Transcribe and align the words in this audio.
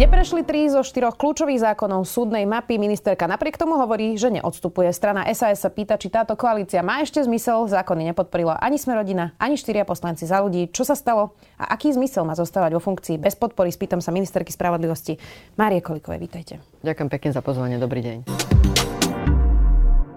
Neprešli 0.00 0.48
tri 0.48 0.64
zo 0.72 0.80
štyroch 0.80 1.20
kľúčových 1.20 1.60
zákonov 1.60 2.08
súdnej 2.08 2.48
mapy. 2.48 2.80
Ministerka 2.80 3.28
napriek 3.28 3.60
tomu 3.60 3.76
hovorí, 3.76 4.16
že 4.16 4.32
neodstupuje. 4.32 4.88
Strana 4.96 5.28
SAS 5.36 5.60
sa 5.60 5.68
pýta, 5.68 6.00
či 6.00 6.08
táto 6.08 6.32
koalícia 6.40 6.80
má 6.80 7.04
ešte 7.04 7.20
zmysel. 7.20 7.68
Zákony 7.68 8.08
nepodporila 8.08 8.56
ani 8.64 8.80
sme 8.80 8.96
rodina, 8.96 9.36
ani 9.36 9.60
štyria 9.60 9.84
poslanci 9.84 10.24
za 10.24 10.40
ľudí. 10.40 10.72
Čo 10.72 10.88
sa 10.88 10.96
stalo 10.96 11.36
a 11.60 11.76
aký 11.76 11.92
zmysel 11.92 12.24
má 12.24 12.32
zostávať 12.32 12.80
vo 12.80 12.80
funkcii 12.80 13.20
bez 13.20 13.36
podpory? 13.36 13.68
Spýtam 13.68 14.00
sa 14.00 14.08
ministerky 14.08 14.48
spravodlivosti 14.56 15.20
Márie 15.60 15.84
Kolikovej. 15.84 16.16
Vítajte. 16.16 16.64
Ďakujem 16.80 17.08
pekne 17.12 17.30
za 17.36 17.44
pozvanie. 17.44 17.76
Dobrý 17.76 18.00
deň. 18.00 18.79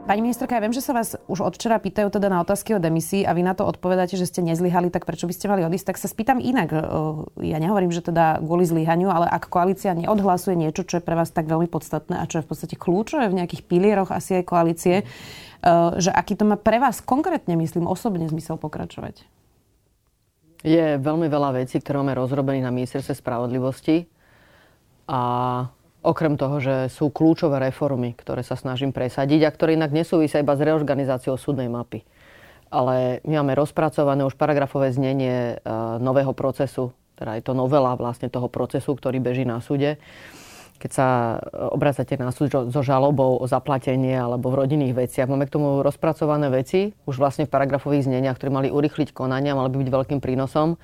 Pani 0.04 0.20
ministerka, 0.20 0.60
ja 0.60 0.64
viem, 0.68 0.76
že 0.76 0.84
sa 0.84 0.92
vás 0.92 1.16
už 1.32 1.48
od 1.48 1.56
včera 1.56 1.80
pýtajú 1.80 2.12
teda 2.12 2.28
na 2.28 2.44
otázky 2.44 2.76
o 2.76 2.80
demisii 2.84 3.24
a 3.24 3.32
vy 3.32 3.40
na 3.40 3.56
to 3.56 3.64
odpovedáte, 3.64 4.20
že 4.20 4.28
ste 4.28 4.44
nezlyhali, 4.44 4.92
tak 4.92 5.08
prečo 5.08 5.32
by 5.32 5.34
ste 5.34 5.48
mali 5.48 5.64
odísť? 5.64 5.96
Tak 5.96 5.98
sa 5.98 6.12
spýtam 6.12 6.44
inak. 6.44 6.76
Ja 7.40 7.56
nehovorím, 7.56 7.88
že 7.88 8.04
teda 8.04 8.44
kvôli 8.44 8.68
zlyhaniu, 8.68 9.08
ale 9.08 9.32
ak 9.32 9.48
koalícia 9.48 9.96
neodhlasuje 9.96 10.60
niečo, 10.60 10.84
čo 10.84 11.00
je 11.00 11.08
pre 11.08 11.16
vás 11.16 11.32
tak 11.32 11.48
veľmi 11.48 11.72
podstatné 11.72 12.20
a 12.20 12.28
čo 12.28 12.44
je 12.44 12.46
v 12.46 12.50
podstate 12.52 12.76
kľúčové 12.76 13.32
v 13.32 13.40
nejakých 13.40 13.64
pilieroch 13.64 14.12
asi 14.12 14.44
aj 14.44 14.46
koalície, 14.46 15.08
že 15.96 16.12
aký 16.12 16.36
to 16.36 16.44
má 16.52 16.60
pre 16.60 16.84
vás 16.84 17.00
konkrétne, 17.00 17.56
myslím, 17.56 17.88
osobne 17.88 18.28
zmysel 18.28 18.60
pokračovať? 18.60 19.24
Je 20.68 21.00
veľmi 21.00 21.32
veľa 21.32 21.64
vecí, 21.64 21.80
ktoré 21.80 22.04
máme 22.04 22.20
rozrobených 22.20 22.68
na 22.68 22.76
ministerstve 22.76 23.24
spravodlivosti 23.24 24.12
a 25.08 25.22
Okrem 26.04 26.36
toho, 26.36 26.60
že 26.60 26.92
sú 26.92 27.08
kľúčové 27.08 27.64
reformy, 27.64 28.12
ktoré 28.12 28.44
sa 28.44 28.60
snažím 28.60 28.92
presadiť 28.92 29.48
a 29.48 29.54
ktoré 29.56 29.80
inak 29.80 29.96
nesúvisia 29.96 30.44
iba 30.44 30.52
s 30.52 30.60
reorganizáciou 30.60 31.40
súdnej 31.40 31.72
mapy. 31.72 32.04
Ale 32.68 33.24
my 33.24 33.40
máme 33.40 33.56
rozpracované 33.56 34.28
už 34.28 34.36
paragrafové 34.36 34.92
znenie 34.92 35.64
uh, 35.64 35.96
nového 36.04 36.36
procesu, 36.36 36.92
teda 37.16 37.40
je 37.40 37.44
to 37.46 37.54
novela 37.56 37.96
vlastne 37.96 38.28
toho 38.28 38.52
procesu, 38.52 38.92
ktorý 38.98 39.24
beží 39.24 39.48
na 39.48 39.64
súde. 39.64 40.02
Keď 40.82 40.92
sa 40.92 41.40
obracate 41.72 42.20
na 42.20 42.36
súd 42.36 42.52
so 42.52 42.82
žalobou 42.84 43.40
o 43.40 43.46
zaplatenie 43.48 44.20
alebo 44.20 44.52
v 44.52 44.68
rodinných 44.68 45.08
veciach, 45.08 45.32
máme 45.32 45.48
k 45.48 45.56
tomu 45.56 45.80
rozpracované 45.80 46.52
veci, 46.52 46.92
už 47.08 47.16
vlastne 47.16 47.48
v 47.48 47.54
paragrafových 47.54 48.12
zneniach, 48.12 48.36
ktoré 48.36 48.52
mali 48.52 48.68
urychliť 48.68 49.16
konania, 49.16 49.56
mali 49.56 49.72
by 49.72 49.80
byť 49.80 49.92
veľkým 49.94 50.20
prínosom. 50.20 50.76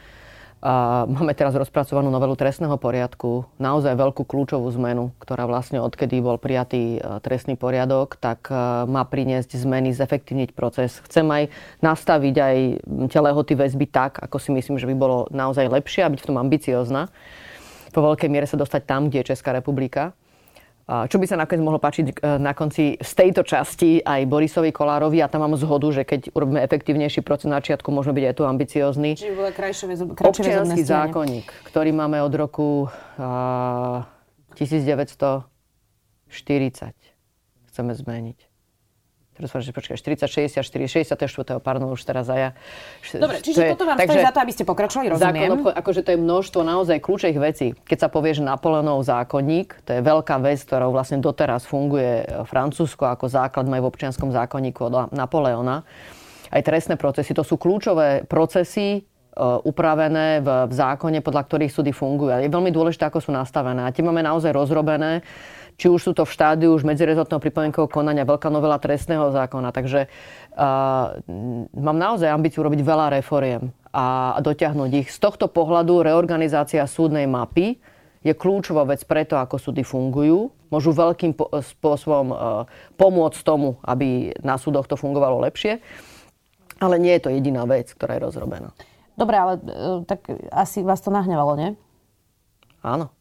Máme 0.59 1.31
teraz 1.39 1.55
rozpracovanú 1.55 2.11
novelu 2.11 2.35
trestného 2.35 2.75
poriadku, 2.75 3.47
naozaj 3.55 3.95
veľkú 3.95 4.27
kľúčovú 4.27 4.67
zmenu, 4.75 5.15
ktorá 5.15 5.47
vlastne 5.47 5.79
odkedy 5.79 6.19
bol 6.19 6.35
prijatý 6.35 6.99
e, 6.99 7.23
trestný 7.23 7.55
poriadok, 7.55 8.19
tak 8.19 8.51
e, 8.51 8.83
má 8.83 9.07
priniesť 9.07 9.55
zmeny, 9.55 9.95
zefektívniť 9.95 10.51
proces. 10.51 10.99
Chcem 11.07 11.23
aj 11.31 11.43
nastaviť 11.79 12.35
aj 12.35 12.57
tie 13.07 13.21
lehoty 13.23 13.55
väzby 13.55 13.87
tak, 13.87 14.19
ako 14.19 14.35
si 14.35 14.51
myslím, 14.51 14.75
že 14.75 14.83
by 14.91 14.95
bolo 14.99 15.31
naozaj 15.31 15.63
lepšie 15.63 16.03
a 16.03 16.11
byť 16.11 16.19
v 16.19 16.27
tom 16.27 16.35
ambiciozna. 16.35 17.07
Po 17.95 18.03
veľkej 18.03 18.27
miere 18.27 18.43
sa 18.43 18.59
dostať 18.59 18.83
tam, 18.83 19.07
kde 19.07 19.23
je 19.23 19.29
Česká 19.31 19.55
republika. 19.55 20.11
Čo 20.89 21.21
by 21.21 21.25
sa 21.29 21.37
nakoniec 21.37 21.61
mohlo 21.61 21.77
páčiť 21.77 22.17
e, 22.17 22.41
na 22.41 22.57
konci 22.57 22.97
z 22.97 23.11
tejto 23.13 23.45
časti 23.45 24.01
aj 24.01 24.25
Borisovi 24.25 24.73
Kolárovi 24.73 25.21
a 25.21 25.29
tam 25.29 25.45
mám 25.45 25.53
zhodu, 25.53 25.85
že 25.93 26.01
keď 26.01 26.33
urobíme 26.33 26.65
efektívnejší 26.65 27.21
proces 27.21 27.45
na 27.45 27.61
začiatku, 27.61 27.93
môžeme 27.93 28.17
byť 28.17 28.25
aj 28.25 28.33
tu 28.33 28.43
ambiciózny. 28.49 29.13
Čiže 29.13 29.37
bude 29.37 29.53
krajšie, 29.53 29.85
Občianský 30.17 30.81
zákonník, 30.81 31.45
ktorý 31.69 31.93
máme 31.93 32.17
od 32.25 32.33
roku 32.33 32.89
uh, 32.89 34.01
1940, 34.57 35.45
chceme 37.69 37.91
zmeniť. 37.93 38.48
Teraz 39.39 39.55
že 39.63 39.71
počkaj, 39.71 39.95
40, 39.95 40.27
64, 40.27 41.15
64, 41.15 41.63
pardon, 41.63 41.95
už 41.95 42.03
teraz 42.03 42.27
aj 42.27 42.39
ja. 42.43 42.49
Dobre, 43.15 43.39
čiže 43.39 43.63
je, 43.63 43.71
toto 43.71 43.87
vám 43.87 43.95
takže, 43.95 44.19
stojí 44.19 44.27
za 44.27 44.33
to, 44.35 44.39
aby 44.43 44.51
ste 44.51 44.63
pokračovali, 44.67 45.07
rozumiem. 45.15 45.47
Zákon, 45.47 45.71
akože 45.79 46.01
to 46.03 46.09
je 46.11 46.19
množstvo 46.19 46.59
naozaj 46.67 46.97
kľúčových 46.99 47.39
vecí. 47.39 47.67
Keď 47.71 47.97
sa 48.03 48.09
povie, 48.11 48.35
že 48.35 48.43
Napoleonov 48.43 48.99
zákonník, 49.07 49.87
to 49.87 49.95
je 49.95 50.01
veľká 50.03 50.35
vec, 50.43 50.59
ktorou 50.59 50.91
vlastne 50.91 51.23
doteraz 51.23 51.63
funguje 51.63 52.27
Francúzsko 52.43 53.07
ako 53.07 53.31
základ 53.31 53.71
majú 53.71 53.87
v 53.87 53.89
občianskom 53.95 54.35
zákonníku 54.35 54.91
od 54.91 55.15
Napoleona. 55.15 55.87
Aj 56.51 56.59
trestné 56.59 56.99
procesy, 56.99 57.31
to 57.31 57.47
sú 57.47 57.55
kľúčové 57.55 58.27
procesy, 58.27 58.99
e, 58.99 59.01
upravené 59.63 60.43
v, 60.43 60.67
v 60.67 60.73
zákone, 60.75 61.23
podľa 61.23 61.47
ktorých 61.47 61.71
súdy 61.71 61.91
fungujú. 61.95 62.43
Je 62.43 62.51
veľmi 62.51 62.75
dôležité, 62.75 63.07
ako 63.07 63.23
sú 63.23 63.31
nastavené. 63.31 63.87
A 63.87 63.93
tie 63.95 64.03
máme 64.03 64.19
naozaj 64.19 64.51
rozrobené 64.51 65.23
či 65.79 65.87
už 65.87 66.01
sú 66.03 66.11
to 66.11 66.27
v 66.27 66.35
štádiu 66.35 66.75
už 66.75 66.83
medzirezortného 66.83 67.39
pripomienkového 67.39 67.87
konania, 67.87 68.27
veľká 68.27 68.51
novela 68.51 68.75
trestného 68.75 69.31
zákona. 69.31 69.71
Takže 69.71 70.11
uh, 70.11 71.15
mám 71.71 71.95
naozaj 71.95 72.27
ambíciu 72.27 72.67
robiť 72.67 72.83
veľa 72.83 73.15
reforiem 73.15 73.71
a 73.95 74.35
dotiahnuť 74.43 74.91
ich. 74.99 75.07
Z 75.07 75.23
tohto 75.23 75.47
pohľadu 75.47 76.03
reorganizácia 76.03 76.83
súdnej 76.83 77.31
mapy 77.31 77.79
je 78.19 78.35
kľúčová 78.35 78.83
vec 78.83 79.07
preto, 79.07 79.39
ako 79.39 79.55
súdy 79.55 79.87
fungujú. 79.87 80.51
Môžu 80.67 80.91
veľkým 80.91 81.31
po- 81.39 81.47
spôsobom 81.47 82.27
uh, 82.35 82.37
pomôcť 82.99 83.39
tomu, 83.39 83.79
aby 83.87 84.35
na 84.43 84.59
súdoch 84.59 84.85
to 84.91 84.99
fungovalo 84.99 85.39
lepšie. 85.47 85.79
Ale 86.83 86.99
nie 86.99 87.15
je 87.15 87.23
to 87.23 87.29
jediná 87.31 87.63
vec, 87.63 87.87
ktorá 87.95 88.19
je 88.19 88.27
rozrobená. 88.27 88.75
Dobre, 89.15 89.35
ale 89.39 89.53
uh, 89.63 90.03
tak 90.03 90.27
asi 90.51 90.83
vás 90.83 90.99
to 90.99 91.07
nahnevalo, 91.07 91.55
nie? 91.55 91.69
Áno. 92.83 93.15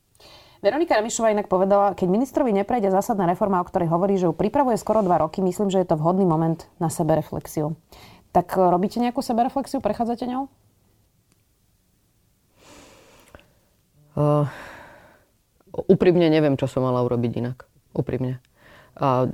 Veronika 0.59 0.99
Remišová 0.99 1.31
inak 1.31 1.47
povedala, 1.47 1.95
keď 1.95 2.11
ministrovi 2.11 2.51
neprejde 2.51 2.91
zásadná 2.91 3.31
reforma, 3.31 3.63
o 3.63 3.69
ktorej 3.69 3.87
hovorí, 3.95 4.19
že 4.19 4.27
ju 4.27 4.35
pripravuje 4.35 4.75
skoro 4.75 5.07
dva 5.07 5.23
roky, 5.23 5.39
myslím, 5.39 5.71
že 5.71 5.79
je 5.79 5.87
to 5.87 5.95
vhodný 5.95 6.27
moment 6.27 6.67
na 6.83 6.91
sebereflexiu. 6.91 7.79
Tak 8.35 8.59
e, 8.59 8.67
robíte 8.67 8.99
nejakú 8.99 9.23
sebereflexiu? 9.23 9.79
Prechádzate 9.79 10.27
ňou? 10.27 10.51
Uh, 14.19 14.51
úprimne 15.87 16.27
neviem, 16.27 16.59
čo 16.59 16.67
som 16.67 16.83
mala 16.83 17.07
urobiť 17.07 17.39
inak. 17.39 17.71
Úprimne. 17.95 18.43
A 18.99 19.31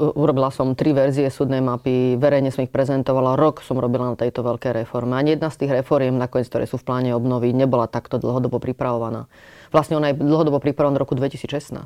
urobila 0.00 0.48
som 0.48 0.72
tri 0.72 0.96
verzie 0.96 1.28
súdnej 1.28 1.60
mapy, 1.60 2.16
verejne 2.16 2.48
som 2.48 2.64
ich 2.64 2.72
prezentovala, 2.72 3.36
rok 3.36 3.60
som 3.60 3.76
robila 3.76 4.12
na 4.12 4.16
tejto 4.16 4.40
veľkej 4.40 4.72
reforme. 4.72 5.20
Ani 5.20 5.36
jedna 5.36 5.52
z 5.52 5.60
tých 5.60 5.84
reforiem, 5.84 6.16
nakoniec, 6.16 6.48
ktoré 6.48 6.64
sú 6.64 6.80
v 6.80 6.88
pláne 6.88 7.12
obnovy, 7.12 7.52
nebola 7.52 7.92
takto 7.92 8.16
dlhodobo 8.16 8.56
pripravovaná. 8.56 9.28
Vlastne 9.68 10.00
ona 10.00 10.16
je 10.16 10.16
dlhodobo 10.16 10.64
pripravená 10.64 10.96
v 10.96 11.02
roku 11.04 11.12
2016. 11.12 11.76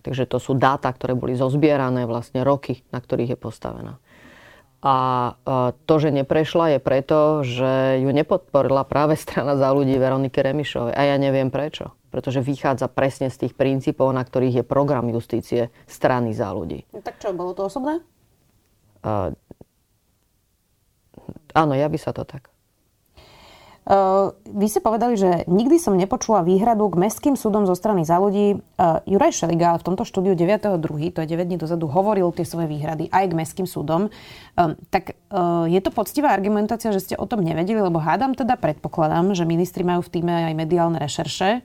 Takže 0.00 0.24
to 0.24 0.40
sú 0.40 0.56
dáta, 0.56 0.88
ktoré 0.88 1.12
boli 1.12 1.36
zozbierané 1.36 2.08
vlastne 2.08 2.40
roky, 2.40 2.80
na 2.96 3.04
ktorých 3.04 3.36
je 3.36 3.38
postavená. 3.38 4.00
A 4.78 4.94
to, 5.84 5.94
že 5.98 6.14
neprešla, 6.14 6.78
je 6.78 6.80
preto, 6.80 7.42
že 7.42 7.98
ju 7.98 8.08
nepodporila 8.14 8.86
práve 8.86 9.18
strana 9.18 9.58
za 9.58 9.74
ľudí 9.74 9.98
Veroniky 9.98 10.38
Remišovej. 10.38 10.94
A 10.94 11.02
ja 11.12 11.16
neviem 11.18 11.50
prečo 11.50 11.97
pretože 12.08 12.40
vychádza 12.40 12.88
presne 12.88 13.28
z 13.28 13.46
tých 13.46 13.54
princípov, 13.54 14.10
na 14.12 14.24
ktorých 14.24 14.62
je 14.62 14.64
program 14.64 15.08
justície 15.12 15.68
strany 15.84 16.32
za 16.32 16.52
ľudí. 16.52 16.84
No 16.92 17.00
tak 17.04 17.20
čo, 17.20 17.36
bolo 17.36 17.52
to 17.52 17.68
osobné? 17.68 18.00
Uh, 19.04 19.32
áno, 21.54 21.76
ja 21.76 21.86
by 21.86 21.98
sa 22.00 22.10
to 22.10 22.26
tak. 22.26 22.50
Uh, 23.88 24.36
vy 24.44 24.68
ste 24.68 24.84
povedali, 24.84 25.16
že 25.16 25.48
nikdy 25.48 25.80
som 25.80 25.96
nepočula 25.96 26.44
výhradu 26.44 26.92
k 26.92 27.08
mestským 27.08 27.40
súdom 27.40 27.64
zo 27.64 27.72
strany 27.72 28.04
za 28.04 28.20
ľudí. 28.20 28.60
Uh, 28.76 29.00
Juraj 29.08 29.32
Šeliga 29.32 29.80
v 29.80 29.86
tomto 29.88 30.04
štúdiu 30.04 30.36
9.2., 30.36 31.08
to 31.16 31.24
je 31.24 31.28
9 31.32 31.48
dní 31.48 31.56
dozadu, 31.56 31.88
hovoril 31.88 32.28
tie 32.36 32.44
svoje 32.44 32.68
výhrady 32.68 33.08
aj 33.08 33.24
k 33.32 33.38
mestským 33.40 33.64
súdom. 33.64 34.12
Tak 34.92 35.16
uh, 35.32 35.64
je 35.72 35.80
to 35.80 35.88
poctivá 35.88 36.36
argumentácia, 36.36 36.92
že 36.92 37.00
ste 37.00 37.14
o 37.16 37.24
tom 37.24 37.40
nevedeli, 37.40 37.80
lebo 37.80 37.96
hádam 37.96 38.36
teda, 38.36 38.60
predpokladám, 38.60 39.32
že 39.32 39.48
ministri 39.48 39.88
majú 39.88 40.04
v 40.04 40.12
týme 40.20 40.52
aj 40.52 40.54
mediálne 40.58 41.00
rešerše. 41.00 41.64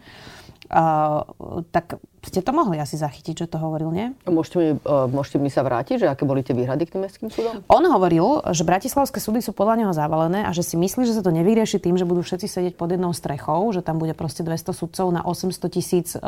Tak 1.76 1.86
ste 2.24 2.40
to 2.40 2.56
mohli 2.56 2.80
asi 2.80 2.96
zachytiť, 2.96 3.46
že 3.46 3.48
to 3.52 3.58
hovoril, 3.60 3.92
nie? 3.92 4.16
Môžete 4.24 4.56
mi, 4.56 4.70
uh, 4.80 5.12
môžete 5.12 5.38
mi 5.44 5.52
sa 5.52 5.62
vrátiť, 5.62 6.04
že 6.04 6.08
aké 6.08 6.24
boli 6.24 6.40
tie 6.40 6.56
výhrady 6.56 6.88
k 6.88 6.96
tým 6.96 7.02
mestským 7.04 7.30
súdom? 7.30 7.60
On 7.68 7.84
hovoril, 7.84 8.40
že 8.56 8.64
bratislavské 8.64 9.20
súdy 9.20 9.44
sú 9.44 9.52
podľa 9.52 9.84
neho 9.84 9.92
zavalené 9.92 10.48
a 10.48 10.56
že 10.56 10.64
si 10.64 10.80
myslí, 10.80 11.04
že 11.04 11.20
sa 11.20 11.24
to 11.24 11.36
nevyrieši 11.36 11.84
tým, 11.84 12.00
že 12.00 12.08
budú 12.08 12.24
všetci 12.24 12.48
sedieť 12.48 12.74
pod 12.80 12.96
jednou 12.96 13.12
strechou, 13.12 13.68
že 13.76 13.84
tam 13.84 14.00
bude 14.00 14.16
proste 14.16 14.42
200 14.42 14.72
sudcov 14.72 15.08
na 15.12 15.22
800 15.28 15.68
tisíc 15.68 16.08
uh, 16.16 16.22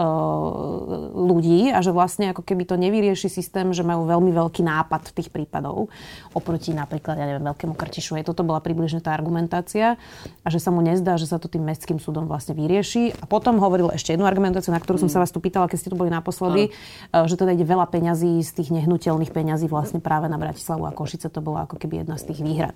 ľudí 1.16 1.72
a 1.72 1.80
že 1.80 1.96
vlastne 1.96 2.36
ako 2.36 2.44
keby 2.44 2.68
to 2.68 2.76
nevyrieši 2.76 3.32
systém, 3.32 3.72
že 3.72 3.88
majú 3.88 4.04
veľmi 4.04 4.36
veľký 4.36 4.68
nápad 4.68 5.12
v 5.12 5.16
tých 5.22 5.30
prípadov 5.32 5.88
oproti 6.36 6.76
napríklad, 6.76 7.16
ja 7.16 7.26
neviem, 7.26 7.48
veľkému 7.48 7.74
Krtišu. 7.80 8.20
Toto 8.26 8.44
bola 8.44 8.60
približne 8.60 9.00
tá 9.00 9.16
argumentácia 9.16 9.96
a 10.44 10.48
že 10.52 10.60
sa 10.60 10.74
mu 10.74 10.84
nezdá, 10.84 11.16
že 11.16 11.30
sa 11.30 11.40
to 11.40 11.48
tým 11.48 11.64
mestským 11.64 12.02
súdom 12.02 12.28
vlastne 12.28 12.58
vyrieši. 12.58 13.16
A 13.22 13.26
potom 13.28 13.62
hovoril 13.62 13.94
ešte 13.94 14.12
jednu 14.12 14.28
argumentáciu, 14.28 14.74
na 14.76 14.82
ktorú 14.82 15.00
som 15.00 15.10
sa 15.12 15.22
vás 15.22 15.32
tu 15.32 15.40
pýtala, 15.40 15.70
keď 15.70 15.85
ste 15.86 15.94
tu 15.94 15.98
boli 16.02 16.10
naposledy, 16.10 16.74
uh, 16.74 17.30
že 17.30 17.38
teda 17.38 17.54
ide 17.54 17.62
veľa 17.62 17.86
peňazí 17.86 18.42
z 18.42 18.52
tých 18.58 18.74
nehnuteľných 18.74 19.30
peňazí 19.30 19.70
vlastne 19.70 20.02
práve 20.02 20.26
na 20.26 20.42
Bratislavu 20.42 20.90
a 20.90 20.92
Košice. 20.92 21.30
To 21.30 21.46
bola 21.46 21.70
ako 21.70 21.78
keby 21.78 22.02
jedna 22.02 22.18
z 22.18 22.34
tých 22.34 22.42
výhrad. 22.42 22.74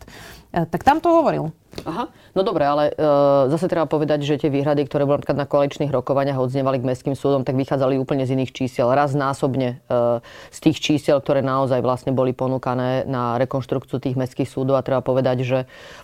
Uh, 0.54 0.70
tak 0.70 0.86
tam 0.86 1.02
to 1.02 1.10
hovoril. 1.10 1.50
Aha, 1.86 2.10
no 2.34 2.42
dobre, 2.42 2.66
ale 2.66 2.90
uh, 2.98 3.46
zase 3.54 3.70
treba 3.70 3.86
povedať, 3.86 4.26
že 4.26 4.42
tie 4.42 4.50
výhrady, 4.50 4.90
ktoré 4.90 5.06
boli 5.06 5.22
napríklad 5.22 5.38
na 5.38 5.46
koaličných 5.46 5.94
rokovaniach 5.94 6.42
odznievali 6.42 6.82
k 6.82 6.88
mestským 6.90 7.14
súdom, 7.14 7.46
tak 7.46 7.54
vychádzali 7.54 8.02
úplne 8.02 8.26
z 8.26 8.34
iných 8.34 8.52
čísiel. 8.52 8.90
Raz 8.90 9.14
násobne 9.14 9.78
uh, 9.86 10.20
z 10.50 10.60
tých 10.66 10.82
čísiel, 10.82 11.22
ktoré 11.22 11.46
naozaj 11.46 11.86
vlastne 11.86 12.10
boli 12.10 12.34
ponúkané 12.34 13.06
na 13.06 13.38
rekonštrukciu 13.38 14.02
tých 14.02 14.18
mestských 14.18 14.50
súdov 14.50 14.82
a 14.82 14.84
treba 14.84 15.06
povedať, 15.06 15.46
že 15.46 15.60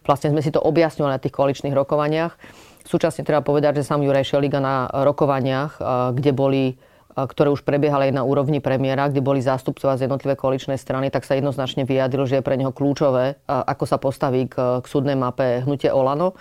vlastne 0.06 0.30
sme 0.30 0.46
si 0.46 0.54
to 0.54 0.62
objasňovali 0.62 1.18
na 1.18 1.22
tých 1.22 1.34
koaličných 1.34 1.74
rokovaniach. 1.74 2.38
Súčasne 2.86 3.26
treba 3.26 3.42
povedať, 3.42 3.82
že 3.82 3.90
sám 3.90 4.06
Juraj 4.06 4.30
Šeliga 4.30 4.62
na 4.62 4.86
rokovaniach, 4.86 5.82
uh, 5.82 6.14
kde 6.14 6.32
boli 6.32 6.64
ktoré 7.16 7.48
už 7.48 7.64
prebiehali 7.64 8.12
aj 8.12 8.20
na 8.20 8.28
úrovni 8.28 8.60
premiéra, 8.60 9.08
kde 9.08 9.24
boli 9.24 9.40
zástupcovia 9.40 9.96
z 9.96 10.12
jednotlivé 10.12 10.36
koaličné 10.36 10.76
strany, 10.76 11.08
tak 11.08 11.24
sa 11.24 11.40
jednoznačne 11.40 11.88
vyjadril, 11.88 12.28
že 12.28 12.40
je 12.40 12.46
pre 12.46 12.60
neho 12.60 12.76
kľúčové, 12.76 13.40
ako 13.48 13.84
sa 13.88 13.96
postaví 13.96 14.52
k, 14.52 14.84
k 14.84 14.86
súdnej 14.86 15.16
mape 15.16 15.64
hnutie 15.64 15.88
Olano. 15.96 16.36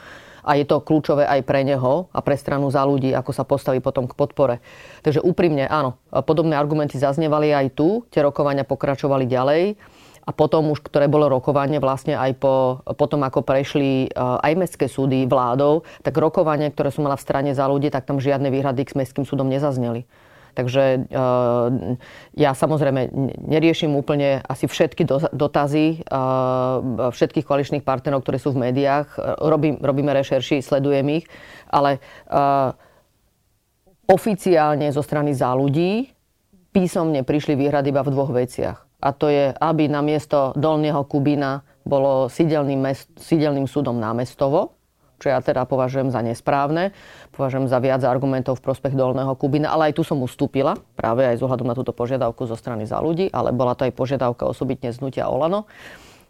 A 0.45 0.61
je 0.61 0.69
to 0.69 0.85
kľúčové 0.85 1.25
aj 1.25 1.41
pre 1.49 1.65
neho 1.65 2.13
a 2.13 2.21
pre 2.21 2.37
stranu 2.37 2.69
za 2.69 2.85
ľudí, 2.85 3.17
ako 3.17 3.33
sa 3.33 3.49
postaví 3.49 3.81
potom 3.81 4.05
k 4.05 4.13
podpore. 4.13 4.61
Takže 5.01 5.25
úprimne, 5.25 5.65
áno, 5.65 5.97
podobné 6.13 6.53
argumenty 6.53 7.01
zaznievali 7.01 7.49
aj 7.49 7.73
tu, 7.73 8.05
tie 8.13 8.21
rokovania 8.21 8.69
pokračovali 8.69 9.25
ďalej 9.25 9.81
a 10.25 10.31
potom 10.37 10.69
už, 10.69 10.85
ktoré 10.85 11.09
bolo 11.09 11.33
rokovanie 11.33 11.81
vlastne 11.81 12.21
aj 12.21 12.37
po, 12.37 12.85
potom, 12.93 13.25
ako 13.25 13.41
prešli 13.41 14.13
aj 14.17 14.53
mestské 14.53 14.85
súdy 14.85 15.25
vládou, 15.25 15.81
tak 16.05 16.13
rokovanie, 16.17 16.69
ktoré 16.69 16.93
som 16.93 17.09
mala 17.09 17.17
v 17.17 17.25
strane 17.25 17.51
za 17.57 17.65
ľudí, 17.65 17.89
tak 17.89 18.05
tam 18.05 18.21
žiadne 18.21 18.53
výhrady 18.53 18.85
k 18.85 19.01
mestským 19.01 19.25
súdom 19.25 19.49
nezazneli. 19.49 20.05
Takže 20.55 21.11
eh, 21.11 21.67
ja 22.39 22.51
samozrejme 22.55 23.11
neriešim 23.51 23.91
úplne 23.93 24.39
asi 24.47 24.71
všetky 24.71 25.03
dotazy 25.35 26.01
eh, 26.01 27.11
všetkých 27.11 27.45
koaličných 27.45 27.85
partnerov, 27.85 28.23
ktorí 28.23 28.39
sú 28.39 28.55
v 28.55 28.71
médiách. 28.71 29.19
Robím, 29.43 29.83
robíme 29.83 30.15
rešerši, 30.15 30.63
sledujem 30.63 31.21
ich, 31.21 31.27
ale 31.69 31.99
eh, 31.99 32.71
oficiálne 34.07 34.89
zo 34.95 35.03
strany 35.03 35.35
za 35.35 35.51
ľudí 35.53 36.15
písomne 36.75 37.27
prišli 37.27 37.55
výhrady 37.59 37.91
iba 37.91 38.07
v 38.07 38.13
dvoch 38.15 38.31
veciach. 38.35 38.79
A 39.05 39.13
to 39.13 39.29
je, 39.29 39.53
aby 39.53 39.91
namiesto 39.91 40.57
Dolného 40.57 41.05
Kubína 41.05 41.61
bolo 41.85 42.33
sídelným, 42.33 42.81
mest, 42.81 43.13
sídelným 43.21 43.69
súdom 43.69 44.01
námestovo, 44.01 44.75
čo 45.19 45.33
ja 45.33 45.39
teda 45.41 45.65
považujem 45.65 46.11
za 46.11 46.21
nesprávne. 46.21 46.95
Považujem 47.35 47.67
za 47.67 47.79
viac 47.83 48.03
argumentov 48.05 48.61
v 48.61 48.65
prospech 48.71 48.95
Dolného 48.95 49.35
Kubina, 49.39 49.75
ale 49.75 49.91
aj 49.91 49.99
tu 49.99 50.03
som 50.07 50.21
ustúpila, 50.23 50.79
práve 50.95 51.25
aj 51.25 51.39
z 51.39 51.45
ohľadom 51.45 51.67
na 51.67 51.77
túto 51.77 51.95
požiadavku 51.95 52.47
zo 52.47 52.55
strany 52.55 52.87
za 52.87 52.99
ľudí, 53.03 53.31
ale 53.33 53.51
bola 53.55 53.75
to 53.75 53.87
aj 53.87 53.93
požiadavka 53.95 54.47
osobitne 54.47 54.91
znutia 54.95 55.27
Olano. 55.31 55.67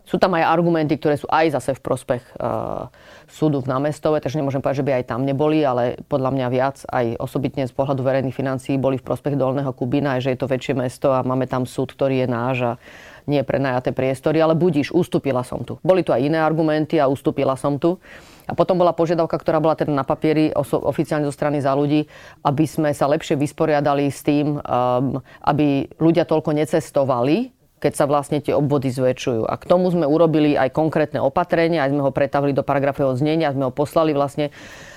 Sú 0.04 0.20
tam 0.20 0.36
aj 0.36 0.44
argumenty, 0.44 1.00
ktoré 1.00 1.16
sú 1.16 1.24
aj 1.32 1.56
zase 1.56 1.72
v 1.72 1.80
prospech 1.80 2.36
uh, 2.36 2.92
súdu 3.24 3.64
v 3.64 3.72
námestove, 3.72 4.20
takže 4.20 4.36
nemôžem 4.36 4.60
povedať, 4.60 4.84
že 4.84 4.86
by 4.86 4.92
aj 5.00 5.04
tam 5.08 5.24
neboli, 5.24 5.64
ale 5.64 5.96
podľa 6.12 6.28
mňa 6.28 6.46
viac 6.52 6.76
aj 6.92 7.16
osobitne 7.16 7.64
z 7.64 7.72
pohľadu 7.72 8.04
verejných 8.04 8.36
financií 8.36 8.76
boli 8.76 9.00
v 9.00 9.06
prospech 9.08 9.40
Dolného 9.40 9.72
Kubina, 9.72 10.20
aj 10.20 10.28
že 10.28 10.36
je 10.36 10.38
to 10.44 10.52
väčšie 10.52 10.76
mesto 10.76 11.08
a 11.08 11.24
máme 11.24 11.48
tam 11.48 11.64
súd, 11.64 11.96
ktorý 11.96 12.20
je 12.20 12.28
náš 12.28 12.56
a 12.60 12.72
nie 13.24 13.40
prenajaté 13.40 13.96
priestory, 13.96 14.44
ale 14.44 14.52
budíš, 14.52 14.92
ustúpila 14.92 15.40
som 15.40 15.64
tu. 15.64 15.80
Boli 15.80 16.04
tu 16.04 16.12
aj 16.12 16.20
iné 16.20 16.36
argumenty 16.36 17.00
a 17.00 17.08
ustúpila 17.08 17.56
som 17.56 17.80
tu. 17.80 17.96
A 18.44 18.52
potom 18.52 18.76
bola 18.76 18.92
požiadavka, 18.92 19.40
ktorá 19.40 19.56
bola 19.60 19.72
teda 19.72 19.92
na 19.92 20.04
papieri 20.04 20.52
oficiálne 20.54 21.24
zo 21.24 21.34
strany 21.34 21.64
za 21.64 21.72
ľudí, 21.72 22.04
aby 22.44 22.64
sme 22.68 22.92
sa 22.92 23.08
lepšie 23.08 23.40
vysporiadali 23.40 24.12
s 24.12 24.20
tým, 24.20 24.60
um, 24.60 25.20
aby 25.40 25.88
ľudia 25.96 26.28
toľko 26.28 26.52
necestovali, 26.52 27.56
keď 27.80 27.92
sa 27.96 28.04
vlastne 28.04 28.40
tie 28.44 28.52
obvody 28.52 28.92
zväčšujú. 28.92 29.48
A 29.48 29.56
k 29.56 29.68
tomu 29.68 29.88
sme 29.92 30.04
urobili 30.08 30.56
aj 30.56 30.72
konkrétne 30.72 31.20
opatrenia, 31.20 31.84
aj 31.84 31.92
sme 31.92 32.04
ho 32.04 32.12
pretavili 32.12 32.52
do 32.52 32.64
paragrafového 32.64 33.16
znenia, 33.16 33.52
sme 33.52 33.68
ho 33.68 33.72
poslali 33.72 34.12
vlastne 34.12 34.52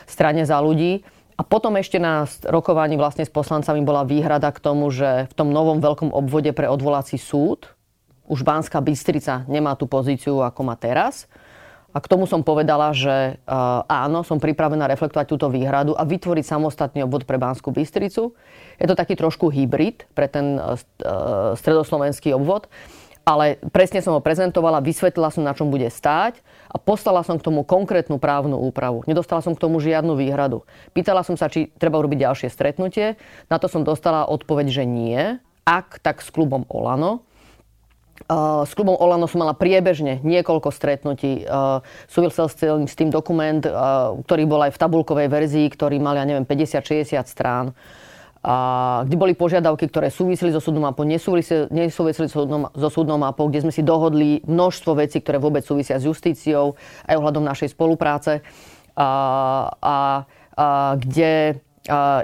strane 0.07 0.43
za 0.43 0.59
ľudí. 0.59 1.03
A 1.37 1.45
potom 1.45 1.77
ešte 1.77 2.01
na 2.01 2.25
rokovaní 2.47 2.97
vlastne 2.97 3.27
s 3.27 3.31
poslancami 3.31 3.85
bola 3.85 4.07
výhrada 4.07 4.49
k 4.49 4.59
tomu, 4.59 4.89
že 4.89 5.29
v 5.29 5.33
tom 5.35 5.53
novom 5.53 5.83
veľkom 5.83 6.09
obvode 6.09 6.49
pre 6.51 6.65
odvolací 6.65 7.19
súd 7.19 7.77
už 8.27 8.43
Banská 8.43 8.83
Bystrica 8.83 9.47
nemá 9.47 9.73
tú 9.79 9.87
pozíciu, 9.87 10.43
ako 10.43 10.61
má 10.67 10.75
teraz. 10.75 11.31
A 11.97 12.01
k 12.03 12.13
tomu 12.13 12.29
som 12.29 12.45
povedala, 12.45 12.93
že 12.93 13.41
uh, 13.49 13.81
áno, 13.89 14.21
som 14.21 14.37
pripravená 14.37 14.85
reflektovať 14.85 15.25
túto 15.25 15.49
výhradu 15.49 15.97
a 15.97 16.05
vytvoriť 16.05 16.45
samostatný 16.45 17.01
obvod 17.01 17.25
pre 17.25 17.41
Banskú 17.41 17.73
Bystricu. 17.73 18.37
Je 18.77 18.85
to 18.85 18.93
taký 18.93 19.17
trošku 19.17 19.49
hybrid 19.49 20.05
pre 20.13 20.29
ten 20.29 20.61
uh, 20.61 20.77
stredoslovenský 21.57 22.37
obvod, 22.37 22.69
ale 23.25 23.57
presne 23.73 24.05
som 24.05 24.13
ho 24.13 24.21
prezentovala, 24.21 24.77
vysvetlila 24.77 25.33
som, 25.33 25.41
na 25.41 25.57
čom 25.57 25.73
bude 25.73 25.89
stáť 25.89 26.37
a 26.69 26.77
poslala 26.77 27.25
som 27.25 27.41
k 27.41 27.49
tomu 27.49 27.65
konkrétnu 27.65 28.21
právnu 28.21 28.61
úpravu. 28.61 29.01
Nedostala 29.09 29.41
som 29.41 29.57
k 29.57 29.63
tomu 29.65 29.81
žiadnu 29.81 30.13
výhradu. 30.13 30.69
Pýtala 30.93 31.25
som 31.25 31.33
sa, 31.33 31.49
či 31.49 31.73
treba 31.81 31.97
urobiť 31.97 32.29
ďalšie 32.29 32.53
stretnutie. 32.53 33.17
Na 33.49 33.57
to 33.57 33.65
som 33.65 33.81
dostala 33.81 34.29
odpoveď, 34.29 34.69
že 34.69 34.83
nie. 34.85 35.41
Ak, 35.65 35.97
tak 36.05 36.21
s 36.21 36.29
klubom 36.29 36.61
Olano 36.69 37.25
s 38.65 38.71
klubom 38.73 38.97
Olano 38.97 39.29
som 39.29 39.45
mala 39.45 39.53
priebežne 39.53 40.19
niekoľko 40.25 40.73
stretnutí. 40.73 41.45
Súvisel 42.09 42.47
s 42.83 42.95
tým 42.97 43.13
dokument, 43.13 43.61
ktorý 44.25 44.43
bol 44.49 44.65
aj 44.65 44.73
v 44.73 44.81
tabulkovej 44.81 45.27
verzii, 45.29 45.67
ktorý 45.69 46.01
mal, 46.01 46.17
ja 46.17 46.25
neviem, 46.25 46.43
50-60 46.43 47.13
strán. 47.29 47.77
A, 48.47 49.03
kde 49.03 49.17
boli 49.19 49.33
požiadavky, 49.35 49.89
ktoré 49.91 50.07
súviseli 50.07 50.55
so 50.55 50.61
súdnou 50.63 50.87
mapou, 50.87 51.03
nesúviseli 51.03 51.89
so, 51.91 52.03
so 52.71 52.89
súdnou 52.89 53.19
mapou, 53.19 53.49
kde 53.51 53.67
sme 53.67 53.73
si 53.75 53.83
dohodli 53.83 54.39
množstvo 54.45 54.95
vecí, 54.95 55.19
ktoré 55.19 55.41
vôbec 55.41 55.67
súvisia 55.67 55.99
s 55.99 56.07
justíciou, 56.07 56.79
aj 57.09 57.17
ohľadom 57.17 57.43
našej 57.43 57.75
spolupráce. 57.75 58.39
A, 58.95 59.09
a, 59.77 59.97
a 60.57 60.67
kde 60.95 61.59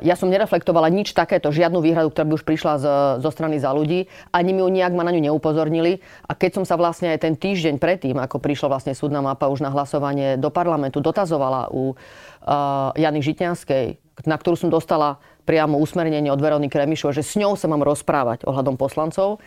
ja 0.04 0.16
som 0.20 0.28
nereflektovala 0.28 0.92
nič 0.92 1.16
takéto, 1.16 1.50
žiadnu 1.50 1.80
výhradu, 1.80 2.12
ktorá 2.12 2.28
by 2.28 2.34
už 2.36 2.44
prišla 2.44 2.74
z, 2.78 2.86
zo 3.24 3.30
strany 3.32 3.58
za 3.64 3.72
ľudí. 3.72 4.12
Ani 4.36 4.52
mi 4.52 4.60
ju 4.60 4.68
nejak 4.68 4.92
ma 4.92 5.08
na 5.08 5.16
ňu 5.16 5.32
neupozornili. 5.32 6.04
A 6.28 6.36
keď 6.36 6.62
som 6.62 6.64
sa 6.68 6.76
vlastne 6.76 7.16
aj 7.16 7.24
ten 7.24 7.34
týždeň 7.40 7.80
predtým, 7.80 8.20
ako 8.20 8.44
prišla 8.44 8.68
vlastne 8.68 8.94
súdna 8.94 9.24
mapa 9.24 9.48
už 9.48 9.64
na 9.64 9.72
hlasovanie 9.72 10.36
do 10.36 10.52
parlamentu, 10.52 11.00
dotazovala 11.00 11.72
u 11.72 11.96
uh, 11.96 12.92
Jany 13.00 13.24
Žitňanskej, 13.24 13.86
na 14.28 14.36
ktorú 14.36 14.60
som 14.60 14.70
dostala 14.70 15.18
priamo 15.44 15.80
usmernenie 15.80 16.32
od 16.32 16.40
Veroniky 16.40 16.76
Remišovej, 16.76 17.20
že 17.20 17.28
s 17.28 17.34
ňou 17.40 17.60
sa 17.60 17.68
mám 17.68 17.84
rozprávať 17.84 18.48
ohľadom 18.48 18.80
poslancov, 18.80 19.44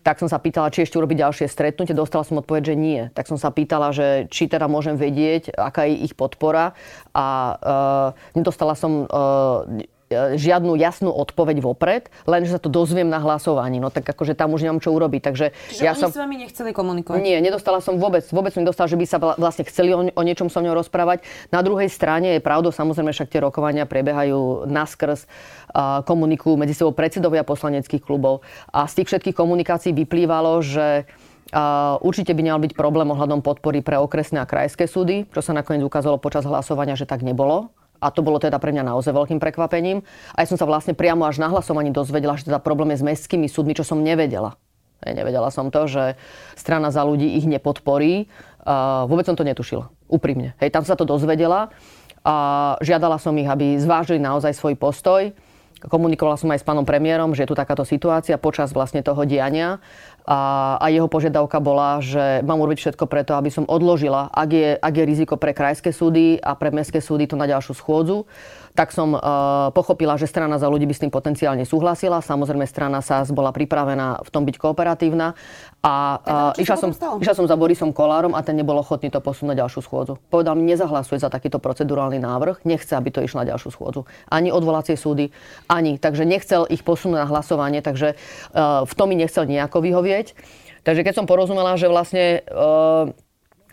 tak 0.00 0.18
som 0.18 0.28
sa 0.28 0.40
pýtala, 0.40 0.72
či 0.72 0.84
ešte 0.84 0.96
urobiť 0.96 1.20
ďalšie 1.20 1.46
stretnutie. 1.46 1.92
Dostala 1.92 2.24
som 2.24 2.40
odpoveď, 2.40 2.72
že 2.72 2.76
nie. 2.76 3.00
Tak 3.12 3.28
som 3.28 3.36
sa 3.36 3.52
pýtala, 3.52 3.92
že 3.92 4.26
či 4.32 4.48
teda 4.48 4.66
môžem 4.66 4.96
vedieť, 4.96 5.52
aká 5.54 5.84
je 5.86 6.04
ich 6.04 6.16
podpora. 6.16 6.72
A 7.12 7.26
uh, 7.60 8.08
nedostala 8.32 8.72
som 8.74 9.04
uh, 9.06 9.66
žiadnu 10.10 10.74
jasnú 10.74 11.14
odpoveď 11.14 11.62
vopred, 11.62 12.10
len 12.26 12.42
že 12.42 12.58
sa 12.58 12.60
to 12.60 12.66
dozviem 12.66 13.06
na 13.06 13.22
hlasovaní. 13.22 13.78
No 13.78 13.94
tak 13.94 14.10
akože 14.10 14.34
tam 14.34 14.50
už 14.50 14.66
nemám 14.66 14.82
čo 14.82 14.90
urobiť. 14.90 15.22
Takže 15.22 15.46
Čiže 15.70 15.82
ja 15.86 15.94
oni 15.94 16.02
som... 16.02 16.10
s 16.10 16.18
vami 16.18 16.36
nechceli 16.42 16.74
komunikovať? 16.74 17.22
Nie, 17.22 17.38
nedostala 17.38 17.78
som 17.78 17.94
vôbec, 17.94 18.26
vôbec 18.34 18.50
som 18.50 18.66
nedostala, 18.66 18.90
že 18.90 18.98
by 18.98 19.06
sa 19.06 19.22
vlastne 19.22 19.62
chceli 19.70 19.94
o, 19.94 20.10
o 20.10 20.22
niečom 20.26 20.50
so 20.50 20.58
mnou 20.58 20.74
rozprávať. 20.74 21.22
Na 21.54 21.62
druhej 21.62 21.86
strane 21.86 22.34
je 22.34 22.40
pravdou, 22.42 22.74
samozrejme 22.74 23.14
však 23.14 23.30
tie 23.30 23.38
rokovania 23.38 23.86
prebiehajú 23.86 24.66
naskrz, 24.66 25.30
komunikujú 26.02 26.58
medzi 26.58 26.74
sebou 26.74 26.90
predsedovia 26.90 27.46
poslaneckých 27.46 28.02
klubov 28.02 28.42
a 28.74 28.90
z 28.90 29.02
tých 29.02 29.14
všetkých 29.14 29.38
komunikácií 29.38 29.94
vyplývalo, 29.94 30.58
že 30.60 31.06
Uh, 31.50 31.98
určite 32.06 32.30
by 32.30 32.46
nemal 32.46 32.62
byť 32.62 32.78
problém 32.78 33.10
ohľadom 33.10 33.42
podpory 33.42 33.82
pre 33.82 33.98
okresné 33.98 34.38
a 34.38 34.46
krajské 34.46 34.86
súdy, 34.86 35.26
čo 35.34 35.42
sa 35.42 35.50
nakoniec 35.50 35.82
ukázalo 35.82 36.14
počas 36.14 36.46
hlasovania, 36.46 36.94
že 36.94 37.10
tak 37.10 37.26
nebolo. 37.26 37.74
A 38.00 38.08
to 38.08 38.24
bolo 38.24 38.40
teda 38.40 38.56
pre 38.56 38.72
mňa 38.72 38.88
naozaj 38.88 39.12
veľkým 39.12 39.38
prekvapením. 39.38 40.00
A 40.32 40.42
ja 40.42 40.46
som 40.48 40.56
sa 40.56 40.64
vlastne 40.64 40.96
priamo 40.96 41.28
až 41.28 41.36
na 41.38 41.52
hlasovaní 41.52 41.92
dozvedela, 41.92 42.40
že 42.40 42.48
teda 42.48 42.58
problém 42.58 42.96
je 42.96 43.04
s 43.04 43.06
mestskými 43.06 43.46
súdmi, 43.46 43.76
čo 43.76 43.84
som 43.84 44.00
nevedela. 44.00 44.56
Ja 45.04 45.16
nevedela 45.16 45.48
som 45.48 45.72
to, 45.72 45.88
že 45.88 46.20
strana 46.56 46.92
za 46.92 47.04
ľudí 47.04 47.36
ich 47.36 47.48
nepodporí. 47.48 48.28
Uh, 48.60 49.08
vôbec 49.08 49.24
som 49.24 49.36
to 49.36 49.44
netušila. 49.44 49.88
Úprimne. 50.12 50.52
Hej, 50.60 50.76
tam 50.76 50.84
sa 50.84 50.92
to 50.96 51.08
dozvedela. 51.08 51.72
A 52.20 52.76
žiadala 52.84 53.16
som 53.16 53.32
ich, 53.40 53.48
aby 53.48 53.80
zvážili 53.80 54.20
naozaj 54.20 54.52
svoj 54.52 54.76
postoj. 54.76 55.32
Komunikovala 55.80 56.36
som 56.36 56.52
aj 56.52 56.60
s 56.60 56.68
pánom 56.68 56.84
premiérom, 56.84 57.32
že 57.32 57.48
je 57.48 57.48
tu 57.48 57.56
takáto 57.56 57.88
situácia 57.88 58.36
počas 58.36 58.76
vlastne 58.76 59.00
toho 59.00 59.24
diania 59.24 59.80
a, 60.26 60.76
a 60.80 60.86
jeho 60.92 61.08
požiadavka 61.08 61.58
bola, 61.60 62.00
že 62.04 62.44
mám 62.44 62.60
urobiť 62.60 62.78
všetko 62.78 63.04
preto, 63.08 63.32
aby 63.36 63.48
som 63.48 63.68
odložila, 63.68 64.28
ak 64.32 64.50
je, 64.50 64.70
ak 64.76 64.94
je 64.94 65.04
riziko 65.04 65.34
pre 65.40 65.56
krajské 65.56 65.92
súdy 65.92 66.36
a 66.40 66.56
pre 66.56 66.72
mestské 66.72 67.00
súdy 67.00 67.28
to 67.28 67.38
na 67.38 67.48
ďalšiu 67.48 67.74
schôdzu 67.76 68.28
tak 68.74 68.94
som 68.94 69.18
uh, 69.18 69.20
pochopila, 69.74 70.14
že 70.14 70.30
strana 70.30 70.56
za 70.56 70.70
ľudí 70.70 70.86
by 70.86 70.94
s 70.94 71.02
tým 71.02 71.12
potenciálne 71.12 71.66
súhlasila. 71.66 72.22
Samozrejme, 72.22 72.64
strana 72.64 73.02
SAS 73.02 73.34
bola 73.34 73.50
pripravená 73.50 74.22
v 74.22 74.28
tom 74.30 74.46
byť 74.46 74.56
kooperatívna. 74.56 75.34
A 75.82 75.94
uh, 76.54 76.60
išla, 76.60 76.76
som, 76.78 76.90
išla 76.94 77.34
som 77.34 77.46
za 77.50 77.56
Borisom 77.58 77.90
Kolárom 77.90 78.36
a 78.36 78.44
ten 78.46 78.54
nebol 78.54 78.78
ochotný 78.78 79.10
to 79.10 79.18
posunúť 79.18 79.48
na 79.52 79.56
ďalšiu 79.64 79.80
schôdzu. 79.82 80.20
Povedal 80.30 80.54
mi, 80.54 80.68
nezahlasuje 80.68 81.18
za 81.18 81.32
takýto 81.32 81.58
procedurálny 81.58 82.22
návrh, 82.22 82.62
nechce, 82.68 82.92
aby 82.94 83.10
to 83.10 83.24
išlo 83.24 83.42
na 83.42 83.48
ďalšiu 83.48 83.74
schôdzu. 83.74 84.06
Ani 84.30 84.52
odvolacie 84.54 84.94
súdy, 84.94 85.32
Ani. 85.66 85.96
Takže 85.98 86.22
nechcel 86.28 86.68
ich 86.70 86.86
posunúť 86.86 87.24
na 87.24 87.26
hlasovanie, 87.26 87.80
takže 87.82 88.14
uh, 88.14 88.86
v 88.86 88.92
tom 88.94 89.10
mi 89.10 89.16
nechcel 89.18 89.48
nejako 89.48 89.82
vyhovieť. 89.82 90.36
Takže 90.84 91.04
keď 91.04 91.14
som 91.16 91.26
porozumela, 91.28 91.76
že 91.76 91.92
vlastne 91.92 92.44
uh, 92.48 93.10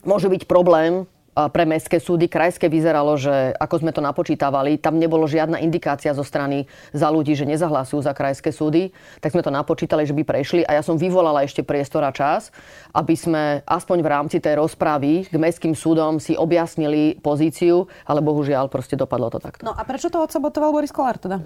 môže 0.03 0.27
byť 0.27 0.47
problém 0.47 1.07
pre 1.53 1.69
mestské 1.69 2.01
súdy. 2.01 2.25
Krajské 2.25 2.65
vyzeralo, 2.65 3.13
že 3.13 3.53
ako 3.61 3.85
sme 3.85 3.91
to 3.93 4.01
napočítavali, 4.01 4.81
tam 4.81 4.97
nebolo 4.97 5.29
žiadna 5.29 5.61
indikácia 5.61 6.09
zo 6.17 6.25
strany 6.25 6.65
za 6.97 7.13
ľudí, 7.13 7.37
že 7.37 7.45
nezahlasujú 7.45 8.01
za 8.01 8.17
krajské 8.17 8.49
súdy. 8.49 8.89
Tak 9.21 9.37
sme 9.37 9.45
to 9.45 9.53
napočítali, 9.53 10.09
že 10.09 10.17
by 10.17 10.25
prešli 10.25 10.65
a 10.65 10.73
ja 10.73 10.81
som 10.81 10.97
vyvolala 10.97 11.45
ešte 11.45 11.61
priestor 11.61 12.01
a 12.01 12.09
čas, 12.09 12.49
aby 12.97 13.13
sme 13.13 13.61
aspoň 13.69 13.97
v 14.01 14.09
rámci 14.09 14.37
tej 14.41 14.57
rozpravy 14.57 15.29
k 15.29 15.35
mestským 15.37 15.77
súdom 15.77 16.17
si 16.17 16.33
objasnili 16.33 17.21
pozíciu, 17.21 17.85
ale 18.09 18.25
bohužiaľ 18.25 18.65
proste 18.73 18.97
dopadlo 18.97 19.29
to 19.29 19.37
takto. 19.37 19.61
No 19.61 19.77
a 19.77 19.85
prečo 19.85 20.09
to 20.09 20.17
odsabotoval 20.17 20.73
Boris 20.73 20.89
Kolár 20.89 21.21
teda? 21.21 21.37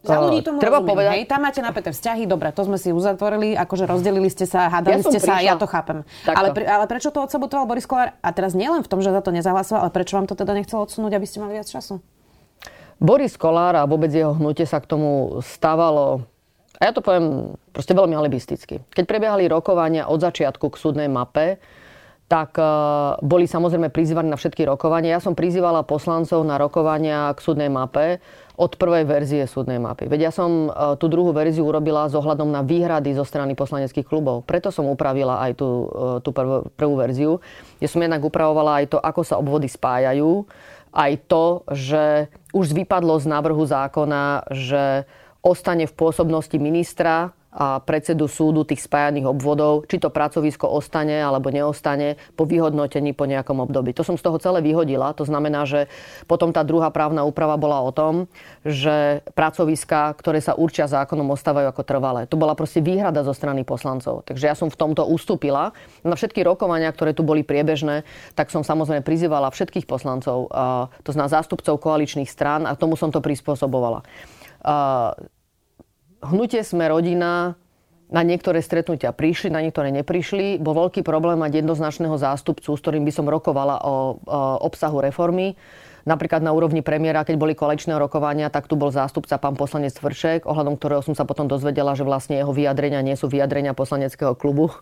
Za 0.00 0.16
ľudí 0.16 0.40
tomu 0.40 0.64
Treba 0.64 0.80
rozumiem, 0.80 0.92
povedať... 0.96 1.12
hej? 1.12 1.22
Tam 1.28 1.40
máte 1.44 1.60
napäté 1.60 1.92
vzťahy, 1.92 2.24
dobre, 2.24 2.48
to 2.56 2.64
sme 2.64 2.80
si 2.80 2.88
uzatvorili, 2.88 3.52
akože 3.52 3.84
rozdelili 3.84 4.32
ste 4.32 4.48
sa, 4.48 4.72
hádali 4.72 4.96
Ja 4.96 5.04
ste 5.04 5.20
sa, 5.20 5.36
prišla- 5.36 5.44
ja 5.44 5.54
to 5.60 5.68
chápem. 5.68 6.08
Ale, 6.24 6.56
pre, 6.56 6.64
ale 6.64 6.84
prečo 6.88 7.12
to 7.12 7.20
odsabotoval 7.20 7.68
Boris 7.68 7.84
Kolár? 7.84 8.16
A 8.24 8.28
teraz 8.32 8.56
nielen 8.56 8.80
v 8.80 8.88
tom, 8.88 9.04
že 9.04 9.12
za 9.12 9.20
to 9.20 9.28
nezahlasoval, 9.28 9.84
ale 9.84 9.92
prečo 9.92 10.16
vám 10.16 10.24
to 10.24 10.32
teda 10.32 10.56
nechcel 10.56 10.80
odsunúť, 10.80 11.20
aby 11.20 11.26
ste 11.28 11.44
mali 11.44 11.60
viac 11.60 11.68
času? 11.68 12.00
Boris 12.96 13.36
Kolár 13.36 13.76
a 13.76 13.84
vôbec 13.84 14.08
jeho 14.08 14.32
hnutie 14.32 14.64
sa 14.64 14.80
k 14.80 14.88
tomu 14.88 15.40
stávalo, 15.44 16.24
a 16.80 16.88
ja 16.88 16.96
to 16.96 17.04
poviem 17.04 17.52
proste 17.76 17.92
veľmi 17.92 18.16
alibisticky. 18.16 18.80
Keď 18.80 19.04
prebiehali 19.04 19.52
rokovania 19.52 20.08
od 20.08 20.16
začiatku 20.16 20.72
k 20.72 20.80
súdnej 20.80 21.12
mape, 21.12 21.60
tak 22.30 22.54
e, 22.54 22.64
boli 23.26 23.50
samozrejme 23.50 23.90
prizývaní 23.90 24.30
na 24.30 24.38
všetky 24.38 24.62
rokovania. 24.62 25.18
Ja 25.18 25.20
som 25.20 25.34
prizývala 25.34 25.82
poslancov 25.82 26.46
na 26.46 26.62
rokovania 26.62 27.34
k 27.34 27.42
súdnej 27.42 27.66
mape 27.66 28.22
od 28.54 28.78
prvej 28.78 29.02
verzie 29.02 29.42
súdnej 29.50 29.82
mapy. 29.82 30.06
Veď 30.06 30.30
ja 30.30 30.32
som 30.32 30.70
e, 30.70 30.94
tú 31.02 31.10
druhú 31.10 31.34
verziu 31.34 31.66
urobila 31.66 32.06
s 32.06 32.14
ohľadom 32.14 32.46
na 32.46 32.62
výhrady 32.62 33.18
zo 33.18 33.26
strany 33.26 33.58
poslaneckých 33.58 34.06
klubov. 34.06 34.46
Preto 34.46 34.70
som 34.70 34.86
upravila 34.86 35.42
aj 35.42 35.58
tú, 35.58 35.90
e, 35.90 36.22
tú 36.22 36.30
prvú, 36.30 36.70
prvú 36.78 36.94
verziu, 36.94 37.42
kde 37.82 37.90
som 37.90 37.98
jednak 37.98 38.22
upravovala 38.22 38.86
aj 38.86 38.94
to, 38.94 38.98
ako 39.02 39.26
sa 39.26 39.34
obvody 39.34 39.66
spájajú, 39.66 40.46
aj 40.94 41.12
to, 41.26 41.66
že 41.74 42.30
už 42.54 42.78
vypadlo 42.78 43.18
z 43.18 43.26
návrhu 43.26 43.66
zákona, 43.66 44.46
že 44.54 45.02
ostane 45.42 45.90
v 45.90 45.96
pôsobnosti 45.98 46.54
ministra 46.62 47.34
a 47.50 47.82
predsedu 47.82 48.30
súdu 48.30 48.62
tých 48.62 48.86
spájaných 48.86 49.26
obvodov, 49.26 49.90
či 49.90 49.98
to 49.98 50.06
pracovisko 50.06 50.70
ostane 50.70 51.18
alebo 51.18 51.50
neostane 51.50 52.14
po 52.38 52.46
vyhodnotení 52.46 53.10
po 53.10 53.26
nejakom 53.26 53.58
období. 53.66 53.90
To 53.98 54.06
som 54.06 54.14
z 54.14 54.22
toho 54.22 54.38
celé 54.38 54.62
vyhodila. 54.62 55.10
To 55.18 55.26
znamená, 55.26 55.66
že 55.66 55.90
potom 56.30 56.54
tá 56.54 56.62
druhá 56.62 56.94
právna 56.94 57.26
úprava 57.26 57.58
bola 57.58 57.82
o 57.82 57.90
tom, 57.90 58.30
že 58.62 59.26
pracoviska, 59.34 60.14
ktoré 60.14 60.38
sa 60.38 60.54
určia 60.54 60.86
zákonom, 60.86 61.34
ostávajú 61.34 61.74
ako 61.74 61.82
trvalé. 61.82 62.30
To 62.30 62.38
bola 62.38 62.54
proste 62.54 62.78
výhrada 62.78 63.26
zo 63.26 63.34
strany 63.34 63.66
poslancov. 63.66 64.22
Takže 64.30 64.46
ja 64.46 64.54
som 64.54 64.70
v 64.70 64.78
tomto 64.78 65.02
ustúpila. 65.10 65.74
Na 66.06 66.14
všetky 66.14 66.46
rokovania, 66.46 66.94
ktoré 66.94 67.18
tu 67.18 67.26
boli 67.26 67.42
priebežné, 67.42 68.06
tak 68.38 68.54
som 68.54 68.62
samozrejme 68.62 69.02
prizývala 69.02 69.50
všetkých 69.50 69.90
poslancov, 69.90 70.46
to 71.02 71.10
znamená 71.10 71.26
zástupcov 71.26 71.82
koaličných 71.82 72.30
strán 72.30 72.62
a 72.62 72.78
tomu 72.78 72.94
som 72.94 73.10
to 73.10 73.18
prispôsobovala. 73.18 74.06
Hnutie 76.20 76.60
sme 76.60 76.88
rodina 76.88 77.56
na 78.10 78.22
niektoré 78.26 78.58
stretnutia 78.58 79.14
prišli, 79.14 79.54
na 79.54 79.62
niektoré 79.62 79.94
neprišli. 79.94 80.58
Bol 80.58 80.74
veľký 80.74 81.06
problém 81.06 81.38
mať 81.38 81.62
jednoznačného 81.62 82.18
zástupcu, 82.18 82.74
s 82.74 82.82
ktorým 82.82 83.06
by 83.06 83.12
som 83.14 83.26
rokovala 83.30 83.80
o, 83.86 84.18
o 84.18 84.40
obsahu 84.66 84.98
reformy. 84.98 85.54
Napríklad 86.10 86.42
na 86.42 86.50
úrovni 86.50 86.82
premiéra, 86.82 87.22
keď 87.22 87.38
boli 87.38 87.54
kolečné 87.54 87.94
rokovania, 87.94 88.50
tak 88.50 88.66
tu 88.66 88.74
bol 88.74 88.90
zástupca 88.90 89.38
pán 89.38 89.54
poslanec 89.54 89.94
Vršek, 89.94 90.42
ohľadom 90.42 90.74
ktorého 90.74 91.06
som 91.06 91.14
sa 91.14 91.22
potom 91.22 91.46
dozvedela, 91.46 91.94
že 91.94 92.02
vlastne 92.02 92.42
jeho 92.42 92.50
vyjadrenia 92.50 92.98
nie 92.98 93.14
sú 93.14 93.30
vyjadrenia 93.30 93.78
poslaneckého 93.78 94.34
klubu. 94.34 94.74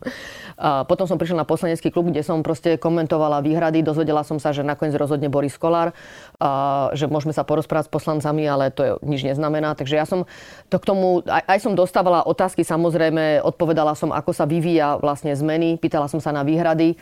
A 0.56 0.88
potom 0.88 1.04
som 1.04 1.20
prišla 1.20 1.44
na 1.44 1.46
poslanecký 1.46 1.92
klub, 1.92 2.08
kde 2.08 2.24
som 2.24 2.40
proste 2.40 2.80
komentovala 2.80 3.44
výhrady, 3.44 3.84
dozvedela 3.84 4.24
som 4.24 4.40
sa, 4.40 4.56
že 4.56 4.64
nakoniec 4.64 4.96
rozhodne 4.96 5.28
Boris 5.28 5.60
Kolár, 5.60 5.92
a 6.40 6.88
že 6.96 7.04
môžeme 7.12 7.36
sa 7.36 7.44
porozprávať 7.44 7.92
s 7.92 7.92
poslancami, 7.92 8.48
ale 8.48 8.72
to 8.72 8.80
je, 8.80 8.92
nič 9.04 9.20
neznamená. 9.28 9.76
Takže 9.76 10.00
ja 10.00 10.08
som 10.08 10.24
to 10.72 10.80
k 10.80 10.88
tomu, 10.88 11.20
aj, 11.28 11.44
aj 11.44 11.58
som 11.60 11.76
dostávala 11.76 12.24
otázky, 12.24 12.64
samozrejme, 12.64 13.44
odpovedala 13.44 13.92
som, 13.92 14.16
ako 14.16 14.32
sa 14.32 14.48
vyvíja 14.48 14.96
vlastne 14.96 15.36
zmeny, 15.36 15.76
pýtala 15.76 16.08
som 16.08 16.24
sa 16.24 16.32
na 16.32 16.40
výhrady. 16.40 16.96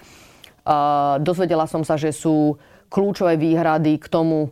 A 0.67 1.23
dozvedela 1.23 1.71
som 1.71 1.87
sa, 1.87 1.95
že 1.95 2.11
sú 2.11 2.59
kľúčové 2.91 3.37
výhrady 3.37 3.99
k 4.01 4.07
tomu, 4.09 4.51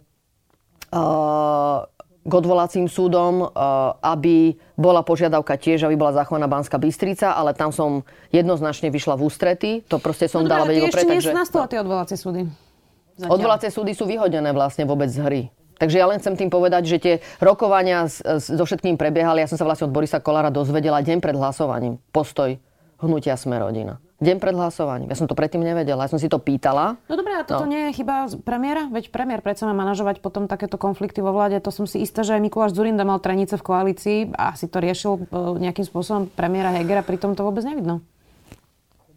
k 2.25 2.33
odvolacím 2.33 2.89
súdom, 2.89 3.53
aby 4.01 4.57
bola 4.81 5.05
požiadavka 5.05 5.61
tiež, 5.61 5.85
aby 5.85 5.99
bola 5.99 6.17
zachovaná 6.17 6.49
Banská 6.49 6.81
Bystrica, 6.81 7.37
ale 7.37 7.53
tam 7.53 7.69
som 7.69 8.01
jednoznačne 8.33 8.89
vyšla 8.89 9.19
v 9.19 9.23
ústrety. 9.29 9.71
To 9.93 10.01
proste 10.01 10.31
som 10.31 10.47
no, 10.47 10.49
dala 10.49 10.65
vedieť 10.65 10.89
vedieť 10.89 10.93
dopredu. 10.95 11.11
Ešte 11.21 11.37
nie 11.37 11.45
sú 11.45 11.59
tie 11.69 11.81
odvolacie 11.85 12.17
súdy. 12.17 12.41
Zatiaľ. 13.15 13.31
Odvolacie 13.31 13.71
súdy 13.71 13.93
sú 13.95 14.09
vyhodené 14.09 14.51
vlastne 14.57 14.89
vôbec 14.89 15.07
z 15.13 15.19
hry. 15.23 15.43
Takže 15.75 15.99
ja 15.99 16.07
len 16.07 16.23
chcem 16.23 16.39
tým 16.39 16.55
povedať, 16.55 16.87
že 16.87 16.97
tie 17.03 17.15
rokovania 17.43 18.07
so 18.39 18.63
všetkým 18.63 18.95
prebiehali. 18.95 19.43
Ja 19.43 19.51
som 19.51 19.59
sa 19.59 19.67
vlastne 19.67 19.91
od 19.91 19.95
Borisa 19.95 20.23
Kolára 20.23 20.55
dozvedela 20.55 21.03
deň 21.03 21.19
pred 21.19 21.35
hlasovaním. 21.35 21.99
Postoj 22.15 22.55
hnutia 23.03 23.35
Sme 23.35 23.59
rodina. 23.59 23.99
Deň 24.23 24.39
pred 24.39 24.55
hlasovaním. 24.55 25.11
Ja 25.11 25.19
som 25.19 25.27
to 25.27 25.35
predtým 25.35 25.59
nevedela. 25.59 26.07
Ja 26.07 26.11
som 26.11 26.23
si 26.23 26.31
to 26.31 26.39
pýtala. 26.39 26.95
No 27.11 27.19
dobré, 27.19 27.35
a 27.35 27.43
toto 27.43 27.67
no. 27.67 27.75
nie 27.75 27.91
je 27.91 27.99
chyba 27.99 28.31
premiéra? 28.47 28.87
Veď 28.87 29.11
premiér 29.11 29.43
predsa 29.43 29.67
má 29.67 29.75
manažovať 29.75 30.23
potom 30.23 30.47
takéto 30.47 30.79
konflikty 30.79 31.19
vo 31.19 31.35
vláde. 31.35 31.59
To 31.59 31.75
som 31.75 31.83
si 31.83 31.99
istá, 31.99 32.23
že 32.23 32.39
aj 32.39 32.47
Mikuláš 32.47 32.79
Zurinda 32.79 33.03
mal 33.03 33.19
trenice 33.19 33.59
v 33.59 33.67
koalícii 33.67 34.19
a 34.39 34.55
si 34.55 34.71
to 34.71 34.79
riešil 34.79 35.13
e, 35.19 35.23
nejakým 35.67 35.83
spôsobom 35.83 36.31
premiéra 36.31 36.71
Hegera. 36.71 37.03
Pritom 37.03 37.35
to 37.35 37.43
vôbec 37.43 37.67
nevidno. 37.67 38.07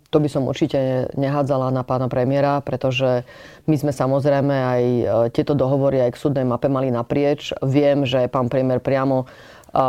To 0.09 0.17
by 0.17 0.29
som 0.33 0.49
určite 0.49 1.13
nehádzala 1.13 1.69
na 1.69 1.85
pána 1.85 2.09
premiéra, 2.09 2.57
pretože 2.65 3.21
my 3.69 3.77
sme 3.77 3.93
samozrejme 3.93 4.55
aj 4.55 4.83
e, 4.83 5.03
tieto 5.29 5.53
dohovory 5.53 6.09
aj 6.09 6.17
k 6.17 6.21
súdnej 6.25 6.45
mape 6.47 6.73
mali 6.73 6.89
naprieč. 6.89 7.53
Viem, 7.61 8.01
že 8.01 8.25
pán 8.25 8.49
premiér 8.49 8.81
priamo, 8.81 9.29
e, 9.69 9.81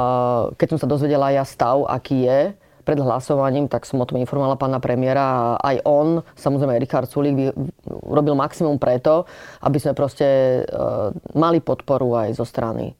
keď 0.53 0.77
som 0.77 0.79
sa 0.85 0.91
dozvedela 0.91 1.33
ja 1.33 1.49
stav, 1.49 1.89
aký 1.89 2.29
je, 2.29 2.41
pred 2.89 3.05
hlasovaním, 3.05 3.69
tak 3.69 3.85
som 3.85 4.01
o 4.01 4.09
tom 4.09 4.17
informovala 4.17 4.57
pána 4.57 4.81
premiéra 4.81 5.21
a 5.21 5.37
aj 5.61 5.77
on, 5.85 6.25
samozrejme 6.41 6.73
aj 6.73 6.81
Richard 6.81 7.09
Sulík, 7.13 7.53
urobil 8.09 8.33
maximum 8.33 8.81
preto, 8.81 9.29
aby 9.61 9.77
sme 9.77 9.93
proste 9.93 10.25
e, 10.25 10.61
mali 11.37 11.61
podporu 11.61 12.17
aj 12.17 12.41
zo 12.41 12.49
strany 12.49 12.97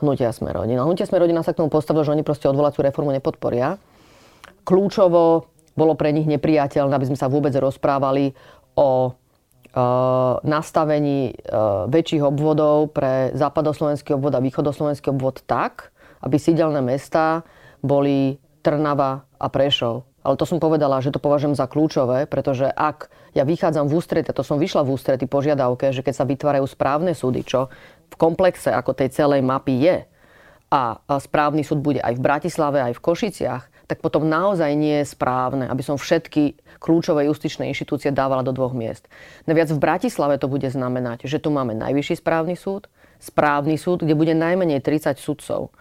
hnutia 0.00 0.32
Sme 0.32 0.56
rodina. 0.56 0.88
Hnutia 0.88 1.04
Sme 1.04 1.20
rodina 1.20 1.44
sa 1.44 1.52
k 1.52 1.60
tomu 1.60 1.68
postavilo, 1.68 2.08
že 2.08 2.16
oni 2.16 2.24
proste 2.24 2.48
odvolaciu 2.48 2.80
reformu 2.80 3.12
nepodporia. 3.12 3.76
Kľúčovo 4.64 5.44
bolo 5.76 5.92
pre 5.92 6.08
nich 6.16 6.24
nepriateľné, 6.24 6.96
aby 6.96 7.08
sme 7.12 7.20
sa 7.20 7.28
vôbec 7.28 7.52
rozprávali 7.52 8.32
o 8.80 8.90
e, 9.04 9.10
nastavení 10.40 11.18
e, 11.28 11.32
väčších 11.84 12.24
obvodov 12.24 12.96
pre 12.96 13.36
západoslovenský 13.36 14.16
obvod 14.16 14.32
a 14.32 14.40
východoslovenský 14.40 15.12
obvod 15.12 15.44
tak, 15.44 15.92
aby 16.24 16.40
sídelné 16.40 16.80
mesta 16.80 17.44
boli 17.84 18.40
Trnava 18.68 19.24
a 19.40 19.48
Prešov. 19.48 20.04
Ale 20.20 20.36
to 20.36 20.44
som 20.44 20.60
povedala, 20.60 21.00
že 21.00 21.08
to 21.08 21.16
považujem 21.16 21.56
za 21.56 21.64
kľúčové, 21.64 22.28
pretože 22.28 22.68
ak 22.68 23.08
ja 23.32 23.48
vychádzam 23.48 23.88
v 23.88 23.96
ústrety, 23.96 24.28
to 24.28 24.44
som 24.44 24.60
vyšla 24.60 24.84
v 24.84 24.92
ústrety 24.92 25.24
požiadavke, 25.24 25.88
že 25.88 26.04
keď 26.04 26.14
sa 26.20 26.28
vytvárajú 26.28 26.68
správne 26.68 27.16
súdy, 27.16 27.48
čo 27.48 27.72
v 28.12 28.14
komplexe 28.20 28.68
ako 28.68 28.92
tej 28.92 29.08
celej 29.16 29.40
mapy 29.40 29.80
je, 29.80 29.96
a 30.68 31.00
správny 31.00 31.64
súd 31.64 31.80
bude 31.80 32.04
aj 32.04 32.20
v 32.20 32.24
Bratislave, 32.28 32.84
aj 32.84 33.00
v 33.00 33.04
Košiciach, 33.08 33.88
tak 33.88 34.04
potom 34.04 34.28
naozaj 34.28 34.68
nie 34.76 35.00
je 35.00 35.16
správne, 35.16 35.64
aby 35.64 35.80
som 35.80 35.96
všetky 35.96 36.60
kľúčové 36.76 37.24
justičné 37.24 37.72
inštitúcie 37.72 38.12
dávala 38.12 38.44
do 38.44 38.52
dvoch 38.52 38.76
miest. 38.76 39.08
Naviac 39.48 39.72
v 39.72 39.80
Bratislave 39.80 40.36
to 40.36 40.44
bude 40.44 40.68
znamenať, 40.68 41.24
že 41.24 41.40
tu 41.40 41.48
máme 41.48 41.72
najvyšší 41.72 42.20
správny 42.20 42.52
súd, 42.52 42.84
správny 43.16 43.80
súd, 43.80 44.04
kde 44.04 44.12
bude 44.12 44.36
najmenej 44.36 44.84
30 44.84 45.16
sudcov. 45.16 45.72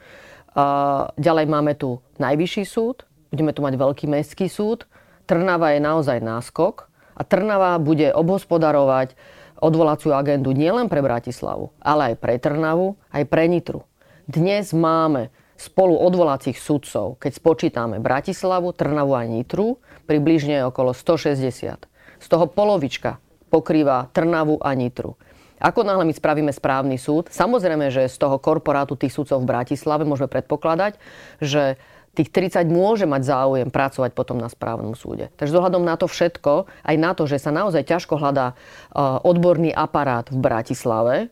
Ďalej 1.17 1.45
máme 1.49 1.73
tu 1.75 1.99
najvyšší 2.21 2.63
súd, 2.63 3.03
budeme 3.33 3.51
tu 3.51 3.59
mať 3.65 3.73
veľký 3.75 4.05
mestský 4.07 4.47
súd. 4.47 4.87
Trnava 5.27 5.75
je 5.75 5.83
naozaj 5.83 6.23
náskok 6.23 6.87
a 7.17 7.21
Trnava 7.27 7.75
bude 7.83 8.15
obhospodarovať 8.15 9.17
odvolaciu 9.57 10.13
agendu 10.13 10.53
nielen 10.53 10.85
pre 10.87 11.01
Bratislavu, 11.01 11.73
ale 11.81 12.13
aj 12.13 12.15
pre 12.21 12.37
Trnavu, 12.37 12.95
aj 13.09 13.23
pre 13.25 13.49
Nitru. 13.49 13.83
Dnes 14.23 14.71
máme 14.71 15.33
spolu 15.57 15.97
odvolacích 15.97 16.61
sudcov, 16.61 17.17
keď 17.17 17.31
spočítame 17.33 17.97
Bratislavu, 17.97 18.69
Trnavu 18.77 19.17
a 19.17 19.25
Nitru, 19.25 19.81
približne 20.05 20.61
okolo 20.69 20.93
160. 20.93 21.89
Z 22.21 22.25
toho 22.29 22.45
polovička 22.45 23.17
pokrýva 23.49 24.13
Trnavu 24.13 24.61
a 24.61 24.77
Nitru. 24.77 25.17
Ako 25.57 25.81
náhle 25.81 26.05
my 26.05 26.13
spravíme 26.13 26.53
správny 26.53 27.01
súd, 27.01 27.33
samozrejme, 27.33 27.89
že 27.89 28.05
z 28.05 28.17
toho 28.17 28.37
korporátu 28.37 28.93
tých 28.93 29.13
súdcov 29.13 29.41
v 29.41 29.49
Bratislave 29.49 30.05
môžeme 30.05 30.29
predpokladať, 30.29 31.01
že 31.41 31.81
tých 32.17 32.33
30 32.33 32.65
môže 32.73 33.05
mať 33.05 33.29
záujem 33.29 33.69
pracovať 33.69 34.17
potom 34.17 34.41
na 34.41 34.49
správnom 34.49 34.97
súde. 34.97 35.29
Takže 35.37 35.53
zohľadom 35.53 35.85
na 35.85 35.93
to 36.01 36.09
všetko, 36.09 36.65
aj 36.65 36.95
na 36.97 37.13
to, 37.13 37.29
že 37.29 37.37
sa 37.37 37.53
naozaj 37.53 37.85
ťažko 37.85 38.17
hľadá 38.17 38.57
uh, 38.57 39.21
odborný 39.21 39.69
aparát 39.69 40.25
v 40.33 40.41
Bratislave, 40.41 41.29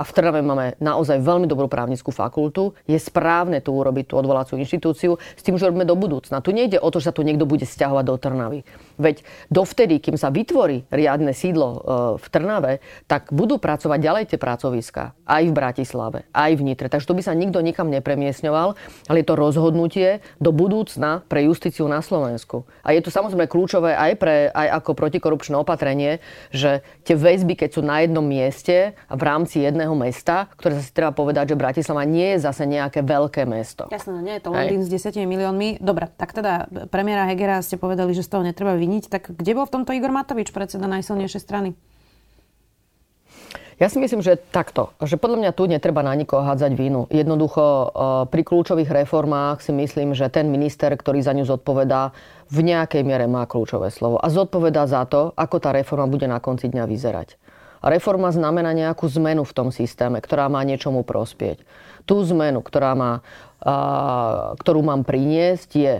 a 0.00 0.02
v 0.02 0.14
Trnave 0.16 0.40
máme 0.40 0.80
naozaj 0.80 1.20
veľmi 1.20 1.44
dobrú 1.44 1.68
právnickú 1.68 2.08
fakultu, 2.08 2.72
je 2.88 2.96
správne 2.96 3.60
tu 3.60 3.76
urobiť 3.76 4.08
tú 4.08 4.14
odvolaciu 4.16 4.56
inštitúciu 4.56 5.20
s 5.20 5.42
tým, 5.44 5.60
že 5.60 5.68
robíme 5.68 5.84
do 5.84 5.92
budúcna. 5.92 6.40
Tu 6.40 6.56
nejde 6.56 6.80
o 6.80 6.88
to, 6.88 7.04
že 7.04 7.12
sa 7.12 7.14
tu 7.14 7.20
niekto 7.20 7.44
bude 7.44 7.68
stiahovať 7.68 8.04
do 8.08 8.16
Trnavy. 8.16 8.64
Veď 8.96 9.20
dovtedy, 9.52 10.00
kým 10.00 10.16
sa 10.16 10.32
vytvorí 10.32 10.88
riadne 10.88 11.36
sídlo 11.36 11.68
e, 11.68 11.78
v 12.16 12.26
Trnave, 12.32 12.72
tak 13.04 13.28
budú 13.28 13.60
pracovať 13.60 13.98
ďalej 14.00 14.24
tie 14.32 14.38
pracoviska. 14.40 15.12
Aj 15.12 15.42
v 15.44 15.52
Bratislave, 15.52 16.24
aj 16.32 16.56
v 16.56 16.64
Nitre. 16.64 16.88
Takže 16.88 17.04
tu 17.04 17.12
by 17.12 17.20
sa 17.20 17.36
nikto 17.36 17.60
nikam 17.60 17.92
nepremiesňoval, 17.92 18.80
ale 19.04 19.16
je 19.20 19.26
to 19.28 19.36
rozhodnutie 19.36 20.24
do 20.40 20.48
budúcna 20.48 21.28
pre 21.28 21.44
justíciu 21.44 21.84
na 21.84 22.00
Slovensku. 22.00 22.64
A 22.80 22.96
je 22.96 23.04
to 23.04 23.12
samozrejme 23.12 23.44
kľúčové 23.52 23.92
aj, 23.92 24.12
pre, 24.16 24.48
aj 24.48 24.80
ako 24.80 24.96
protikorupčné 24.96 25.60
opatrenie, 25.60 26.24
že 26.48 26.80
tie 27.04 27.20
väzby, 27.20 27.52
keď 27.52 27.68
sú 27.76 27.82
na 27.84 28.00
jednom 28.00 28.24
mieste 28.24 28.96
a 28.96 29.14
v 29.18 29.22
rámci 29.28 29.60
jedného 29.60 29.89
malého 29.90 29.98
mesta, 29.98 30.46
ktoré 30.54 30.78
si 30.78 30.94
treba 30.94 31.10
povedať, 31.10 31.54
že 31.54 31.56
Bratislava 31.58 32.06
nie 32.06 32.38
je 32.38 32.46
zase 32.46 32.62
nejaké 32.66 33.02
veľké 33.02 33.42
mesto. 33.46 33.90
Jasné, 33.90 34.10
no 34.14 34.22
nie 34.22 34.38
je 34.38 34.42
to 34.46 34.54
Londýn 34.54 34.86
s 34.86 34.88
10 34.88 35.18
miliónmi. 35.26 35.82
Dobre, 35.82 36.06
tak 36.14 36.30
teda 36.30 36.70
premiéra 36.94 37.26
Hegera 37.26 37.58
ste 37.66 37.74
povedali, 37.74 38.14
že 38.14 38.22
z 38.22 38.30
toho 38.30 38.42
netreba 38.46 38.78
vyniť. 38.78 39.10
Tak 39.10 39.22
kde 39.34 39.52
bol 39.58 39.66
v 39.66 39.74
tomto 39.74 39.90
Igor 39.90 40.14
Matovič, 40.14 40.54
predseda 40.54 40.86
najsilnejšej 40.86 41.42
strany? 41.42 41.74
Ja 43.80 43.88
si 43.88 43.96
myslím, 43.96 44.20
že 44.20 44.36
takto, 44.36 44.92
že 45.00 45.16
podľa 45.16 45.40
mňa 45.40 45.50
tu 45.56 45.64
netreba 45.64 46.04
na 46.04 46.12
nikoho 46.12 46.44
hádzať 46.44 46.76
vínu. 46.76 47.08
Jednoducho 47.08 47.64
e, 47.64 47.86
pri 48.28 48.42
kľúčových 48.44 48.92
reformách 48.92 49.64
si 49.64 49.72
myslím, 49.72 50.12
že 50.12 50.28
ten 50.28 50.52
minister, 50.52 50.92
ktorý 50.92 51.24
za 51.24 51.32
ňu 51.32 51.48
zodpovedá, 51.48 52.12
v 52.52 52.60
nejakej 52.60 53.00
miere 53.08 53.24
má 53.24 53.48
kľúčové 53.48 53.88
slovo 53.88 54.20
a 54.20 54.28
zodpovedá 54.28 54.84
za 54.84 55.08
to, 55.08 55.32
ako 55.32 55.56
tá 55.64 55.72
reforma 55.72 56.04
bude 56.04 56.28
na 56.28 56.44
konci 56.44 56.68
dňa 56.68 56.84
vyzerať. 56.84 57.40
Reforma 57.80 58.28
znamená 58.28 58.76
nejakú 58.76 59.08
zmenu 59.08 59.48
v 59.48 59.56
tom 59.56 59.68
systéme, 59.72 60.20
ktorá 60.20 60.52
má 60.52 60.60
niečomu 60.68 61.00
prospieť. 61.00 61.64
Tú 62.04 62.20
zmenu, 62.28 62.60
ktorá 62.60 62.92
má, 62.92 63.24
a, 63.64 64.52
ktorú 64.60 64.84
mám 64.84 65.08
priniesť, 65.08 65.70
je, 65.72 65.94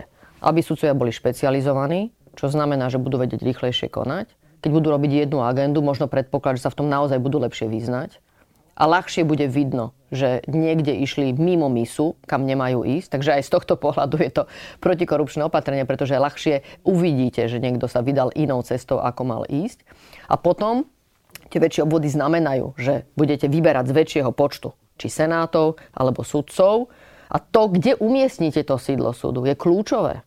aby 0.45 0.59
sudcovia 0.61 0.93
boli 0.93 1.09
špecializovaní, 1.09 2.13
čo 2.37 2.53
znamená, 2.53 2.89
že 2.93 3.01
budú 3.01 3.17
vedieť 3.17 3.41
rýchlejšie 3.41 3.89
konať. 3.89 4.29
Keď 4.61 4.69
budú 4.69 4.93
robiť 4.93 5.25
jednu 5.25 5.41
agendu, 5.41 5.81
možno 5.81 6.05
predpoklad, 6.05 6.61
že 6.61 6.69
sa 6.69 6.73
v 6.73 6.85
tom 6.85 6.87
naozaj 6.87 7.17
budú 7.17 7.41
lepšie 7.41 7.65
vyznať. 7.65 8.21
A 8.77 8.87
ľahšie 8.87 9.25
bude 9.27 9.45
vidno, 9.45 9.93
že 10.09 10.41
niekde 10.49 10.95
išli 10.95 11.33
mimo 11.35 11.67
misu, 11.69 12.17
kam 12.25 12.45
nemajú 12.45 12.85
ísť. 12.85 13.13
Takže 13.13 13.31
aj 13.37 13.43
z 13.45 13.49
tohto 13.57 13.73
pohľadu 13.77 14.15
je 14.21 14.31
to 14.31 14.43
protikorupčné 14.81 15.45
opatrenie, 15.45 15.85
pretože 15.85 16.17
ľahšie 16.17 16.85
uvidíte, 16.85 17.45
že 17.49 17.61
niekto 17.61 17.85
sa 17.89 18.05
vydal 18.05 18.33
inou 18.33 18.61
cestou, 18.65 19.01
ako 19.01 19.21
mal 19.27 19.43
ísť. 19.49 19.85
A 20.29 20.37
potom 20.39 20.87
Tie 21.51 21.59
väčšie 21.59 21.83
obvody 21.83 22.07
znamenajú, 22.07 22.79
že 22.79 23.03
budete 23.19 23.51
vyberať 23.51 23.91
z 23.91 23.93
väčšieho 23.93 24.31
počtu 24.31 24.71
či 24.95 25.11
senátov 25.11 25.75
alebo 25.91 26.23
sudcov 26.23 26.87
a 27.27 27.37
to, 27.43 27.67
kde 27.67 27.99
umiestnite 27.99 28.63
to 28.63 28.79
sídlo 28.79 29.11
súdu, 29.11 29.43
je 29.43 29.51
kľúčové. 29.51 30.23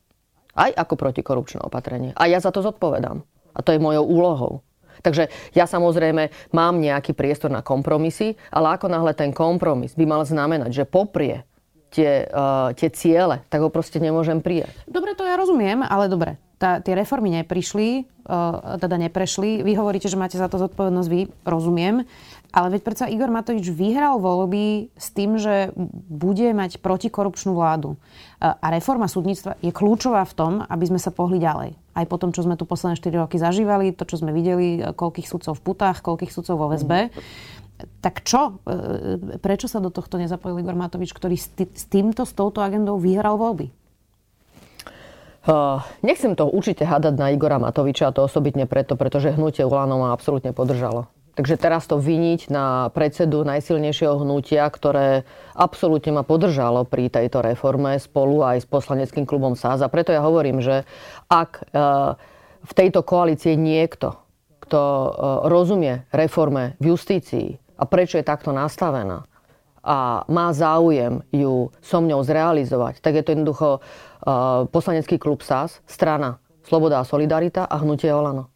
Aj 0.54 0.70
ako 0.70 0.94
protikorupčné 1.00 1.64
opatrenie. 1.64 2.12
A 2.14 2.28
ja 2.28 2.38
za 2.38 2.52
to 2.52 2.60
zodpovedám. 2.60 3.24
A 3.56 3.58
to 3.64 3.72
je 3.72 3.82
mojou 3.82 4.04
úlohou. 4.04 4.54
Takže 5.02 5.28
ja 5.52 5.66
samozrejme 5.66 6.30
mám 6.54 6.78
nejaký 6.78 7.16
priestor 7.16 7.50
na 7.50 7.64
kompromisy, 7.64 8.38
ale 8.54 8.78
ako 8.78 8.86
náhle 8.86 9.12
ten 9.12 9.34
kompromis 9.34 9.96
by 9.98 10.04
mal 10.06 10.22
znamenať, 10.22 10.70
že 10.70 10.84
poprie 10.86 11.42
tie, 11.90 12.24
uh, 12.30 12.70
tie 12.72 12.88
ciele, 12.94 13.42
tak 13.50 13.60
ho 13.62 13.70
proste 13.70 13.98
nemôžem 13.98 14.38
prijať. 14.38 14.70
Dobre, 14.86 15.18
to 15.18 15.26
ja 15.26 15.34
rozumiem, 15.34 15.82
ale 15.82 16.06
dobre 16.06 16.38
tá, 16.64 16.80
tie 16.80 16.96
reformy 16.96 17.28
neprišli, 17.44 18.08
uh, 18.24 18.80
teda 18.80 18.96
neprešli. 18.96 19.60
Vy 19.60 19.76
hovoríte, 19.76 20.08
že 20.08 20.16
máte 20.16 20.40
za 20.40 20.48
to 20.48 20.56
zodpovednosť, 20.56 21.08
vy 21.12 21.20
rozumiem. 21.44 22.08
Ale 22.54 22.72
veď 22.72 22.80
predsa 22.80 23.10
Igor 23.12 23.28
Matovič 23.28 23.68
vyhral 23.68 24.16
voľby 24.16 24.88
s 24.96 25.12
tým, 25.12 25.36
že 25.36 25.76
bude 26.08 26.48
mať 26.56 26.80
protikorupčnú 26.80 27.52
vládu. 27.52 28.00
Uh, 28.40 28.56
a 28.56 28.72
reforma 28.72 29.04
súdnictva 29.04 29.60
je 29.60 29.68
kľúčová 29.76 30.24
v 30.24 30.32
tom, 30.32 30.52
aby 30.64 30.84
sme 30.88 30.96
sa 30.96 31.12
pohli 31.12 31.36
ďalej. 31.36 31.76
Aj 31.92 32.06
po 32.08 32.16
tom, 32.16 32.32
čo 32.32 32.40
sme 32.40 32.56
tu 32.56 32.64
posledné 32.64 32.96
4 32.96 33.20
roky 33.20 33.36
zažívali, 33.36 33.92
to, 33.92 34.08
čo 34.08 34.24
sme 34.24 34.32
videli, 34.32 34.80
koľkých 34.80 35.28
sudcov 35.28 35.60
v 35.60 35.64
putách, 35.68 36.00
koľkých 36.00 36.32
sudcov 36.32 36.56
vo 36.56 36.72
väzbe. 36.72 37.12
Tak 38.00 38.24
čo? 38.24 38.62
Prečo 39.42 39.66
sa 39.66 39.82
do 39.82 39.90
tohto 39.90 40.16
nezapojil 40.16 40.62
Igor 40.62 40.78
Matovič, 40.78 41.12
ktorý 41.12 41.36
s, 41.38 41.50
týmto, 41.86 42.22
s 42.26 42.32
touto 42.32 42.62
agendou 42.62 42.98
vyhral 42.98 43.36
voľby? 43.36 43.83
Uh, 45.44 45.84
nechcem 46.00 46.32
to 46.32 46.48
určite 46.48 46.88
hádať 46.88 47.20
na 47.20 47.28
Igora 47.28 47.60
Matoviča, 47.60 48.08
a 48.08 48.14
to 48.16 48.24
osobitne 48.24 48.64
preto, 48.64 48.96
pretože 48.96 49.36
hnutie 49.36 49.60
Ulano 49.60 50.00
ma 50.00 50.16
absolútne 50.16 50.56
podržalo. 50.56 51.04
Takže 51.36 51.60
teraz 51.60 51.84
to 51.84 52.00
viniť 52.00 52.48
na 52.48 52.88
predsedu 52.94 53.44
najsilnejšieho 53.44 54.24
hnutia, 54.24 54.64
ktoré 54.70 55.28
absolútne 55.52 56.16
ma 56.16 56.24
podržalo 56.24 56.88
pri 56.88 57.12
tejto 57.12 57.44
reforme 57.44 58.00
spolu 58.00 58.40
aj 58.40 58.64
s 58.64 58.66
poslaneckým 58.70 59.28
klubom 59.28 59.52
SAS. 59.52 59.84
A 59.84 59.92
preto 59.92 60.16
ja 60.16 60.24
hovorím, 60.24 60.64
že 60.64 60.88
ak 61.28 61.74
uh, 61.74 62.16
v 62.64 62.72
tejto 62.72 63.04
koalícii 63.04 63.58
niekto, 63.58 64.16
kto 64.64 64.80
uh, 64.80 65.10
rozumie 65.50 66.08
reforme 66.14 66.80
v 66.80 66.96
justícii 66.96 67.60
a 67.76 67.84
prečo 67.84 68.16
je 68.16 68.24
takto 68.24 68.48
nastavená 68.48 69.28
a 69.84 70.24
má 70.32 70.48
záujem 70.56 71.20
ju 71.28 71.68
so 71.84 72.00
mňou 72.00 72.24
zrealizovať, 72.24 73.04
tak 73.04 73.20
je 73.20 73.22
to 73.22 73.36
jednoducho 73.36 73.68
Uh, 74.24 74.64
poslanecký 74.72 75.20
klub 75.20 75.44
SAS, 75.44 75.84
strana 75.84 76.40
Sloboda 76.64 76.96
a 76.96 77.04
Solidarita 77.04 77.68
a 77.68 77.76
hnutie 77.84 78.08
Olano. 78.08 78.48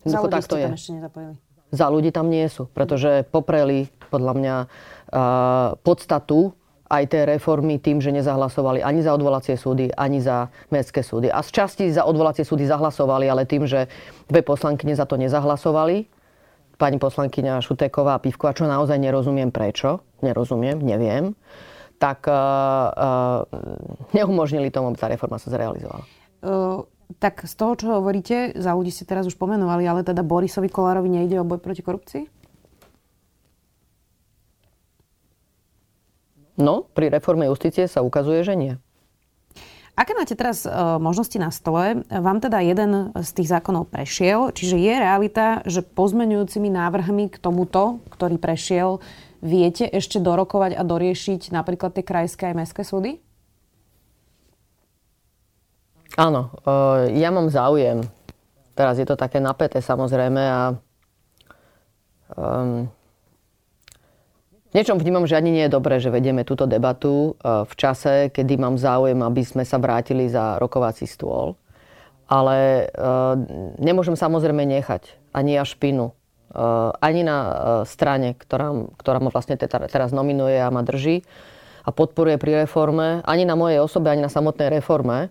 Za 0.00 0.24
ľudí 0.24 0.40
ste 0.40 0.64
tam 0.64 0.72
ešte 0.72 0.92
nezapojili. 0.96 1.32
Za 1.68 1.86
ľudí 1.92 2.08
tam 2.08 2.32
nie 2.32 2.48
sú, 2.48 2.72
pretože 2.72 3.28
popreli 3.28 3.92
podľa 4.08 4.32
mňa 4.32 4.56
uh, 4.64 5.76
podstatu 5.84 6.56
aj 6.88 7.04
tie 7.04 7.28
reformy 7.28 7.76
tým, 7.76 8.00
že 8.00 8.08
nezahlasovali 8.16 8.80
ani 8.80 9.04
za 9.04 9.12
odvolacie 9.12 9.60
súdy, 9.60 9.92
ani 9.92 10.24
za 10.24 10.48
mestské 10.72 11.04
súdy. 11.04 11.28
A 11.28 11.44
z 11.44 11.52
časti 11.52 11.92
za 11.92 12.08
odvolacie 12.08 12.48
súdy 12.48 12.64
zahlasovali, 12.64 13.28
ale 13.28 13.44
tým, 13.44 13.68
že 13.68 13.92
dve 14.24 14.40
poslankyne 14.40 14.96
za 14.96 15.04
to 15.04 15.20
nezahlasovali, 15.20 16.08
pani 16.78 16.96
poslankyňa 17.02 17.58
Šuteková 17.60 18.16
a 18.16 18.22
Pivková, 18.22 18.54
čo 18.54 18.70
naozaj 18.70 18.96
nerozumiem 19.02 19.50
prečo, 19.50 20.06
nerozumiem, 20.22 20.78
neviem, 20.78 21.34
tak 21.98 22.30
uh, 22.30 22.38
uh, 22.94 24.14
neumožnili 24.14 24.70
tomu, 24.70 24.94
aby 24.94 24.98
tá 25.02 25.10
reforma 25.10 25.42
sa 25.42 25.50
zrealizovala. 25.50 26.06
Uh, 26.38 26.86
tak 27.18 27.42
z 27.42 27.54
toho, 27.58 27.72
čo 27.74 27.86
hovoríte, 27.98 28.54
za 28.54 28.78
ľudí 28.78 28.94
ste 28.94 29.02
teraz 29.02 29.26
už 29.26 29.34
pomenovali, 29.34 29.82
ale 29.90 30.06
teda 30.06 30.22
Borisovi 30.22 30.70
Kolárovi 30.70 31.10
nejde 31.10 31.42
o 31.42 31.48
boj 31.48 31.58
proti 31.58 31.82
korupcii? 31.82 32.24
No, 36.58 36.86
pri 36.90 37.10
reforme 37.10 37.46
justície 37.46 37.86
sa 37.86 38.02
ukazuje, 38.02 38.42
že 38.42 38.54
nie. 38.54 38.74
Aké 39.98 40.14
máte 40.14 40.38
teraz 40.38 40.62
uh, 40.62 41.02
možnosti 41.02 41.34
na 41.42 41.50
stole? 41.50 42.06
Vám 42.06 42.38
teda 42.38 42.62
jeden 42.62 43.10
z 43.18 43.30
tých 43.34 43.50
zákonov 43.50 43.90
prešiel, 43.90 44.54
čiže 44.54 44.78
je 44.78 44.94
realita, 44.94 45.58
že 45.66 45.82
pozmenujúcimi 45.82 46.70
návrhmi 46.70 47.26
k 47.34 47.42
tomuto, 47.42 47.98
ktorý 48.14 48.38
prešiel, 48.38 49.02
viete 49.42 49.90
ešte 49.90 50.22
dorokovať 50.22 50.78
a 50.78 50.86
doriešiť 50.86 51.50
napríklad 51.50 51.98
tie 51.98 52.06
krajské 52.06 52.46
aj 52.46 52.54
mestské 52.54 52.86
súdy? 52.86 53.18
Áno, 56.14 56.54
e, 56.62 57.18
ja 57.18 57.34
mám 57.34 57.50
záujem. 57.50 58.06
Teraz 58.78 59.02
je 59.02 59.06
to 59.06 59.18
také 59.18 59.42
napäté 59.42 59.82
samozrejme 59.82 60.42
a 60.42 60.62
um, 62.38 62.86
niečom 64.74 65.00
vnímam, 65.00 65.24
že 65.24 65.38
ani 65.38 65.54
nie 65.54 65.64
je 65.68 65.74
dobré, 65.76 66.00
že 66.00 66.12
vedieme 66.12 66.42
túto 66.42 66.68
debatu 66.68 67.38
uh, 67.38 67.64
v 67.64 67.74
čase, 67.76 68.28
kedy 68.32 68.58
mám 68.58 68.76
záujem, 68.76 69.20
aby 69.22 69.42
sme 69.44 69.62
sa 69.62 69.80
vrátili 69.80 70.28
za 70.28 70.58
rokovací 70.58 71.08
stôl. 71.08 71.54
Ale 72.28 72.88
uh, 72.92 73.34
nemôžem 73.80 74.16
samozrejme 74.16 74.64
nechať 74.68 75.16
ani 75.32 75.56
ja 75.56 75.64
špinu 75.64 76.18
Eh, 76.48 76.90
ani 77.04 77.28
na 77.28 77.38
strane, 77.84 78.32
ktorá, 78.32 78.72
ktorá 78.96 79.20
ma 79.20 79.28
vlastne 79.28 79.60
teraz 79.60 80.16
nominuje 80.16 80.56
a 80.56 80.72
ma 80.72 80.80
drží 80.80 81.20
a 81.84 81.92
podporuje 81.92 82.40
pri 82.40 82.64
reforme, 82.64 83.20
ani 83.28 83.44
na 83.44 83.52
mojej 83.52 83.84
osobe, 83.84 84.08
ani 84.08 84.24
na 84.24 84.32
samotnej 84.32 84.72
reforme. 84.80 85.28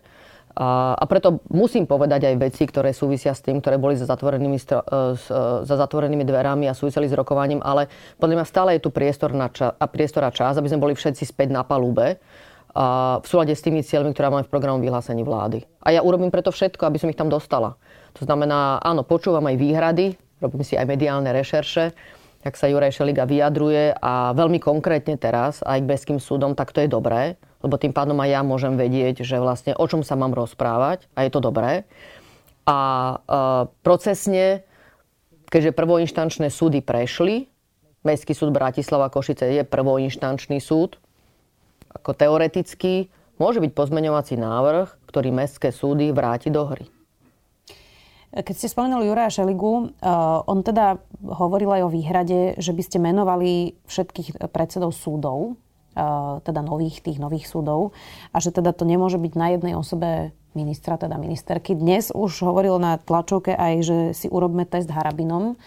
A, 0.57 1.05
preto 1.05 1.45
musím 1.53 1.85
povedať 1.85 2.33
aj 2.33 2.35
veci, 2.41 2.65
ktoré 2.65 2.89
súvisia 2.89 3.37
s 3.37 3.45
tým, 3.45 3.61
ktoré 3.61 3.77
boli 3.77 3.93
za 3.93 4.09
zatvorenými, 4.09 4.57
eh, 4.57 5.13
za 5.61 5.75
zatvorenými 5.77 6.25
dverami 6.25 6.65
a 6.65 6.73
súviseli 6.73 7.05
s 7.05 7.13
rokovaním, 7.13 7.61
ale 7.61 7.85
podľa 8.17 8.41
mňa 8.41 8.45
stále 8.49 8.69
je 8.73 8.81
tu 8.81 8.89
priestor, 8.89 9.37
na 9.37 9.53
ča, 9.53 9.77
a 9.77 9.85
priestor 9.85 10.25
a 10.25 10.33
čas, 10.33 10.57
aby 10.57 10.65
sme 10.65 10.81
boli 10.81 10.97
všetci 10.97 11.29
späť 11.29 11.53
na 11.53 11.61
palube 11.61 12.17
a 12.73 13.17
v 13.21 13.25
súlade 13.29 13.53
s 13.53 13.61
tými 13.61 13.85
cieľmi, 13.85 14.13
ktoré 14.17 14.33
máme 14.33 14.45
v 14.45 14.53
programu 14.53 14.81
vyhlásení 14.81 15.21
vlády. 15.21 15.65
A 15.81 15.93
ja 15.93 16.01
urobím 16.01 16.33
preto 16.33 16.49
všetko, 16.49 16.89
aby 16.89 16.97
som 17.01 17.09
ich 17.09 17.17
tam 17.17 17.29
dostala. 17.29 17.77
To 18.17 18.25
znamená, 18.25 18.81
áno, 18.81 19.05
počúvam 19.05 19.45
aj 19.45 19.57
výhrady, 19.57 20.17
robím 20.41 20.65
si 20.65 20.73
aj 20.73 20.89
mediálne 20.89 21.29
rešerše, 21.33 21.93
jak 22.45 22.53
sa 22.53 22.69
Juraj 22.69 22.93
Šeliga 22.93 23.25
vyjadruje 23.25 23.97
a 23.97 24.33
veľmi 24.33 24.61
konkrétne 24.61 25.17
teraz 25.17 25.61
aj 25.65 25.85
k 25.85 25.89
Beským 25.89 26.19
súdom, 26.21 26.53
tak 26.53 26.69
to 26.73 26.81
je 26.81 26.89
dobré, 26.89 27.37
lebo 27.61 27.75
tým 27.81 27.93
pádom 27.93 28.17
aj 28.21 28.29
ja 28.29 28.41
môžem 28.45 28.77
vedieť, 28.77 29.25
že 29.25 29.41
vlastne 29.41 29.73
o 29.73 29.85
čom 29.89 30.05
sa 30.05 30.13
mám 30.13 30.33
rozprávať 30.33 31.09
a 31.17 31.25
je 31.25 31.31
to 31.33 31.41
dobré. 31.41 31.89
A 32.67 32.77
e, 32.77 33.15
procesne, 33.81 34.67
keďže 35.49 35.73
prvoinštančné 35.73 36.51
súdy 36.51 36.83
prešli, 36.83 37.49
Mestský 38.07 38.31
súd 38.31 38.55
Bratislava 38.55 39.11
Košice 39.11 39.51
je 39.51 39.63
prvoinštančný 39.67 40.63
súd. 40.63 40.95
Ako 41.91 42.15
teoreticky 42.15 43.11
môže 43.35 43.59
byť 43.59 43.71
pozmeňovací 43.75 44.39
návrh, 44.39 45.11
ktorý 45.11 45.35
mestské 45.35 45.75
súdy 45.75 46.15
vráti 46.15 46.47
do 46.47 46.63
hry. 46.63 46.87
Keď 48.31 48.55
ste 48.55 48.71
spomenuli 48.71 49.11
Juraja 49.11 49.41
Šeligu, 49.41 49.91
uh, 49.91 50.45
on 50.45 50.61
teda 50.61 50.99
hovoril 51.25 51.73
aj 51.73 51.81
o 51.87 51.93
výhrade, 51.93 52.39
že 52.59 52.71
by 52.75 52.83
ste 52.85 52.97
menovali 53.01 53.75
všetkých 53.87 54.51
predsedov 54.51 54.93
súdov, 54.93 55.59
teda 56.45 56.61
nových, 56.61 57.01
tých 57.01 57.17
nových 57.17 57.49
súdov, 57.49 57.97
a 58.29 58.37
že 58.37 58.53
teda 58.53 58.69
to 58.71 58.85
nemôže 58.85 59.17
byť 59.17 59.33
na 59.33 59.47
jednej 59.57 59.73
osobe 59.73 60.31
ministra, 60.53 60.97
teda 60.97 61.17
ministerky. 61.17 61.73
Dnes 61.73 62.13
už 62.13 62.45
hovoril 62.45 62.77
na 62.77 62.97
tlačovke 63.01 63.53
aj, 63.53 63.73
že 63.81 63.97
si 64.13 64.29
urobme 64.29 64.65
test 64.65 64.89
harabinom. 64.89 65.57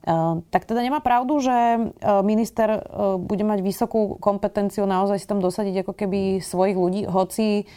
Ehm, 0.00 0.40
tak 0.48 0.64
teda 0.64 0.80
nemá 0.80 1.04
pravdu, 1.04 1.44
že 1.44 1.52
ehm, 1.52 1.92
minister 2.24 2.80
ehm, 2.80 3.20
bude 3.20 3.44
mať 3.44 3.60
vysokú 3.60 4.16
kompetenciu 4.16 4.88
naozaj 4.88 5.20
si 5.20 5.28
tam 5.28 5.44
dosadiť 5.44 5.84
ako 5.84 5.92
keby 5.92 6.20
svojich 6.40 6.76
ľudí, 6.76 7.04
hoci 7.04 7.68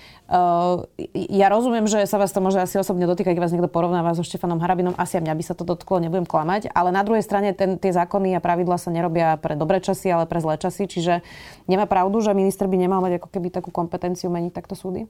ja 1.13 1.47
rozumiem, 1.51 1.85
že 1.85 2.07
sa 2.07 2.15
vás 2.17 2.31
to 2.31 2.39
môže 2.39 2.57
asi 2.57 2.79
osobne 2.79 3.05
dotýkať, 3.05 3.35
keď 3.35 3.43
vás 3.43 3.53
niekto 3.53 3.69
porovnáva 3.69 4.15
so 4.15 4.23
Štefanom 4.23 4.57
Harabinom, 4.57 4.95
asi 4.95 5.19
aj 5.19 5.29
mňa 5.29 5.35
by 5.35 5.43
sa 5.43 5.53
to 5.53 5.67
dotklo, 5.67 5.99
nebudem 5.99 6.25
klamať, 6.25 6.71
ale 6.71 6.89
na 6.95 7.03
druhej 7.05 7.21
strane 7.21 7.51
ten, 7.53 7.75
tie 7.77 7.91
zákony 7.93 8.33
a 8.33 8.41
pravidla 8.41 8.79
sa 8.79 8.89
nerobia 8.89 9.37
pre 9.37 9.59
dobré 9.59 9.83
časy, 9.83 10.09
ale 10.09 10.25
pre 10.25 10.39
zlé 10.39 10.57
časy, 10.57 10.87
čiže 10.89 11.21
nemá 11.67 11.85
pravdu, 11.85 12.23
že 12.23 12.33
minister 12.33 12.65
by 12.65 12.77
nemal 12.79 13.03
mať 13.03 13.19
ako 13.21 13.29
keby 13.29 13.51
takú 13.51 13.69
kompetenciu 13.69 14.31
meniť 14.31 14.55
takto 14.55 14.73
súdy? 14.73 15.05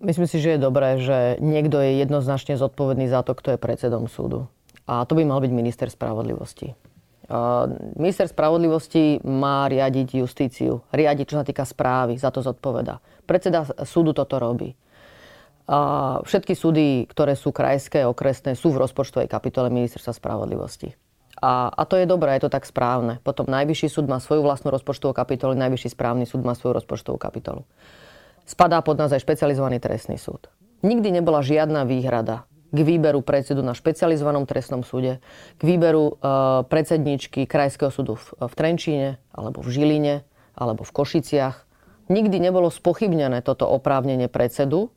Myslím 0.00 0.24
si, 0.24 0.40
že 0.40 0.56
je 0.56 0.64
dobré, 0.64 0.96
že 0.96 1.36
niekto 1.44 1.76
je 1.76 2.00
jednoznačne 2.00 2.56
zodpovedný 2.56 3.04
za 3.12 3.20
to, 3.20 3.36
kto 3.36 3.52
je 3.54 3.58
predsedom 3.60 4.08
súdu. 4.08 4.48
A 4.88 5.04
to 5.04 5.12
by 5.12 5.28
mal 5.28 5.44
byť 5.44 5.52
minister 5.52 5.92
spravodlivosti. 5.92 6.72
Minister 8.00 8.24
spravodlivosti 8.26 9.20
má 9.22 9.68
riadiť 9.68 10.24
justíciu, 10.24 10.80
riadiť, 10.90 11.26
čo 11.28 11.36
sa 11.36 11.44
týka 11.44 11.68
správy, 11.68 12.16
za 12.16 12.32
to 12.32 12.40
zodpoveda. 12.40 12.98
Predseda 13.28 13.68
súdu 13.84 14.16
toto 14.16 14.40
robí. 14.40 14.72
Všetky 16.24 16.56
súdy, 16.56 17.04
ktoré 17.06 17.36
sú 17.36 17.52
krajské, 17.52 18.02
okresné, 18.08 18.56
sú 18.56 18.72
v 18.72 18.80
rozpočtovej 18.82 19.28
kapitole 19.28 19.68
ministerstva 19.70 20.16
spravodlivosti. 20.16 20.96
A, 21.44 21.70
a 21.70 21.82
to 21.84 22.00
je 22.00 22.08
dobré, 22.08 22.40
je 22.40 22.48
to 22.48 22.50
tak 22.50 22.64
správne. 22.66 23.20
Potom 23.20 23.46
najvyšší 23.46 23.86
súd 23.92 24.08
má 24.08 24.18
svoju 24.18 24.42
vlastnú 24.42 24.72
rozpočtovú 24.72 25.12
kapitolu, 25.12 25.54
najvyšší 25.54 25.92
správny 25.92 26.24
súd 26.24 26.42
má 26.42 26.56
svoju 26.56 26.82
rozpočtovú 26.82 27.20
kapitolu 27.20 27.68
spadá 28.50 28.82
pod 28.82 28.98
nás 28.98 29.14
aj 29.14 29.22
špecializovaný 29.22 29.78
trestný 29.78 30.18
súd. 30.18 30.50
Nikdy 30.82 31.22
nebola 31.22 31.38
žiadna 31.38 31.86
výhrada 31.86 32.50
k 32.70 32.78
výberu 32.86 33.22
predsedu 33.22 33.62
na 33.66 33.74
špecializovanom 33.74 34.46
trestnom 34.46 34.86
súde, 34.86 35.18
k 35.58 35.62
výberu 35.62 36.14
uh, 36.14 36.62
predsedničky 36.66 37.46
Krajského 37.46 37.90
súdu 37.90 38.14
v, 38.18 38.52
Trenčíne, 38.54 39.18
alebo 39.34 39.58
v 39.58 39.68
Žiline, 39.74 40.14
alebo 40.54 40.86
v 40.86 40.94
Košiciach. 40.94 41.66
Nikdy 42.10 42.38
nebolo 42.38 42.70
spochybnené 42.70 43.42
toto 43.42 43.66
oprávnenie 43.66 44.30
predsedu, 44.30 44.90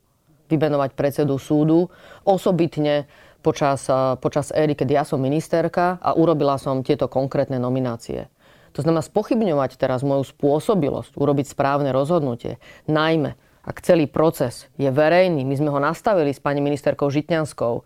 vymenovať 0.50 0.94
predsedu 0.94 1.34
súdu, 1.38 1.90
osobitne 2.22 3.10
počas, 3.42 3.90
uh, 3.90 4.14
počas 4.22 4.54
éry, 4.54 4.78
keď 4.78 4.88
ja 4.90 5.02
som 5.02 5.18
ministerka 5.18 5.98
a 5.98 6.14
urobila 6.14 6.58
som 6.62 6.86
tieto 6.86 7.10
konkrétne 7.10 7.58
nominácie. 7.58 8.30
To 8.74 8.82
znamená 8.82 9.02
spochybňovať 9.06 9.78
teraz 9.78 10.02
moju 10.02 10.26
spôsobilosť, 10.26 11.14
urobiť 11.14 11.46
správne 11.46 11.94
rozhodnutie. 11.94 12.58
Najmä, 12.90 13.38
ak 13.64 13.80
celý 13.80 14.04
proces 14.04 14.68
je 14.76 14.92
verejný, 14.92 15.42
my 15.42 15.54
sme 15.56 15.72
ho 15.72 15.80
nastavili 15.80 16.36
s 16.36 16.40
pani 16.40 16.60
ministerkou 16.60 17.08
Žitňanskou 17.08 17.84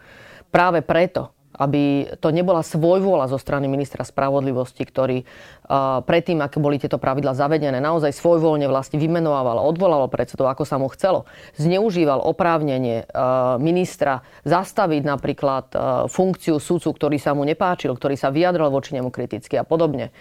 práve 0.50 0.82
preto, 0.82 1.30
aby 1.58 2.06
to 2.22 2.30
nebola 2.30 2.62
svojvôľa 2.62 3.26
zo 3.34 3.38
strany 3.38 3.66
ministra 3.66 4.06
spravodlivosti, 4.06 4.86
ktorý 4.86 5.26
uh, 5.26 6.00
predtým, 6.06 6.38
aké 6.38 6.62
boli 6.62 6.78
tieto 6.78 7.02
pravidla 7.02 7.34
zavedené, 7.34 7.82
naozaj 7.82 8.14
svojvoľne 8.14 8.70
vlastne 8.70 9.02
vymenovával, 9.02 9.58
odvolával 9.66 10.06
predsedov, 10.06 10.46
ako 10.54 10.62
sa 10.62 10.78
mu 10.78 10.86
chcelo. 10.94 11.26
Zneužíval 11.58 12.22
oprávnenie 12.22 13.10
uh, 13.10 13.58
ministra 13.58 14.22
zastaviť 14.46 15.02
napríklad 15.02 15.66
uh, 15.74 15.80
funkciu 16.06 16.62
sudcu, 16.62 16.94
ktorý 16.94 17.18
sa 17.18 17.34
mu 17.34 17.42
nepáčil, 17.42 17.90
ktorý 17.90 18.14
sa 18.14 18.30
vyjadril 18.30 18.70
voči 18.70 18.94
nemu 18.94 19.10
kriticky 19.10 19.58
a 19.58 19.66
podobne 19.66 20.14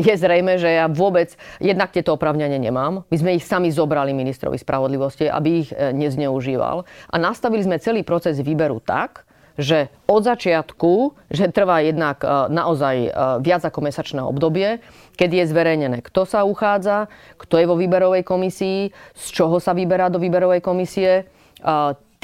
je 0.00 0.14
zrejme, 0.16 0.56
že 0.56 0.72
ja 0.72 0.88
vôbec 0.88 1.36
jednak 1.60 1.92
tieto 1.92 2.16
opravňania 2.16 2.56
nemám. 2.56 3.04
My 3.12 3.16
sme 3.16 3.36
ich 3.36 3.44
sami 3.44 3.68
zobrali 3.68 4.16
ministrovi 4.16 4.56
spravodlivosti, 4.56 5.28
aby 5.28 5.48
ich 5.64 5.70
e, 5.72 5.92
nezneužíval. 5.92 6.88
A 7.12 7.14
nastavili 7.20 7.62
sme 7.64 7.82
celý 7.82 8.00
proces 8.00 8.40
výberu 8.40 8.80
tak, 8.80 9.28
že 9.56 9.88
od 10.04 10.20
začiatku, 10.20 11.16
že 11.32 11.52
trvá 11.52 11.80
jednak 11.84 12.24
e, 12.24 12.28
naozaj 12.52 12.96
e, 13.04 13.10
viac 13.44 13.62
ako 13.64 13.84
mesačné 13.84 14.20
obdobie, 14.24 14.80
keď 15.16 15.44
je 15.44 15.44
zverejnené, 15.52 15.98
kto 16.04 16.24
sa 16.28 16.44
uchádza, 16.44 17.08
kto 17.36 17.60
je 17.60 17.66
vo 17.68 17.76
výberovej 17.76 18.24
komisii, 18.24 18.92
z 19.16 19.26
čoho 19.32 19.60
sa 19.60 19.76
vyberá 19.76 20.08
do 20.08 20.20
výberovej 20.20 20.60
komisie, 20.64 21.28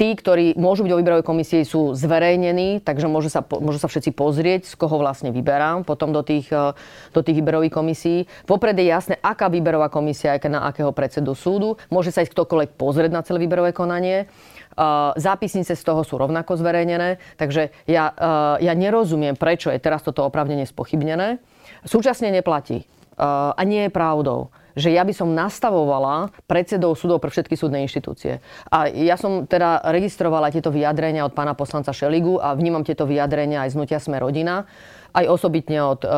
tí, 0.03 0.11
ktorí 0.19 0.59
môžu 0.59 0.83
byť 0.83 0.91
o 0.91 0.99
výberovej 0.99 1.23
komisii, 1.23 1.63
sú 1.63 1.95
zverejnení, 1.95 2.83
takže 2.83 3.07
môžu 3.07 3.31
sa, 3.31 3.39
môžu 3.39 3.79
sa 3.79 3.87
všetci 3.87 4.11
pozrieť, 4.11 4.67
z 4.67 4.75
koho 4.75 4.99
vlastne 4.99 5.31
vyberám 5.31 5.87
potom 5.87 6.11
do 6.11 6.19
tých, 6.19 6.51
eh, 6.51 6.75
do 7.15 7.23
tých 7.23 7.39
výberových 7.39 7.71
komisí. 7.71 8.27
Vopred 8.43 8.75
je 8.75 8.91
jasné, 8.91 9.15
aká 9.23 9.47
výberová 9.47 9.87
komisia 9.87 10.35
je 10.35 10.51
na 10.51 10.67
akého 10.67 10.91
predsedu 10.91 11.31
súdu. 11.39 11.79
Môže 11.87 12.11
sa 12.11 12.19
ísť 12.19 12.35
ktokoľvek 12.35 12.75
pozrieť 12.75 13.11
na 13.15 13.23
celé 13.23 13.47
výberové 13.47 13.71
konanie. 13.71 14.27
Eh, 14.27 14.83
zápisnice 15.15 15.71
z 15.71 15.83
toho 15.87 16.03
sú 16.03 16.19
rovnako 16.19 16.59
zverejnené, 16.59 17.23
takže 17.39 17.71
ja, 17.87 18.11
eh, 18.11 18.67
ja 18.67 18.73
nerozumiem, 18.75 19.39
prečo 19.39 19.71
je 19.71 19.79
teraz 19.79 20.03
toto 20.03 20.27
opravnenie 20.27 20.67
spochybnené. 20.67 21.39
Súčasne 21.87 22.27
neplatí. 22.27 22.83
A 23.19 23.61
nie 23.65 23.87
je 23.87 23.91
pravdou 23.93 24.49
že 24.73 24.89
ja 24.89 25.05
by 25.05 25.13
som 25.13 25.37
nastavovala 25.37 26.33
predsedov 26.49 26.97
súdov 26.97 27.21
pre 27.21 27.29
všetky 27.29 27.53
súdne 27.53 27.85
inštitúcie. 27.85 28.41
A 28.73 28.89
ja 28.89 29.21
som 29.21 29.45
teda 29.45 29.85
registrovala 29.93 30.49
tieto 30.49 30.73
vyjadrenia 30.73 31.29
od 31.29 31.37
pána 31.37 31.53
poslanca 31.53 31.93
Šeligu 31.93 32.41
a 32.41 32.57
vnímam 32.57 32.81
tieto 32.81 33.05
vyjadrenia 33.05 33.69
aj 33.69 33.69
z 33.69 33.77
Nutia 33.77 34.01
Sme 34.01 34.17
rodina 34.17 34.65
aj 35.13 35.29
osobitne 35.29 35.79
od 35.85 36.01
e, 36.01 36.09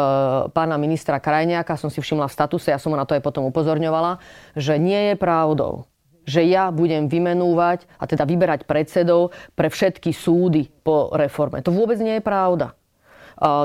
pána 0.56 0.80
ministra 0.80 1.20
Krajniaka 1.20 1.76
som 1.76 1.92
si 1.92 2.00
všimla 2.00 2.32
v 2.32 2.36
statuse, 2.36 2.72
ja 2.72 2.80
som 2.80 2.96
ho 2.96 2.98
na 2.98 3.04
to 3.04 3.14
aj 3.14 3.22
potom 3.22 3.44
upozorňovala, 3.52 4.24
že 4.56 4.80
nie 4.80 5.12
je 5.12 5.16
pravdou, 5.20 5.84
že 6.24 6.48
ja 6.48 6.72
budem 6.72 7.12
vymenúvať 7.12 7.86
a 8.00 8.08
teda 8.08 8.24
vyberať 8.24 8.64
predsedov 8.64 9.36
pre 9.54 9.68
všetky 9.68 10.16
súdy 10.16 10.72
po 10.82 11.12
reforme. 11.12 11.60
To 11.62 11.76
vôbec 11.76 12.00
nie 12.00 12.18
je 12.18 12.24
pravda. 12.24 12.72
E, 12.72 12.76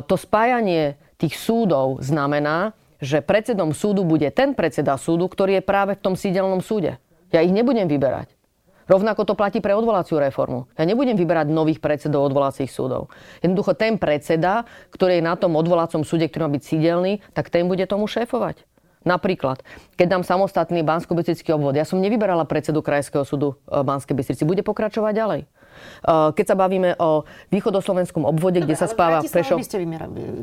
to 0.03 0.19
spájanie 0.19 0.99
tých 1.15 1.39
súdov 1.39 2.03
znamená, 2.03 2.75
že 3.01 3.25
predsedom 3.25 3.73
súdu 3.73 4.05
bude 4.05 4.29
ten 4.31 4.53
predseda 4.53 4.95
súdu, 5.01 5.27
ktorý 5.27 5.59
je 5.59 5.65
práve 5.65 5.97
v 5.97 6.05
tom 6.05 6.15
sídelnom 6.15 6.61
súde. 6.61 7.01
Ja 7.33 7.41
ich 7.41 7.51
nebudem 7.51 7.89
vyberať. 7.89 8.37
Rovnako 8.91 9.23
to 9.23 9.39
platí 9.39 9.63
pre 9.63 9.71
odvolaciu 9.71 10.19
reformu. 10.19 10.67
Ja 10.75 10.83
nebudem 10.83 11.15
vyberať 11.15 11.47
nových 11.47 11.79
predsedov 11.79 12.27
odvolacích 12.27 12.67
súdov. 12.67 13.07
Jednoducho 13.39 13.79
ten 13.79 14.03
predseda, 14.03 14.67
ktorý 14.91 15.23
je 15.23 15.25
na 15.25 15.39
tom 15.39 15.55
odvolacom 15.55 16.03
súde, 16.03 16.27
ktorý 16.27 16.51
má 16.51 16.51
byť 16.59 16.65
sídelný, 16.67 17.23
tak 17.31 17.55
ten 17.55 17.71
bude 17.71 17.87
tomu 17.87 18.11
šéfovať. 18.11 18.67
Napríklad, 19.01 19.65
keď 19.97 20.07
dám 20.19 20.25
samostatný 20.27 20.85
bansko 20.85 21.17
obvod, 21.57 21.73
ja 21.73 21.89
som 21.89 22.03
nevyberala 22.03 22.45
predsedu 22.45 22.85
Krajského 22.85 23.25
súdu 23.25 23.57
e, 23.65 23.81
Banskej 23.81 24.13
Bystrici, 24.13 24.45
bude 24.45 24.61
pokračovať 24.61 25.13
ďalej. 25.17 25.41
E, 25.41 25.47
keď 26.37 26.45
sa 26.45 26.57
bavíme 26.59 27.01
o 27.01 27.25
východoslovenskom 27.49 28.29
obvode, 28.29 28.61
Dobre, 28.61 28.69
kde 28.69 28.77
sa 28.77 28.91
spáva 28.91 29.25
Prešov... 29.25 29.57
by 29.57 29.65
ste 29.65 29.81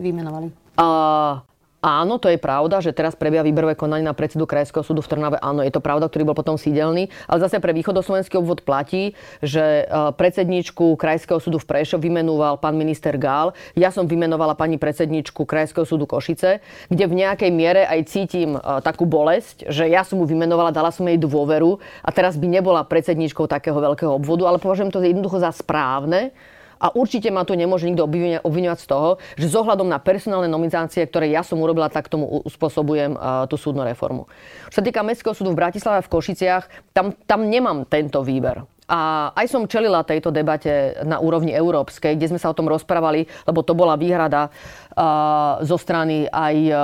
vymenovali? 0.02 0.50
Uh, 0.74 1.46
Áno, 1.77 2.17
to 2.17 2.25
je 2.25 2.41
pravda, 2.41 2.81
že 2.81 2.89
teraz 2.89 3.13
prebieha 3.13 3.45
výberové 3.45 3.77
konanie 3.77 4.01
na 4.01 4.17
predsedu 4.17 4.49
Krajského 4.49 4.81
súdu 4.81 5.05
v 5.05 5.13
Trnave. 5.13 5.37
Áno, 5.37 5.61
je 5.61 5.69
to 5.69 5.77
pravda, 5.77 6.09
ktorý 6.09 6.25
bol 6.25 6.33
potom 6.33 6.57
sídelný. 6.57 7.13
Ale 7.29 7.37
zase 7.37 7.61
pre 7.61 7.69
východoslovenský 7.77 8.33
obvod 8.41 8.65
platí, 8.65 9.13
že 9.45 9.85
e, 9.85 10.11
predsedničku 10.17 10.97
Krajského 10.97 11.37
súdu 11.37 11.61
v 11.61 11.69
Prešov 11.69 12.01
vymenoval 12.01 12.57
pán 12.57 12.73
minister 12.73 13.13
Gál. 13.21 13.53
Ja 13.77 13.93
som 13.93 14.09
vymenovala 14.09 14.57
pani 14.57 14.81
predsedničku 14.81 15.45
Krajského 15.45 15.85
súdu 15.85 16.09
Košice, 16.09 16.65
kde 16.89 17.03
v 17.05 17.13
nejakej 17.13 17.51
miere 17.53 17.85
aj 17.85 18.09
cítim 18.09 18.57
e, 18.57 18.59
takú 18.81 19.05
bolesť, 19.05 19.69
že 19.69 19.85
ja 19.85 20.01
som 20.01 20.17
mu 20.17 20.25
vymenovala, 20.25 20.73
dala 20.73 20.89
som 20.89 21.05
jej 21.05 21.21
dôveru 21.21 21.77
a 22.01 22.09
teraz 22.09 22.41
by 22.41 22.49
nebola 22.49 22.89
predsedničkou 22.89 23.45
takého 23.45 23.77
veľkého 23.77 24.17
obvodu, 24.17 24.49
ale 24.49 24.57
považujem 24.57 24.89
to 24.89 24.97
jednoducho 25.05 25.37
za 25.37 25.53
správne, 25.53 26.33
a 26.77 26.93
určite 26.93 27.29
ma 27.33 27.43
tu 27.43 27.57
nemôže 27.57 27.89
nikto 27.89 28.05
obviňovať 28.41 28.79
z 28.79 28.87
toho, 28.87 29.09
že 29.35 29.49
zohľadom 29.49 29.89
na 29.89 29.97
personálne 29.97 30.49
nomizácie, 30.49 31.05
ktoré 31.05 31.29
ja 31.29 31.41
som 31.41 31.57
urobila, 31.59 31.89
tak 31.89 32.09
tomu 32.09 32.41
uspôsobujem 32.45 33.17
tú 33.49 33.55
súdnu 33.57 33.81
reformu. 33.83 34.29
Čo 34.69 34.81
sa 34.81 34.85
týka 34.85 35.01
Mestského 35.01 35.33
súdu 35.33 35.51
v 35.53 35.61
Bratislave 35.65 35.99
a 35.99 36.05
v 36.05 36.11
Košiciach, 36.11 36.93
tam, 36.93 37.17
tam 37.25 37.49
nemám 37.49 37.89
tento 37.89 38.21
výber. 38.21 38.63
A 38.87 39.31
aj 39.35 39.51
som 39.51 39.67
čelila 39.67 40.07
tejto 40.07 40.31
debate 40.31 40.95
na 41.03 41.19
úrovni 41.19 41.51
európskej, 41.51 42.15
kde 42.15 42.31
sme 42.31 42.39
sa 42.39 42.47
o 42.47 42.55
tom 42.55 42.71
rozprávali, 42.71 43.27
lebo 43.43 43.59
to 43.59 43.75
bola 43.75 43.99
výhrada 43.99 44.47
uh, 44.47 45.59
zo 45.59 45.75
strany 45.75 46.23
aj 46.31 46.55
uh, 46.71 46.77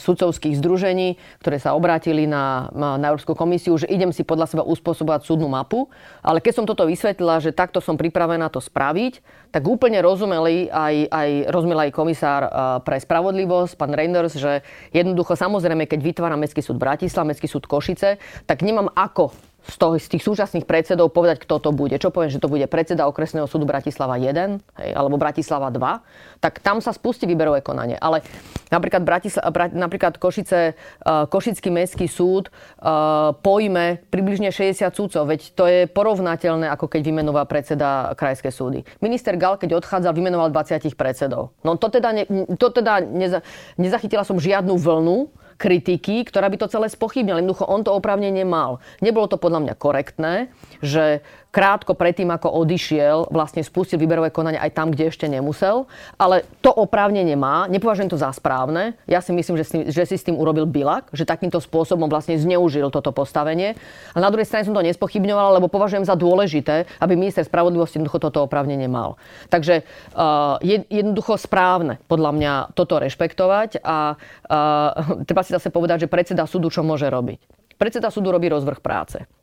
sudcovských 0.00 0.56
združení, 0.56 1.20
ktoré 1.44 1.60
sa 1.60 1.76
obrátili 1.76 2.24
na, 2.24 2.72
na 2.72 3.06
Európsku 3.12 3.36
komisiu, 3.36 3.76
že 3.76 3.84
idem 3.92 4.08
si 4.08 4.24
podľa 4.24 4.48
seba 4.48 4.64
uspôsobovať 4.64 5.28
súdnu 5.28 5.52
mapu. 5.52 5.92
Ale 6.24 6.40
keď 6.40 6.52
som 6.56 6.64
toto 6.64 6.88
vysvetlila, 6.88 7.44
že 7.44 7.52
takto 7.52 7.84
som 7.84 8.00
pripravená 8.00 8.48
to 8.48 8.56
spraviť, 8.56 9.20
tak 9.52 9.62
úplne 9.68 10.00
rozumeli 10.00 10.72
aj, 10.72 11.12
aj, 11.12 11.30
rozumel 11.52 11.78
aj 11.84 11.90
komisár 11.92 12.42
pre 12.88 12.96
spravodlivosť, 13.02 13.76
pán 13.76 13.92
Reinders, 13.92 14.40
že 14.40 14.64
jednoducho 14.96 15.36
samozrejme, 15.36 15.84
keď 15.84 16.00
vytvára 16.00 16.40
Mestský 16.40 16.64
súd 16.64 16.80
Bratislava, 16.80 17.28
Mestský 17.34 17.50
súd 17.50 17.68
Košice, 17.68 18.16
tak 18.48 18.64
nemám 18.64 18.88
ako 18.96 19.49
z, 19.70 19.76
toho, 19.78 19.94
z 19.96 20.10
tých 20.10 20.26
súčasných 20.26 20.66
predsedov 20.66 21.14
povedať, 21.14 21.46
kto 21.46 21.62
to 21.62 21.70
bude. 21.70 21.94
Čo 21.94 22.10
poviem, 22.10 22.28
že 22.28 22.42
to 22.42 22.50
bude 22.50 22.66
predseda 22.66 23.06
okresného 23.06 23.46
súdu 23.46 23.64
Bratislava 23.64 24.18
1 24.18 24.58
hej, 24.82 24.90
alebo 24.92 25.16
Bratislava 25.16 25.70
2, 25.70 26.42
tak 26.42 26.58
tam 26.58 26.82
sa 26.82 26.90
spustí 26.90 27.24
výberové 27.30 27.62
konanie. 27.62 27.94
Ale 27.96 28.26
napríklad, 28.74 29.06
Bratisla, 29.06 29.46
napríklad 29.70 30.18
Košice, 30.18 30.74
uh, 30.74 31.30
Košický 31.30 31.70
mestský 31.70 32.10
súd 32.10 32.50
uh, 32.50 33.30
pojme 33.38 34.02
približne 34.10 34.50
60 34.50 34.90
súdcov, 34.90 35.22
veď 35.30 35.40
to 35.54 35.64
je 35.70 35.80
porovnateľné, 35.86 36.66
ako 36.74 36.90
keď 36.90 37.00
vymenoval 37.06 37.46
predseda 37.46 38.12
krajské 38.18 38.50
súdy. 38.50 38.82
Minister 38.98 39.38
Gal, 39.38 39.56
keď 39.56 39.78
odchádzal, 39.78 40.12
vymenoval 40.12 40.50
20 40.50 40.90
predsedov. 40.98 41.54
No 41.62 41.78
to 41.78 41.86
teda, 41.86 42.10
ne, 42.10 42.24
to 42.58 42.68
teda 42.74 43.04
neza, 43.04 43.40
nezachytila 43.78 44.26
som 44.26 44.40
žiadnu 44.40 44.74
vlnu, 44.74 45.30
kritiky, 45.60 46.24
ktorá 46.24 46.48
by 46.48 46.56
to 46.56 46.72
celé 46.72 46.88
spochybnila. 46.88 47.44
Jednoducho 47.44 47.68
on 47.68 47.84
to 47.84 47.92
oprávnenie 47.92 48.48
mal. 48.48 48.80
Nebolo 49.04 49.28
to 49.28 49.36
podľa 49.36 49.68
mňa 49.68 49.74
korektné, 49.76 50.48
že 50.80 51.20
krátko 51.50 51.98
predtým, 51.98 52.30
ako 52.30 52.50
odišiel, 52.62 53.30
vlastne 53.34 53.66
spustil 53.66 53.98
výberové 53.98 54.30
konanie 54.30 54.56
aj 54.56 54.70
tam, 54.74 54.94
kde 54.94 55.10
ešte 55.10 55.26
nemusel. 55.26 55.90
Ale 56.14 56.46
to 56.62 56.70
oprávnenie 56.70 57.34
má. 57.34 57.66
Nepovažujem 57.66 58.10
to 58.10 58.18
za 58.18 58.30
správne. 58.30 58.94
Ja 59.10 59.18
si 59.18 59.34
myslím, 59.34 59.58
že, 59.58 59.64
si, 59.66 59.76
že 59.90 60.02
si 60.06 60.16
s 60.16 60.26
tým 60.26 60.38
urobil 60.38 60.64
bilak, 60.64 61.10
že 61.10 61.26
takýmto 61.26 61.58
spôsobom 61.58 62.06
vlastne 62.06 62.38
zneužil 62.38 62.88
toto 62.94 63.10
postavenie. 63.10 63.74
A 64.14 64.18
na 64.22 64.30
druhej 64.30 64.46
strane 64.46 64.64
som 64.64 64.74
to 64.74 64.86
nespochybňovala, 64.86 65.58
lebo 65.58 65.66
považujem 65.66 66.06
za 66.06 66.14
dôležité, 66.14 66.86
aby 67.02 67.18
minister 67.18 67.42
spravodlivosti 67.42 67.98
jednoducho 67.98 68.22
toto 68.22 68.46
oprávnenie 68.46 68.86
mal. 68.86 69.18
Takže 69.50 69.82
uh, 70.14 70.62
je 70.62 70.86
jednoducho 70.86 71.34
správne 71.34 71.98
podľa 72.06 72.30
mňa 72.30 72.52
toto 72.78 73.02
rešpektovať 73.02 73.82
a 73.82 74.14
uh, 74.14 75.26
treba 75.26 75.42
si 75.42 75.50
zase 75.50 75.74
povedať, 75.74 76.06
že 76.06 76.12
predseda 76.12 76.46
súdu 76.46 76.70
čo 76.70 76.86
môže 76.86 77.10
robiť. 77.10 77.42
Predseda 77.74 78.12
súdu 78.12 78.30
robí 78.30 78.46
rozvrh 78.46 78.78
práce 78.78 79.39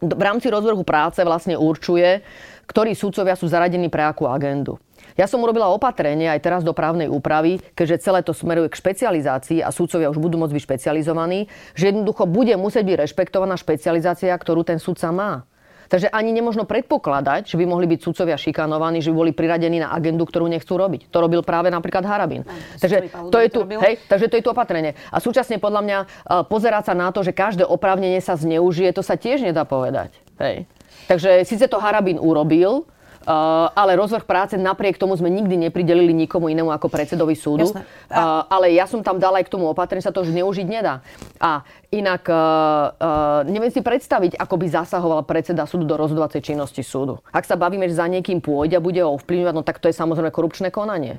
v 0.00 0.22
rámci 0.22 0.52
rozvrhu 0.52 0.84
práce 0.84 1.24
vlastne 1.24 1.56
určuje, 1.56 2.20
ktorí 2.68 2.92
súdcovia 2.92 3.38
sú 3.38 3.48
zaradení 3.48 3.88
pre 3.88 4.04
akú 4.04 4.28
agendu. 4.28 4.76
Ja 5.16 5.24
som 5.24 5.40
urobila 5.40 5.72
opatrenie 5.72 6.28
aj 6.28 6.44
teraz 6.44 6.60
do 6.60 6.76
právnej 6.76 7.08
úpravy, 7.08 7.56
keďže 7.72 8.04
celé 8.04 8.20
to 8.20 8.36
smeruje 8.36 8.68
k 8.68 8.76
špecializácii 8.76 9.64
a 9.64 9.72
súdcovia 9.72 10.12
už 10.12 10.20
budú 10.20 10.36
môcť 10.36 10.52
byť 10.52 10.64
špecializovaní, 10.68 11.48
že 11.72 11.88
jednoducho 11.88 12.28
bude 12.28 12.52
musieť 12.60 12.84
byť 12.84 12.96
rešpektovaná 13.08 13.56
špecializácia, 13.56 14.36
ktorú 14.36 14.60
ten 14.66 14.76
súdca 14.76 15.08
má. 15.08 15.48
Takže 15.86 16.10
ani 16.10 16.34
nemožno 16.34 16.66
predpokladať, 16.66 17.46
že 17.46 17.56
by 17.58 17.64
mohli 17.66 17.86
byť 17.86 18.00
sudcovia 18.02 18.34
šikanovaní, 18.34 18.98
že 18.98 19.14
by 19.14 19.16
boli 19.16 19.32
priradení 19.32 19.82
na 19.82 19.94
agendu, 19.94 20.26
ktorú 20.26 20.50
nechcú 20.50 20.74
robiť. 20.74 21.10
To 21.10 21.18
robil 21.22 21.46
práve 21.46 21.70
napríklad 21.70 22.02
Harabin. 22.02 22.42
takže, 22.82 23.10
to 23.30 23.38
je 23.38 23.48
tu, 23.50 23.60
hej, 23.66 24.02
takže 24.10 24.26
to 24.26 24.34
je 24.38 24.42
tu 24.42 24.50
opatrenie. 24.50 24.98
A 25.14 25.22
súčasne 25.22 25.62
podľa 25.62 25.82
mňa 25.82 25.98
uh, 26.02 26.08
pozerať 26.46 26.90
sa 26.90 26.94
na 26.98 27.10
to, 27.14 27.22
že 27.22 27.36
každé 27.36 27.62
oprávnenie 27.62 28.18
sa 28.18 28.34
zneužije, 28.34 28.90
to 28.94 29.02
sa 29.06 29.14
tiež 29.14 29.46
nedá 29.46 29.62
povedať. 29.62 30.14
Hej. 30.42 30.66
Takže 31.06 31.46
síce 31.46 31.70
to 31.70 31.78
Harabin 31.78 32.18
urobil, 32.18 32.88
ale 33.26 33.98
rozvrh 33.98 34.22
práce 34.22 34.54
napriek 34.54 34.96
tomu 34.96 35.18
sme 35.18 35.26
nikdy 35.28 35.68
nepridelili 35.68 36.14
nikomu 36.14 36.46
inému 36.48 36.70
ako 36.70 36.86
predsedovi 36.86 37.34
súdu. 37.34 37.74
Uh, 37.74 38.46
ale 38.46 38.72
ja 38.72 38.86
som 38.86 39.02
tam 39.02 39.18
dala 39.18 39.42
aj 39.42 39.50
k 39.50 39.52
tomu 39.58 39.66
opatrenie, 39.66 40.00
sa 40.00 40.14
to 40.14 40.22
už 40.22 40.30
neužiť 40.30 40.66
nedá. 40.66 41.02
A 41.42 41.66
inak 41.90 42.22
uh, 42.30 43.44
neviem 43.44 43.74
si 43.74 43.82
predstaviť, 43.82 44.38
ako 44.38 44.54
by 44.56 44.66
zasahoval 44.70 45.20
predseda 45.26 45.66
súdu 45.66 45.84
do 45.84 45.98
rozhodovacej 45.98 46.40
činnosti 46.40 46.86
súdu. 46.86 47.18
Ak 47.34 47.44
sa 47.44 47.58
bavíme, 47.58 47.90
že 47.90 47.98
za 47.98 48.06
niekým 48.06 48.38
pôjde 48.38 48.78
a 48.78 48.84
bude 48.84 49.02
ho 49.02 49.18
ovplyvňovať, 49.18 49.54
no 49.54 49.66
tak 49.66 49.82
to 49.82 49.90
je 49.90 49.98
samozrejme 49.98 50.30
korupčné 50.30 50.70
konanie. 50.70 51.18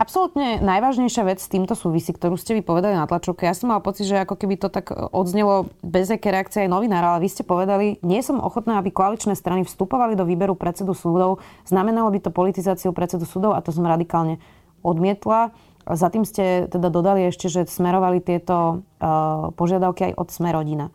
Absolútne 0.00 0.64
najvážnejšia 0.64 1.28
vec 1.28 1.44
s 1.44 1.52
týmto 1.52 1.76
súvisí, 1.76 2.16
ktorú 2.16 2.40
ste 2.40 2.56
vy 2.56 2.64
povedali 2.64 2.96
na 2.96 3.04
tlačovke. 3.04 3.44
Ja 3.44 3.52
som 3.52 3.68
mal 3.68 3.84
pocit, 3.84 4.08
že 4.08 4.16
ako 4.16 4.32
keby 4.32 4.56
to 4.56 4.72
tak 4.72 4.88
odznelo 4.96 5.68
bez 5.84 6.08
aké 6.08 6.32
reakcie 6.32 6.64
aj 6.64 6.72
novinára, 6.72 7.12
ale 7.12 7.28
vy 7.28 7.28
ste 7.28 7.44
povedali, 7.44 8.00
nie 8.00 8.24
som 8.24 8.40
ochotná, 8.40 8.80
aby 8.80 8.88
koaličné 8.88 9.36
strany 9.36 9.60
vstupovali 9.60 10.16
do 10.16 10.24
výberu 10.24 10.56
predsedu 10.56 10.96
súdov. 10.96 11.44
Znamenalo 11.68 12.08
by 12.16 12.16
to 12.16 12.32
politizáciu 12.32 12.96
predsedu 12.96 13.28
súdov 13.28 13.52
a 13.52 13.60
to 13.60 13.76
som 13.76 13.84
radikálne 13.84 14.40
odmietla. 14.80 15.52
Za 15.84 16.08
tým 16.08 16.24
ste 16.24 16.64
teda 16.72 16.88
dodali 16.88 17.28
ešte, 17.28 17.52
že 17.52 17.68
smerovali 17.68 18.24
tieto 18.24 18.80
uh, 18.80 19.52
požiadavky 19.52 20.08
aj 20.08 20.12
od 20.16 20.28
Smerodina. 20.32 20.86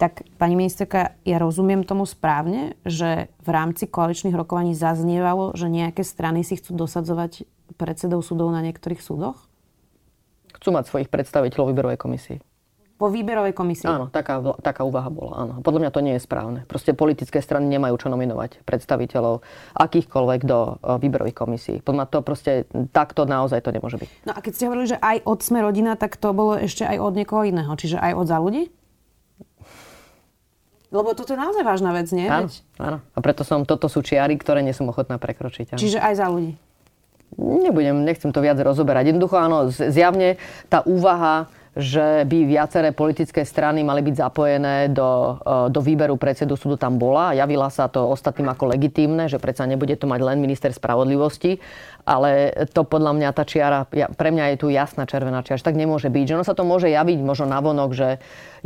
Tak, 0.00 0.24
pani 0.40 0.56
ministerka, 0.56 1.12
ja 1.28 1.36
rozumiem 1.36 1.84
tomu 1.84 2.08
správne, 2.08 2.72
že 2.88 3.28
v 3.44 3.48
rámci 3.52 3.84
koaličných 3.84 4.32
rokovaní 4.32 4.72
zaznievalo, 4.72 5.52
že 5.52 5.68
nejaké 5.68 6.08
strany 6.08 6.40
si 6.40 6.56
chcú 6.56 6.72
dosadzovať 6.72 7.44
predsedov 7.76 8.24
súdov 8.24 8.50
na 8.50 8.62
niektorých 8.64 9.02
súdoch? 9.02 9.36
Chcú 10.56 10.74
mať 10.74 10.90
svojich 10.90 11.08
predstaviteľov 11.12 11.70
výberovej 11.70 11.98
komisii. 12.00 12.38
Po 13.00 13.08
výberovej 13.08 13.56
komisii? 13.56 13.88
Áno, 13.88 14.12
taká, 14.12 14.44
taká 14.60 14.84
úvaha 14.84 15.08
bola. 15.08 15.32
Áno. 15.40 15.52
Podľa 15.64 15.88
mňa 15.88 15.90
to 15.96 16.04
nie 16.04 16.14
je 16.20 16.22
správne. 16.28 16.68
Proste 16.68 16.92
politické 16.92 17.40
strany 17.40 17.64
nemajú 17.72 17.96
čo 17.96 18.12
nominovať 18.12 18.60
predstaviteľov 18.68 19.40
akýchkoľvek 19.72 20.40
do 20.44 20.76
výberových 21.00 21.32
komisí. 21.32 21.80
Podľa 21.80 21.96
mňa 21.96 22.08
to 22.12 22.18
proste 22.20 22.52
takto 22.92 23.24
naozaj 23.24 23.64
to 23.64 23.72
nemôže 23.72 23.96
byť. 23.96 24.28
No 24.28 24.36
a 24.36 24.44
keď 24.44 24.52
ste 24.52 24.66
hovorili, 24.68 24.92
že 24.92 25.00
aj 25.00 25.16
od 25.24 25.38
sme 25.40 25.64
rodina, 25.64 25.96
tak 25.96 26.20
to 26.20 26.36
bolo 26.36 26.60
ešte 26.60 26.84
aj 26.84 27.00
od 27.00 27.16
niekoho 27.16 27.48
iného. 27.48 27.72
Čiže 27.72 27.96
aj 27.96 28.12
od 28.20 28.26
za 28.28 28.36
ľudí? 28.36 28.68
Lebo 30.92 31.16
toto 31.16 31.32
je 31.32 31.40
naozaj 31.40 31.64
vážna 31.64 31.96
vec, 31.96 32.12
nie? 32.12 32.28
Áno, 32.28 32.52
áno. 32.76 32.98
A 33.00 33.18
preto 33.24 33.48
som, 33.48 33.64
toto 33.64 33.88
sú 33.88 34.04
čiary, 34.04 34.36
ktoré 34.36 34.60
nie 34.60 34.76
som 34.76 34.84
ochotná 34.92 35.16
prekročiť. 35.16 35.72
Áno. 35.72 35.80
Čiže 35.80 36.04
aj 36.04 36.14
za 36.20 36.28
ľudí? 36.28 36.52
Nebudem, 37.38 38.02
nechcem 38.02 38.34
to 38.34 38.42
viac 38.42 38.58
rozoberať. 38.58 39.14
Jednoducho 39.14 39.38
áno, 39.38 39.70
zjavne 39.70 40.40
tá 40.66 40.82
úvaha, 40.82 41.46
že 41.78 42.26
by 42.26 42.38
viaceré 42.50 42.90
politické 42.90 43.46
strany 43.46 43.86
mali 43.86 44.02
byť 44.02 44.14
zapojené 44.18 44.90
do, 44.90 45.38
e, 45.38 45.70
do 45.70 45.78
výberu 45.78 46.18
predsedu 46.18 46.58
súdu 46.58 46.74
tam 46.74 46.98
bola. 46.98 47.30
Javila 47.30 47.70
sa 47.70 47.86
to 47.86 48.10
ostatným 48.10 48.50
ako 48.50 48.74
legitímne, 48.74 49.30
že 49.30 49.38
predsa 49.38 49.70
nebude 49.70 49.94
to 49.94 50.10
mať 50.10 50.20
len 50.24 50.42
minister 50.42 50.74
spravodlivosti, 50.74 51.62
ale 52.02 52.50
to 52.74 52.82
podľa 52.82 53.14
mňa 53.14 53.28
tá 53.30 53.46
čiara, 53.46 53.86
pre 53.90 54.34
mňa 54.34 54.54
je 54.54 54.56
tu 54.58 54.66
jasná 54.66 55.06
červená 55.06 55.46
čiara, 55.46 55.62
že 55.62 55.66
tak 55.66 55.78
nemôže 55.78 56.10
byť. 56.10 56.24
Že 56.26 56.36
ono 56.42 56.46
sa 56.46 56.58
to 56.58 56.66
môže 56.66 56.90
javiť 56.90 57.18
možno 57.22 57.46
navonok, 57.46 57.90
že 57.94 58.08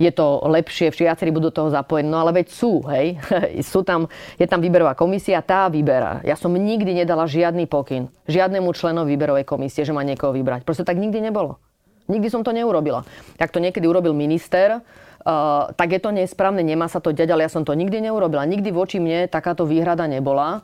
je 0.00 0.10
to 0.10 0.40
lepšie, 0.48 0.88
viacerí 0.90 1.28
budú 1.28 1.52
toho 1.52 1.68
zapojení, 1.68 2.08
no 2.08 2.24
ale 2.24 2.40
veď 2.40 2.46
sú, 2.50 2.82
hej. 2.88 3.20
sú 3.72 3.84
tam, 3.84 4.08
je 4.40 4.48
tam 4.48 4.64
výberová 4.64 4.96
komisia, 4.96 5.44
tá 5.44 5.68
vyberá. 5.68 6.24
Ja 6.24 6.40
som 6.40 6.56
nikdy 6.56 7.04
nedala 7.04 7.28
žiadny 7.28 7.68
pokyn 7.68 8.08
žiadnemu 8.24 8.72
členovi 8.72 9.14
výberovej 9.14 9.44
komisie, 9.44 9.84
že 9.84 9.92
má 9.92 10.00
niekoho 10.02 10.32
vybrať. 10.32 10.64
Proste 10.64 10.84
tak 10.84 10.96
nikdy 10.96 11.20
nebolo. 11.20 11.60
Nikdy 12.04 12.28
som 12.28 12.44
to 12.44 12.52
neurobila. 12.52 13.02
Ak 13.40 13.52
to 13.52 13.62
niekedy 13.62 13.88
urobil 13.88 14.12
minister, 14.12 14.84
Uh, 15.24 15.72
tak 15.80 15.88
je 15.96 16.04
to 16.04 16.12
nesprávne, 16.12 16.60
nemá 16.60 16.84
sa 16.84 17.00
to 17.00 17.08
deť, 17.08 17.32
ale 17.32 17.48
ja 17.48 17.50
som 17.50 17.64
to 17.64 17.72
nikdy 17.72 17.96
neurobila. 17.96 18.44
Nikdy 18.44 18.68
voči 18.76 19.00
mne 19.00 19.24
takáto 19.24 19.64
výhrada 19.64 20.04
nebola. 20.04 20.60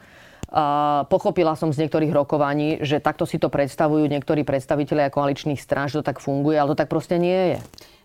Uh, 0.52 1.08
pochopila 1.08 1.56
som 1.56 1.72
z 1.72 1.80
niektorých 1.80 2.12
rokovaní, 2.12 2.76
že 2.84 3.00
takto 3.00 3.24
si 3.24 3.40
to 3.40 3.48
predstavujú 3.48 4.04
niektorí 4.04 4.44
predstavitelia 4.44 5.08
koaličných 5.08 5.56
strán, 5.56 5.88
že 5.88 6.04
to 6.04 6.12
tak 6.12 6.20
funguje, 6.20 6.60
ale 6.60 6.76
to 6.76 6.80
tak 6.84 6.92
proste 6.92 7.16
nie 7.16 7.56
je. 7.56 7.58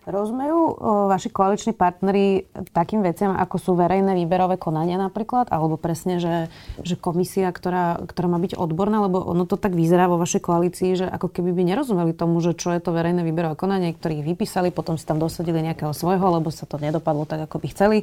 Rozumejú 0.06 0.78
vaši 1.10 1.34
koaliční 1.34 1.74
partneri 1.74 2.46
takým 2.78 3.02
veciam, 3.02 3.34
ako 3.34 3.58
sú 3.58 3.72
verejné 3.74 4.14
výberové 4.14 4.54
konania 4.62 5.02
napríklad, 5.02 5.50
alebo 5.50 5.82
presne, 5.82 6.22
že, 6.22 6.54
že 6.86 6.94
komisia, 6.94 7.50
ktorá, 7.50 8.06
ktorá 8.06 8.30
má 8.30 8.38
byť 8.38 8.54
odborná, 8.54 9.02
lebo 9.02 9.18
ono 9.26 9.50
to 9.50 9.58
tak 9.58 9.74
vyzerá 9.74 10.06
vo 10.06 10.22
vašej 10.22 10.46
koalícii, 10.46 10.90
že 10.94 11.06
ako 11.10 11.34
keby 11.34 11.58
by 11.58 11.74
nerozumeli 11.74 12.14
tomu, 12.14 12.38
že 12.38 12.54
čo 12.54 12.70
je 12.78 12.86
to 12.86 12.94
verejné 12.94 13.26
výberové 13.26 13.58
konanie, 13.58 13.98
ktoré 13.98 14.22
ich 14.22 14.28
vypísali, 14.30 14.70
potom 14.70 14.94
si 14.94 15.10
tam 15.10 15.18
dosadili 15.18 15.66
nejakého 15.66 15.90
svojho, 15.90 16.38
lebo 16.38 16.54
sa 16.54 16.70
to 16.70 16.78
nedopadlo 16.78 17.26
tak, 17.26 17.50
ako 17.50 17.66
by 17.66 17.68
chceli. 17.74 17.98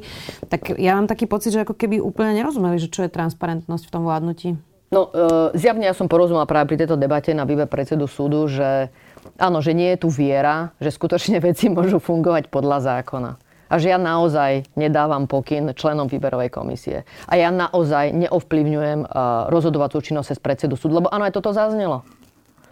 Tak 0.51 0.75
ja 0.75 0.99
mám 0.99 1.07
taký 1.07 1.23
pocit, 1.23 1.55
že 1.55 1.63
ako 1.63 1.71
keby 1.71 2.03
úplne 2.03 2.35
nerozumeli, 2.35 2.83
že 2.83 2.91
čo 2.91 3.07
je 3.07 3.15
transparentnosť 3.15 3.83
v 3.87 3.93
tom 3.95 4.03
vládnutí. 4.03 4.59
No, 4.93 5.09
e, 5.09 5.57
zjavne 5.57 5.89
ja 5.89 5.97
som 5.97 6.05
porozumela 6.05 6.45
práve 6.45 6.69
pri 6.75 6.85
tejto 6.85 6.99
debate 6.99 7.33
na 7.33 7.49
výber 7.49 7.65
predsedu 7.65 8.05
súdu, 8.05 8.45
že 8.45 8.93
áno, 9.39 9.59
že 9.63 9.75
nie 9.75 9.95
je 9.95 10.05
tu 10.05 10.09
viera, 10.11 10.71
že 10.77 10.93
skutočne 10.93 11.41
veci 11.47 11.71
môžu 11.71 11.97
fungovať 11.99 12.47
podľa 12.51 12.77
zákona. 12.83 13.31
A 13.73 13.81
že 13.81 13.89
ja 13.89 13.97
naozaj 13.97 14.69
nedávam 14.77 15.25
pokyn 15.25 15.73
členom 15.73 16.05
výberovej 16.05 16.53
komisie. 16.53 17.09
A 17.25 17.41
ja 17.41 17.49
naozaj 17.49 18.13
neovplyvňujem 18.13 19.09
uh, 19.09 19.49
rozhodovacú 19.49 19.97
činnosť 19.97 20.37
z 20.37 20.41
predsedu 20.45 20.77
súdu, 20.77 21.01
lebo 21.01 21.09
áno, 21.09 21.25
aj 21.25 21.33
toto 21.33 21.49
zaznelo. 21.57 22.05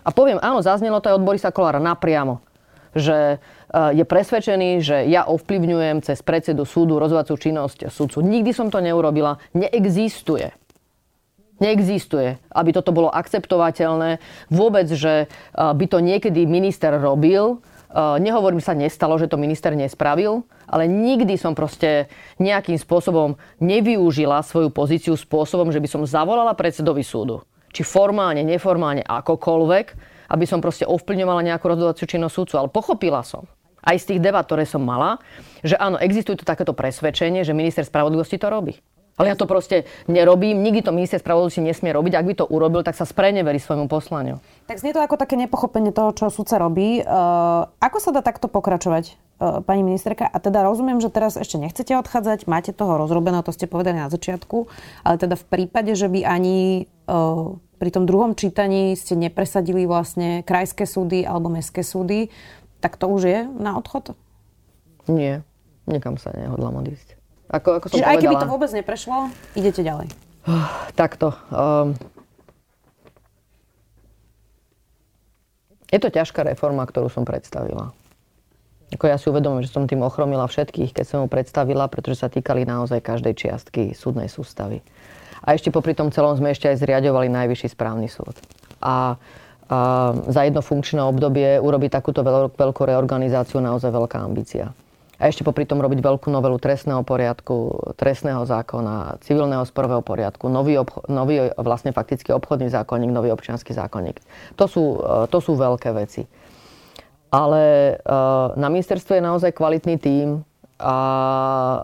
A 0.06 0.14
poviem, 0.14 0.38
áno, 0.38 0.62
zaznelo 0.62 1.02
to 1.02 1.10
aj 1.10 1.18
od 1.18 1.26
Borisa 1.26 1.50
Kolára 1.50 1.82
napriamo 1.82 2.52
že 2.92 3.40
uh, 3.40 3.96
je 3.96 4.04
presvedčený, 4.04 4.84
že 4.84 4.98
ja 5.08 5.24
ovplyvňujem 5.28 6.04
cez 6.04 6.20
predsedu 6.20 6.68
súdu 6.68 7.00
rozhodovacú 7.00 7.40
činnosť 7.40 7.88
súdcu. 7.88 8.20
Nikdy 8.20 8.52
som 8.52 8.68
to 8.68 8.84
neurobila. 8.84 9.40
Neexistuje 9.56 10.52
Neexistuje, 11.62 12.41
aby 12.50 12.69
toto 12.74 12.89
bolo 12.89 13.13
akceptovateľné. 13.13 14.17
Vôbec, 14.50 14.89
že 14.89 15.30
by 15.54 15.86
to 15.86 16.02
niekedy 16.02 16.50
minister 16.50 16.97
robil, 16.97 17.62
nehovorím 17.95 18.63
sa 18.63 18.74
nestalo, 18.74 19.21
že 19.21 19.30
to 19.30 19.38
minister 19.38 19.78
nespravil, 19.78 20.41
ale 20.65 20.89
nikdy 20.89 21.38
som 21.38 21.54
proste 21.54 22.10
nejakým 22.41 22.82
spôsobom 22.82 23.38
nevyužila 23.62 24.41
svoju 24.41 24.74
pozíciu 24.74 25.13
spôsobom, 25.13 25.69
že 25.69 25.78
by 25.78 25.88
som 25.91 26.02
zavolala 26.08 26.58
predsedovi 26.58 27.06
súdu. 27.06 27.45
Či 27.71 27.86
formálne, 27.86 28.41
neformálne, 28.41 29.06
akokoľvek, 29.06 29.86
aby 30.32 30.45
som 30.47 30.63
proste 30.63 30.88
ovplyvňovala 30.88 31.45
nejakú 31.45 31.67
rozhodovaciu 31.67 32.08
činnosť 32.08 32.36
súdcu. 32.36 32.54
Ale 32.58 32.67
pochopila 32.71 33.21
som, 33.21 33.45
aj 33.84 33.95
z 34.02 34.08
tých 34.15 34.24
debat, 34.24 34.47
ktoré 34.47 34.63
som 34.63 34.82
mala, 34.82 35.19
že 35.62 35.76
áno, 35.76 36.00
existuje 36.00 36.39
tu 36.39 36.47
takéto 36.47 36.71
presvedčenie, 36.71 37.43
že 37.43 37.56
minister 37.56 37.84
spravodlivosti 37.84 38.39
to 38.39 38.47
robí. 38.47 38.80
Ale 39.22 39.30
ja 39.30 39.38
to 39.38 39.46
proste 39.46 39.86
nerobím, 40.10 40.66
nikdy 40.66 40.82
to 40.82 40.90
minister 40.90 41.22
spravodlivosti 41.22 41.62
nesmie 41.62 41.94
robiť. 41.94 42.18
Ak 42.18 42.26
by 42.26 42.34
to 42.42 42.50
urobil, 42.50 42.82
tak 42.82 42.98
sa 42.98 43.06
spreneverí 43.06 43.62
svojmu 43.62 43.86
poslaniu. 43.86 44.42
Tak 44.66 44.82
znie 44.82 44.98
to 44.98 45.06
ako 45.06 45.22
také 45.22 45.38
nepochopenie 45.38 45.94
toho, 45.94 46.10
čo 46.18 46.34
sudca 46.34 46.58
robí. 46.58 47.06
Uh, 47.06 47.70
ako 47.78 47.98
sa 48.02 48.10
dá 48.10 48.26
takto 48.26 48.50
pokračovať, 48.50 49.14
uh, 49.14 49.62
pani 49.62 49.86
ministerka? 49.86 50.26
A 50.26 50.42
teda 50.42 50.66
rozumiem, 50.66 50.98
že 50.98 51.14
teraz 51.14 51.38
ešte 51.38 51.62
nechcete 51.62 51.94
odchádzať, 52.02 52.50
máte 52.50 52.74
toho 52.74 52.98
rozrobeného, 52.98 53.46
to 53.46 53.54
ste 53.54 53.70
povedali 53.70 54.02
na 54.02 54.10
začiatku, 54.10 54.66
ale 55.06 55.16
teda 55.22 55.38
v 55.38 55.46
prípade, 55.46 55.94
že 55.94 56.10
by 56.10 56.26
ani 56.26 56.90
uh, 57.06 57.62
pri 57.78 57.94
tom 57.94 58.10
druhom 58.10 58.34
čítaní 58.34 58.98
ste 58.98 59.14
nepresadili 59.14 59.86
vlastne 59.86 60.42
krajské 60.42 60.90
súdy 60.90 61.30
alebo 61.30 61.54
mestské 61.54 61.86
súdy, 61.86 62.34
tak 62.82 62.98
to 62.98 63.06
už 63.06 63.22
je 63.22 63.40
na 63.46 63.78
odchod? 63.78 64.18
Nie, 65.06 65.46
nikam 65.86 66.18
sa 66.18 66.34
nehodlám 66.34 66.82
odísť. 66.82 67.21
Ako, 67.52 67.84
ako 67.84 67.86
som 67.92 67.96
Čiže 68.00 68.08
povedala, 68.08 68.16
aj 68.16 68.24
keby 68.24 68.36
to 68.40 68.48
vôbec 68.48 68.72
neprešlo, 68.72 69.18
idete 69.60 69.84
ďalej? 69.84 70.08
Takto. 70.96 71.36
Um, 71.52 72.00
je 75.92 76.00
to 76.00 76.08
ťažká 76.08 76.48
reforma, 76.48 76.88
ktorú 76.88 77.12
som 77.12 77.28
predstavila. 77.28 77.92
Ako 78.96 79.08
ja 79.08 79.20
si 79.20 79.28
uvedomujem, 79.28 79.68
že 79.68 79.76
som 79.76 79.84
tým 79.84 80.04
ochromila 80.04 80.48
všetkých, 80.48 80.96
keď 80.96 81.06
som 81.08 81.18
ju 81.24 81.28
predstavila, 81.28 81.92
pretože 81.92 82.24
sa 82.24 82.32
týkali 82.32 82.64
naozaj 82.64 83.04
každej 83.04 83.36
čiastky 83.36 83.92
súdnej 83.92 84.32
sústavy. 84.32 84.80
A 85.44 85.52
ešte 85.56 85.76
popri 85.76 85.92
tom 85.92 86.12
celom 86.12 86.36
sme 86.40 86.56
ešte 86.56 86.72
aj 86.72 86.80
zriadovali 86.80 87.28
Najvyšší 87.28 87.76
správny 87.76 88.08
súd. 88.08 88.36
A, 88.80 89.16
a 89.68 89.78
za 90.28 90.42
jedno 90.48 90.64
funkčné 90.64 91.04
obdobie 91.04 91.60
urobiť 91.60 91.92
takúto 91.92 92.24
veľkú 92.56 92.82
reorganizáciu 92.84 93.60
naozaj 93.60 93.92
veľká 93.92 94.24
ambícia 94.24 94.72
a 95.22 95.30
ešte 95.30 95.46
popri 95.46 95.70
tom 95.70 95.78
robiť 95.78 96.02
veľkú 96.02 96.34
novelu 96.34 96.58
trestného 96.58 97.06
poriadku, 97.06 97.94
trestného 97.94 98.42
zákona, 98.42 99.22
civilného 99.22 99.62
sporového 99.70 100.02
poriadku, 100.02 100.50
nový, 100.50 100.82
obcho- 100.82 101.06
nový 101.06 101.54
vlastne 101.62 101.94
fakticky 101.94 102.34
obchodný 102.34 102.74
zákonník, 102.74 103.14
nový 103.14 103.30
občianský 103.30 103.78
zákonník. 103.78 104.18
To 104.58 104.66
sú, 104.66 104.98
e, 104.98 105.30
to 105.30 105.38
sú 105.38 105.54
veľké 105.54 105.94
veci. 105.94 106.26
Ale 107.30 107.62
e, 107.62 108.16
na 108.58 108.68
ministerstve 108.74 109.22
je 109.22 109.28
naozaj 109.30 109.54
kvalitný 109.54 110.02
tím 110.02 110.42
a 110.82 110.96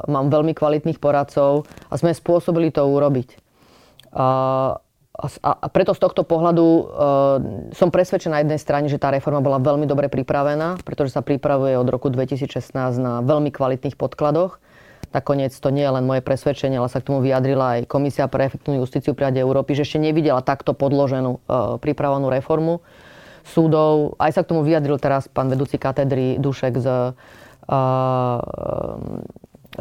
mám 0.09 0.33
veľmi 0.33 0.57
kvalitných 0.57 0.97
poradcov 0.97 1.69
a 1.87 1.93
sme 1.93 2.17
spôsobili 2.17 2.73
to 2.73 2.81
urobiť. 2.81 3.37
A 4.17 4.27
a 5.17 5.67
preto 5.73 5.97
z 5.97 5.99
tohto 6.05 6.21
pohľadu 6.21 6.61
uh, 6.61 6.85
som 7.73 7.89
presvedčená 7.89 8.37
na 8.37 8.41
jednej 8.45 8.61
strane, 8.61 8.85
že 8.85 9.01
tá 9.01 9.09
reforma 9.09 9.41
bola 9.41 9.57
veľmi 9.57 9.89
dobre 9.89 10.13
pripravená, 10.13 10.85
pretože 10.85 11.17
sa 11.17 11.25
pripravuje 11.25 11.73
od 11.73 11.89
roku 11.89 12.13
2016 12.13 12.69
na 13.01 13.25
veľmi 13.25 13.49
kvalitných 13.49 13.97
podkladoch. 13.97 14.61
Nakoniec 15.17 15.57
to 15.57 15.73
nie 15.73 15.81
je 15.81 15.89
len 15.89 16.05
moje 16.05 16.21
presvedčenie, 16.21 16.77
ale 16.77 16.93
sa 16.93 17.01
k 17.01 17.09
tomu 17.09 17.25
vyjadrila 17.25 17.81
aj 17.81 17.89
Komisia 17.89 18.29
pre 18.29 18.45
efektívnu 18.45 18.85
justíciu 18.85 19.17
pri 19.17 19.33
Rade 19.33 19.41
Európy, 19.41 19.73
že 19.73 19.89
ešte 19.89 19.97
nevidela 19.97 20.45
takto 20.45 20.77
podloženú 20.77 21.31
uh, 21.33 21.81
pripravenú 21.81 22.29
reformu 22.29 22.85
súdov. 23.41 24.13
Aj 24.21 24.29
sa 24.29 24.45
k 24.45 24.53
tomu 24.53 24.61
vyjadril 24.61 25.01
teraz 25.01 25.25
pán 25.25 25.49
vedúci 25.49 25.81
katedry 25.81 26.37
Dušek 26.37 26.77
z, 26.77 26.87
uh, 27.65 28.37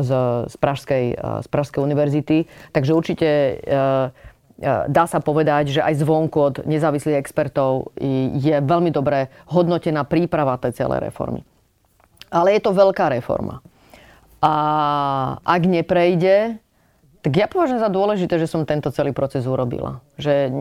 z, 0.00 0.10
z, 0.48 0.54
Pražskej, 0.56 1.04
uh, 1.12 1.44
z 1.44 1.48
Pražskej 1.52 1.84
univerzity. 1.84 2.48
Takže 2.72 2.96
určite 2.96 3.60
E, 3.66 4.35
dá 4.64 5.04
sa 5.04 5.20
povedať, 5.20 5.78
že 5.78 5.80
aj 5.84 6.00
zvonku 6.00 6.38
od 6.40 6.54
nezávislých 6.64 7.20
expertov 7.20 7.92
je 8.40 8.56
veľmi 8.56 8.88
dobre 8.88 9.28
hodnotená 9.52 10.08
príprava 10.08 10.56
tej 10.56 10.84
celej 10.84 11.04
reformy. 11.04 11.44
Ale 12.32 12.56
je 12.56 12.60
to 12.64 12.72
veľká 12.72 13.12
reforma. 13.12 13.60
A 14.40 14.54
ak 15.44 15.62
neprejde, 15.64 16.60
tak 17.24 17.32
ja 17.34 17.50
považujem 17.50 17.82
za 17.82 17.90
dôležité, 17.90 18.38
že 18.38 18.46
som 18.46 18.62
tento 18.62 18.94
celý 18.94 19.10
proces 19.10 19.50
urobila. 19.50 19.98
Že 20.14 20.52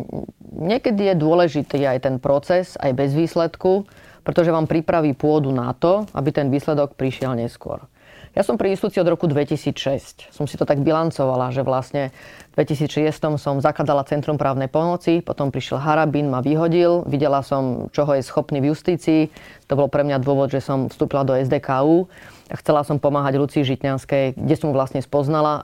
niekedy 0.55 1.13
je 1.13 1.15
dôležitý 1.15 1.85
aj 1.85 2.09
ten 2.09 2.15
proces, 2.17 2.73
aj 2.81 2.91
bez 2.97 3.13
výsledku, 3.13 3.85
pretože 4.25 4.49
vám 4.49 4.65
pripraví 4.65 5.13
pôdu 5.13 5.53
na 5.53 5.77
to, 5.77 6.09
aby 6.17 6.33
ten 6.33 6.49
výsledok 6.49 6.97
prišiel 6.97 7.37
neskôr. 7.37 7.85
Ja 8.35 8.43
som 8.43 8.59
pri 8.59 8.75
inštitúcii 8.75 8.99
od 8.99 9.07
roku 9.15 9.31
2006. 9.31 10.27
Som 10.27 10.43
si 10.43 10.59
to 10.59 10.67
tak 10.67 10.83
bilancovala, 10.83 11.55
že 11.55 11.63
vlastne 11.63 12.11
v 12.51 12.67
2006 12.67 13.39
som 13.39 13.63
zakladala 13.63 14.03
Centrum 14.03 14.35
právnej 14.35 14.67
pomoci, 14.67 15.23
potom 15.23 15.55
prišiel 15.55 15.79
Harabin, 15.79 16.27
ma 16.27 16.43
vyhodil, 16.43 17.07
videla 17.07 17.39
som, 17.39 17.87
čoho 17.95 18.11
je 18.11 18.27
schopný 18.27 18.59
v 18.59 18.75
justícii. 18.75 19.31
To 19.71 19.79
bol 19.79 19.87
pre 19.87 20.03
mňa 20.03 20.19
dôvod, 20.19 20.51
že 20.51 20.59
som 20.59 20.91
vstúpila 20.91 21.23
do 21.23 21.31
SDKU. 21.31 22.11
Chcela 22.59 22.83
som 22.83 22.99
pomáhať 22.99 23.39
Lucii 23.39 23.63
Žitňanskej, 23.63 24.35
kde 24.35 24.55
som 24.59 24.75
vlastne 24.75 24.99
spoznala 24.99 25.63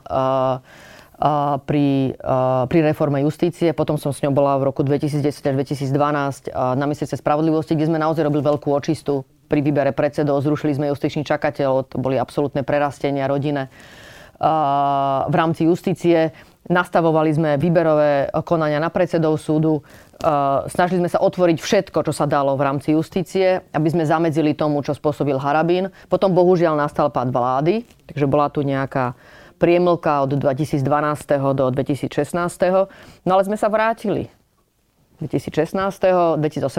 pri, 1.68 2.16
pri 2.72 2.78
reforme 2.80 3.20
justície. 3.20 3.76
Potom 3.76 4.00
som 4.00 4.16
s 4.16 4.24
ňou 4.24 4.32
bola 4.32 4.56
v 4.56 4.72
roku 4.72 4.80
2010 4.80 5.28
až 5.28 5.54
2012 5.60 6.48
na 6.56 6.84
ministerstve 6.88 7.20
spravodlivosti, 7.20 7.76
kde 7.76 7.92
sme 7.92 8.00
naozaj 8.00 8.24
robili 8.24 8.40
veľkú 8.40 8.72
očistu 8.72 9.28
pri 9.52 9.60
výbere 9.60 9.92
predsedov, 9.92 10.40
zrušili 10.40 10.72
sme 10.72 10.88
justičný 10.88 11.28
čakateľ, 11.28 11.92
to 11.92 12.00
boli 12.00 12.16
absolútne 12.16 12.64
prerastenia 12.64 13.28
rodine. 13.28 13.68
V 15.28 15.34
rámci 15.36 15.68
justície 15.68 16.32
nastavovali 16.72 17.30
sme 17.36 17.50
výberové 17.60 18.32
konania 18.48 18.80
na 18.80 18.88
predsedov 18.88 19.36
súdu, 19.36 19.84
snažili 20.66 21.04
sme 21.04 21.10
sa 21.12 21.20
otvoriť 21.20 21.58
všetko, 21.60 22.02
čo 22.08 22.12
sa 22.16 22.24
dalo 22.24 22.56
v 22.56 22.64
rámci 22.64 22.96
justície, 22.96 23.60
aby 23.70 23.88
sme 23.92 24.08
zamedzili 24.08 24.56
tomu, 24.56 24.80
čo 24.80 24.96
spôsobil 24.96 25.36
Harabín. 25.36 25.92
Potom 26.08 26.32
bohužiaľ 26.32 26.74
nastal 26.74 27.12
pád 27.12 27.30
vlády, 27.30 27.86
takže 28.08 28.26
bola 28.26 28.48
tu 28.50 28.64
nejaká 28.66 29.14
priemlka 29.62 30.26
od 30.26 30.34
2012. 30.34 30.82
do 31.54 31.64
2016. 31.70 32.10
No 33.22 33.30
ale 33.30 33.42
sme 33.46 33.54
sa 33.54 33.70
vrátili 33.70 34.26
2016. 35.22 36.42
2018. 36.42 36.74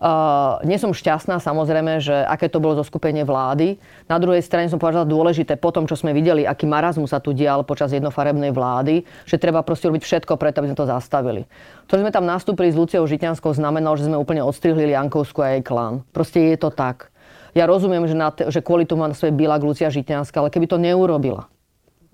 Uh, 0.00 0.58
nie 0.64 0.80
som 0.80 0.90
šťastná 0.90 1.38
samozrejme, 1.38 2.00
že 2.00 2.16
aké 2.26 2.48
to 2.48 2.58
bolo 2.58 2.80
zoskupenie 2.80 3.22
vlády. 3.22 3.76
Na 4.08 4.16
druhej 4.16 4.40
strane 4.40 4.72
som 4.72 4.80
považovala 4.80 5.06
dôležité 5.06 5.60
po 5.60 5.70
tom, 5.70 5.84
čo 5.84 5.94
sme 5.94 6.16
videli, 6.16 6.48
aký 6.48 6.64
marazmus 6.64 7.12
sa 7.12 7.20
tu 7.20 7.36
dial 7.36 7.62
počas 7.62 7.92
jednofarebnej 7.92 8.50
vlády, 8.50 9.04
že 9.28 9.36
treba 9.36 9.60
proste 9.60 9.92
robiť 9.92 10.02
všetko 10.02 10.40
preto, 10.40 10.64
aby 10.64 10.72
sme 10.72 10.80
to 10.80 10.88
zastavili. 10.88 11.42
To, 11.86 12.00
že 12.00 12.02
sme 12.02 12.12
tam 12.12 12.24
nastúpili 12.24 12.72
s 12.72 12.76
Luciou 12.76 13.04
Žitňanskou, 13.04 13.52
znamenalo, 13.52 14.00
že 14.00 14.08
sme 14.08 14.16
úplne 14.16 14.40
odstrihli 14.40 14.90
Jankovsku 14.90 15.38
a 15.44 15.56
jej 15.56 15.62
klan. 15.62 16.02
Proste 16.10 16.40
je 16.52 16.56
to 16.56 16.72
tak. 16.72 17.14
Ja 17.54 17.70
rozumiem, 17.70 18.02
že, 18.10 18.18
na 18.18 18.34
te, 18.34 18.50
že 18.50 18.58
kvôli 18.58 18.82
tomu 18.82 19.06
má 19.06 19.08
na 19.08 19.14
svoje 19.14 19.30
Bila 19.30 19.54
Lucia 19.62 19.86
Žitňanská, 19.86 20.42
ale 20.42 20.50
keby 20.50 20.66
to 20.66 20.74
neurobila, 20.74 21.46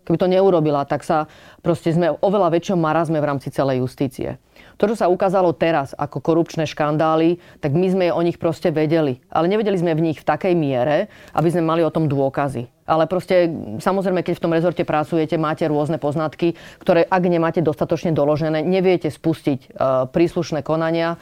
keby 0.05 0.21
to 0.21 0.29
neurobila, 0.29 0.85
tak 0.85 1.01
sa 1.01 1.33
proste 1.65 1.97
sme 1.97 2.13
oveľa 2.21 2.53
väčšom 2.61 2.77
marazme 2.77 3.17
v 3.17 3.29
rámci 3.29 3.49
celej 3.49 3.81
justície. 3.81 4.37
To, 4.81 4.89
čo 4.89 4.97
sa 4.97 5.13
ukázalo 5.13 5.53
teraz 5.53 5.93
ako 5.93 6.25
korupčné 6.25 6.65
škandály, 6.65 7.37
tak 7.61 7.77
my 7.77 7.87
sme 7.93 8.07
o 8.09 8.25
nich 8.25 8.41
proste 8.41 8.73
vedeli. 8.73 9.21
Ale 9.29 9.45
nevedeli 9.45 9.77
sme 9.77 9.93
v 9.93 10.09
nich 10.09 10.25
v 10.25 10.25
takej 10.25 10.57
miere, 10.57 11.13
aby 11.37 11.53
sme 11.53 11.69
mali 11.69 11.85
o 11.85 11.93
tom 11.93 12.09
dôkazy. 12.09 12.65
Ale 12.89 13.05
proste, 13.05 13.53
samozrejme, 13.77 14.25
keď 14.25 14.41
v 14.41 14.45
tom 14.49 14.57
rezorte 14.57 14.89
pracujete, 14.89 15.37
máte 15.37 15.69
rôzne 15.69 16.01
poznatky, 16.01 16.57
ktoré 16.81 17.05
ak 17.05 17.23
nemáte 17.29 17.61
dostatočne 17.61 18.17
doložené, 18.17 18.65
neviete 18.65 19.13
spustiť 19.13 19.77
uh, 19.77 20.09
príslušné 20.09 20.65
konania 20.65 21.21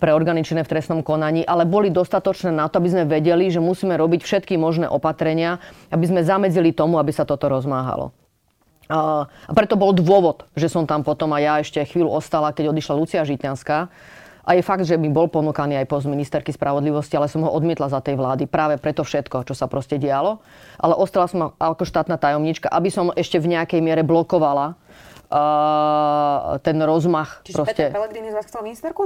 pre 0.00 0.16
organičné 0.16 0.64
v 0.64 0.72
trestnom 0.72 1.04
konaní, 1.04 1.44
ale 1.44 1.68
boli 1.68 1.92
dostatočné 1.92 2.56
na 2.56 2.72
to, 2.72 2.80
aby 2.80 2.88
sme 2.88 3.04
vedeli, 3.04 3.52
že 3.52 3.60
musíme 3.60 3.94
robiť 4.00 4.24
všetky 4.24 4.56
možné 4.56 4.88
opatrenia, 4.88 5.60
aby 5.92 6.08
sme 6.08 6.24
zamedzili 6.24 6.72
tomu, 6.72 6.96
aby 6.96 7.12
sa 7.12 7.28
toto 7.28 7.52
rozmáhalo. 7.52 8.23
A 8.88 9.52
preto 9.56 9.80
bol 9.80 9.96
dôvod, 9.96 10.44
že 10.52 10.68
som 10.68 10.84
tam 10.84 11.00
potom 11.00 11.32
a 11.32 11.40
ja 11.40 11.60
ešte 11.60 11.80
chvíľu 11.84 12.12
ostala, 12.12 12.52
keď 12.52 12.72
odišla 12.72 12.94
Lucia 12.98 13.22
Žitňanská. 13.24 13.88
A 14.44 14.50
je 14.52 14.60
fakt, 14.60 14.84
že 14.84 15.00
mi 15.00 15.08
bol 15.08 15.24
ponúkaný 15.32 15.80
aj 15.80 15.88
post 15.88 16.04
ministerky 16.04 16.52
spravodlivosti, 16.52 17.16
ale 17.16 17.32
som 17.32 17.40
ho 17.48 17.48
odmietla 17.48 17.88
za 17.88 18.04
tej 18.04 18.20
vlády 18.20 18.44
práve 18.44 18.76
preto 18.76 19.00
všetko, 19.00 19.48
čo 19.48 19.56
sa 19.56 19.64
proste 19.72 19.96
dialo. 19.96 20.44
Ale 20.76 20.92
ostala 21.00 21.24
som 21.32 21.56
ako 21.56 21.88
štátna 21.88 22.20
tajomnička, 22.20 22.68
aby 22.68 22.92
som 22.92 23.08
ešte 23.16 23.40
v 23.40 23.56
nejakej 23.56 23.80
miere 23.80 24.04
blokovala 24.04 24.76
uh, 25.32 26.60
ten 26.60 26.76
rozmach. 26.76 27.40
Čiže 27.48 27.56
proste... 27.56 27.84
Peter 27.88 27.96
Pellegrini 27.96 28.28
z 28.28 28.36
vás 28.36 28.44
chcel 28.44 28.60
ministerku? 28.68 29.02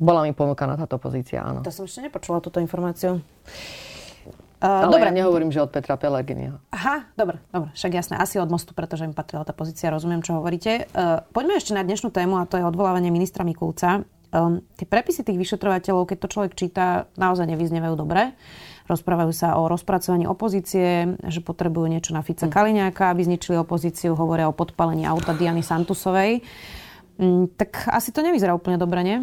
Bola 0.00 0.24
mi 0.24 0.32
ponúkaná 0.32 0.80
táto 0.80 0.96
pozícia, 0.96 1.44
áno. 1.44 1.60
To 1.60 1.68
som 1.68 1.84
ešte 1.84 2.00
nepočula, 2.00 2.40
túto 2.40 2.64
informáciu. 2.64 3.20
Uh, 4.60 4.84
Ale 4.84 5.00
dobre. 5.00 5.08
ja 5.08 5.16
nehovorím, 5.24 5.48
že 5.48 5.64
od 5.64 5.72
Petra 5.72 5.96
Pellegriniho. 5.96 6.60
Aha, 6.68 7.08
dobre, 7.16 7.40
dobre, 7.48 7.72
však 7.72 7.92
jasné. 7.96 8.20
Asi 8.20 8.36
od 8.36 8.52
mostu, 8.52 8.76
pretože 8.76 9.08
mi 9.08 9.16
patrila 9.16 9.40
tá 9.40 9.56
pozícia, 9.56 9.88
rozumiem, 9.88 10.20
čo 10.20 10.36
hovoríte. 10.36 10.84
Uh, 10.92 11.24
poďme 11.32 11.56
ešte 11.56 11.72
na 11.72 11.80
dnešnú 11.80 12.12
tému 12.12 12.36
a 12.36 12.44
to 12.44 12.60
je 12.60 12.68
odvolávanie 12.68 13.08
ministra 13.08 13.40
Mikulca. 13.40 14.04
Um, 14.30 14.60
tie 14.76 14.84
prepisy 14.84 15.24
tých 15.24 15.40
vyšetrovateľov, 15.40 16.12
keď 16.12 16.18
to 16.22 16.28
človek 16.28 16.52
číta, 16.54 17.08
naozaj 17.16 17.48
nevyznevajú 17.48 17.96
dobre. 17.96 18.36
Rozprávajú 18.84 19.32
sa 19.32 19.56
o 19.56 19.64
rozpracovaní 19.64 20.28
opozície, 20.28 21.18
že 21.24 21.40
potrebujú 21.40 21.88
niečo 21.88 22.12
na 22.12 22.20
Fica 22.20 22.44
mm. 22.44 22.52
Kaliňáka, 22.52 23.10
aby 23.10 23.26
zničili 23.26 23.56
opozíciu. 23.56 24.12
Hovoria 24.12 24.46
o 24.46 24.54
podpalení 24.54 25.08
auta 25.08 25.32
Diany 25.32 25.64
Santusovej. 25.64 26.44
Um, 27.16 27.48
tak 27.48 27.88
asi 27.88 28.12
to 28.12 28.20
nevyzerá 28.20 28.52
úplne 28.52 28.76
dobre, 28.76 29.00
nie? 29.02 29.18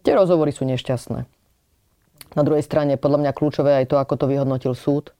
Tie 0.00 0.16
rozhovory 0.16 0.50
sú 0.50 0.64
nešťastné. 0.64 1.37
Na 2.36 2.42
druhej 2.44 2.64
strane, 2.64 3.00
podľa 3.00 3.24
mňa 3.24 3.32
kľúčové 3.32 3.72
aj 3.80 3.92
to, 3.92 3.96
ako 3.96 4.14
to 4.20 4.26
vyhodnotil 4.28 4.72
súd. 4.76 5.16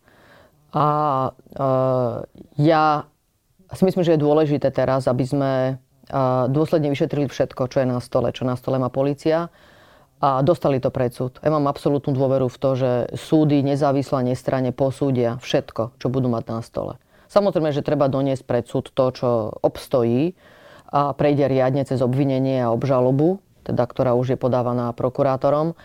A 0.76 0.86
uh, 1.32 2.26
ja 2.60 2.84
si 3.72 3.82
myslím, 3.84 4.04
že 4.04 4.16
je 4.16 4.24
dôležité 4.24 4.72
teraz, 4.72 5.04
aby 5.08 5.24
sme 5.28 5.52
dôsledne 6.48 6.88
vyšetrili 6.88 7.28
všetko, 7.28 7.68
čo 7.68 7.84
je 7.84 7.86
na 7.88 8.00
stole, 8.00 8.32
čo 8.32 8.48
na 8.48 8.56
stole 8.56 8.80
má 8.80 8.88
policia 8.88 9.52
a 10.24 10.40
dostali 10.40 10.80
to 10.80 10.88
pred 10.88 11.12
súd. 11.12 11.36
Ja 11.44 11.52
mám 11.52 11.68
absolútnu 11.68 12.16
dôveru 12.16 12.48
v 12.48 12.56
to, 12.56 12.70
že 12.80 12.90
súdy 13.12 13.60
nezávisle 13.60 14.16
a 14.16 14.24
nestranne 14.24 14.72
posúdia 14.72 15.36
všetko, 15.44 16.00
čo 16.00 16.06
budú 16.08 16.32
mať 16.32 16.44
na 16.48 16.64
stole. 16.64 16.96
Samozrejme, 17.28 17.76
že 17.76 17.84
treba 17.84 18.08
doniesť 18.08 18.42
pred 18.48 18.64
súd 18.64 18.88
to, 18.96 19.04
čo 19.12 19.28
obstojí 19.60 20.32
a 20.88 21.12
prejde 21.12 21.44
riadne 21.44 21.84
cez 21.84 22.00
obvinenie 22.00 22.64
a 22.64 22.72
obžalobu, 22.72 23.44
teda, 23.68 23.84
ktorá 23.84 24.16
už 24.16 24.32
je 24.32 24.38
podávaná 24.40 24.96
prokurátorom. 24.96 25.76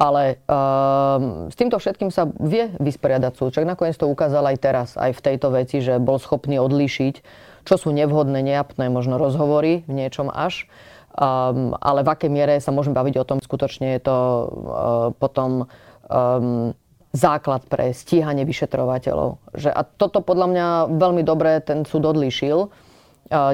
Ale 0.00 0.40
uh, 0.48 1.48
s 1.52 1.54
týmto 1.54 1.78
všetkým 1.78 2.08
sa 2.08 2.26
vie 2.40 2.72
vysporiadať 2.80 3.32
súd. 3.36 3.54
Čak 3.54 3.68
nakoniec 3.68 3.94
to 3.94 4.08
ukázal 4.08 4.42
aj 4.48 4.56
teraz, 4.58 4.88
aj 4.98 5.14
v 5.14 5.24
tejto 5.24 5.48
veci, 5.52 5.78
že 5.84 6.02
bol 6.02 6.18
schopný 6.18 6.58
odlíšiť 6.58 7.50
čo 7.62 7.74
sú 7.78 7.88
nevhodné, 7.94 8.42
neapné 8.42 8.90
možno 8.90 9.18
rozhovory 9.18 9.86
v 9.86 9.92
niečom 9.92 10.30
až. 10.30 10.66
Um, 11.12 11.76
ale 11.76 12.00
v 12.00 12.08
akej 12.08 12.30
miere 12.32 12.54
sa 12.56 12.72
môžeme 12.72 12.96
baviť 12.96 13.14
o 13.20 13.28
tom, 13.28 13.38
skutočne 13.38 14.00
je 14.00 14.00
to 14.00 14.16
uh, 14.16 14.48
potom 15.12 15.68
um, 16.08 16.72
základ 17.12 17.68
pre 17.68 17.92
stíhanie 17.92 18.48
vyšetrovateľov. 18.48 19.36
Že, 19.52 19.70
a 19.76 19.84
toto 19.84 20.24
podľa 20.24 20.46
mňa 20.48 20.66
veľmi 20.96 21.22
dobre 21.22 21.60
ten 21.60 21.84
súd 21.84 22.08
odlíšil 22.08 22.72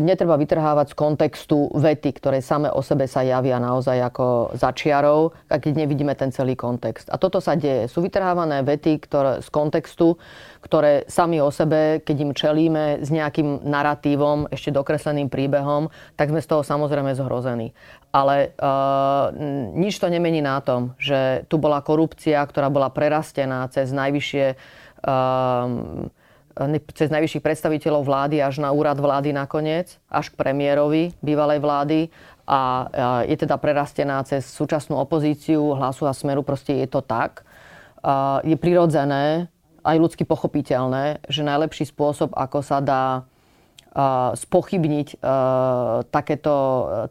netreba 0.03 0.35
vytrhávať 0.35 0.93
z 0.93 0.99
kontextu 0.99 1.71
vety, 1.71 2.11
ktoré 2.19 2.43
same 2.43 2.67
o 2.67 2.83
sebe 2.83 3.07
sa 3.07 3.23
javia 3.23 3.63
naozaj 3.63 3.99
ako 4.11 4.27
začiarov, 4.59 5.33
a 5.47 5.63
keď 5.63 5.87
nevidíme 5.87 6.13
ten 6.19 6.35
celý 6.35 6.59
kontext. 6.59 7.07
A 7.09 7.17
toto 7.17 7.39
sa 7.39 7.55
deje. 7.55 7.87
Sú 7.87 8.03
vytrhávané 8.03 8.67
vety 8.67 8.99
ktoré, 8.99 9.39
z 9.39 9.49
kontextu, 9.49 10.19
ktoré 10.61 11.07
sami 11.07 11.39
o 11.39 11.55
sebe, 11.55 12.03
keď 12.03 12.17
im 12.19 12.33
čelíme 12.35 12.85
s 13.01 13.09
nejakým 13.09 13.63
narratívom, 13.63 14.51
ešte 14.51 14.75
dokresleným 14.75 15.31
príbehom, 15.31 15.89
tak 16.19 16.35
sme 16.35 16.43
z 16.43 16.49
toho 16.51 16.67
samozrejme 16.67 17.15
zhrození. 17.15 17.73
Ale 18.11 18.57
uh, 18.59 19.31
nič 19.79 20.01
to 20.03 20.11
nemení 20.11 20.43
na 20.43 20.59
tom, 20.65 20.99
že 20.99 21.47
tu 21.47 21.61
bola 21.61 21.85
korupcia, 21.85 22.43
ktorá 22.43 22.67
bola 22.73 22.91
prerastená 22.91 23.69
cez 23.71 23.95
najvyššie 23.95 24.47
uh, 25.07 26.09
cez 26.91 27.09
najvyšších 27.15 27.45
predstaviteľov 27.45 28.03
vlády 28.03 28.43
až 28.43 28.59
na 28.59 28.75
úrad 28.75 28.99
vlády 28.99 29.31
nakoniec, 29.31 30.03
až 30.11 30.35
k 30.35 30.39
premiérovi 30.39 31.15
bývalej 31.23 31.63
vlády 31.63 32.01
a 32.49 32.91
je 33.31 33.37
teda 33.39 33.61
prerastená 33.63 34.19
cez 34.27 34.43
súčasnú 34.43 34.99
opozíciu, 34.99 35.79
hlasu 35.79 36.11
a 36.11 36.13
smeru, 36.17 36.43
proste 36.43 36.83
je 36.83 36.89
to 36.91 36.99
tak. 36.99 37.47
Je 38.43 38.57
prirodzené, 38.59 39.47
aj 39.87 39.97
ľudsky 40.03 40.27
pochopiteľné, 40.27 41.23
že 41.31 41.47
najlepší 41.47 41.87
spôsob, 41.87 42.35
ako 42.35 42.59
sa 42.67 42.83
dá 42.83 43.05
spochybniť 44.35 45.23
takéto 46.11 46.55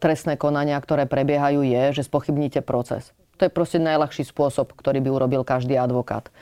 trestné 0.03 0.35
konania, 0.35 0.75
ktoré 0.79 1.07
prebiehajú, 1.07 1.63
je, 1.63 1.83
že 2.01 2.07
spochybníte 2.07 2.59
proces. 2.63 3.15
To 3.37 3.45
je 3.45 3.53
proste 3.53 3.77
najľahší 3.77 4.25
spôsob, 4.25 4.73
ktorý 4.73 4.99
by 5.05 5.09
urobil 5.13 5.41
každý 5.45 5.77
advokát 5.77 6.33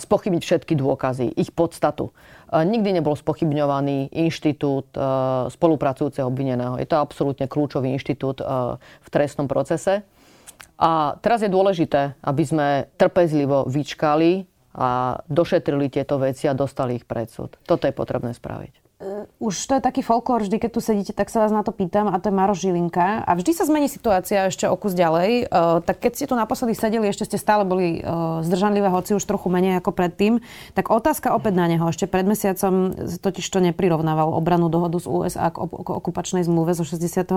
spochybniť 0.00 0.42
všetky 0.42 0.74
dôkazy, 0.74 1.36
ich 1.36 1.52
podstatu. 1.52 2.10
Nikdy 2.50 2.98
nebol 2.98 3.12
spochybňovaný 3.12 4.08
inštitút 4.10 4.90
spolupracujúceho 5.52 6.26
obvineného. 6.26 6.80
Je 6.80 6.88
to 6.88 6.96
absolútne 6.96 7.44
kľúčový 7.44 7.92
inštitút 7.92 8.40
v 8.80 9.08
trestnom 9.12 9.46
procese. 9.46 10.02
A 10.80 11.20
teraz 11.20 11.44
je 11.44 11.52
dôležité, 11.52 12.16
aby 12.24 12.42
sme 12.42 12.68
trpezlivo 12.96 13.68
vyčkali 13.68 14.48
a 14.72 15.20
došetrili 15.28 15.92
tieto 15.92 16.16
veci 16.16 16.48
a 16.48 16.56
dostali 16.56 16.96
ich 16.96 17.04
pred 17.04 17.28
súd. 17.28 17.60
Toto 17.68 17.84
je 17.84 17.92
potrebné 17.92 18.32
spraviť. 18.32 18.89
Už 19.40 19.56
to 19.64 19.80
je 19.80 19.82
taký 19.82 20.04
folklór, 20.04 20.44
vždy 20.44 20.60
keď 20.60 20.70
tu 20.76 20.84
sedíte, 20.84 21.16
tak 21.16 21.32
sa 21.32 21.40
vás 21.40 21.48
na 21.48 21.64
to 21.64 21.72
pýtam 21.72 22.12
a 22.12 22.20
to 22.20 22.28
je 22.28 22.36
Maro 22.36 22.52
Žilinka. 22.52 23.24
A 23.24 23.32
vždy 23.32 23.56
sa 23.56 23.64
zmení 23.64 23.88
situácia 23.88 24.44
ešte 24.44 24.68
o 24.68 24.76
kus 24.76 24.92
ďalej. 24.92 25.48
Uh, 25.48 25.80
tak 25.80 26.04
keď 26.04 26.12
ste 26.20 26.28
tu 26.28 26.36
naposledy 26.36 26.76
sedeli, 26.76 27.08
ešte 27.08 27.24
ste 27.24 27.40
stále 27.40 27.64
boli 27.64 28.04
uh, 28.04 28.44
zdržanlivé, 28.44 28.92
hoci 28.92 29.16
už 29.16 29.24
trochu 29.24 29.48
menej 29.48 29.80
ako 29.80 29.96
predtým. 29.96 30.44
Tak 30.76 30.92
otázka 30.92 31.32
opäť 31.32 31.56
na 31.56 31.72
neho. 31.72 31.88
Ešte 31.88 32.04
pred 32.04 32.28
mesiacom 32.28 32.92
totiž 33.24 33.46
to 33.48 33.64
neprirovnával 33.64 34.36
obranú 34.36 34.68
dohodu 34.68 35.00
z 35.00 35.08
USA 35.08 35.48
k, 35.48 35.64
k 35.64 35.88
okupačnej 35.96 36.44
zmluve 36.44 36.76
zo 36.76 36.84
68. 36.84 37.32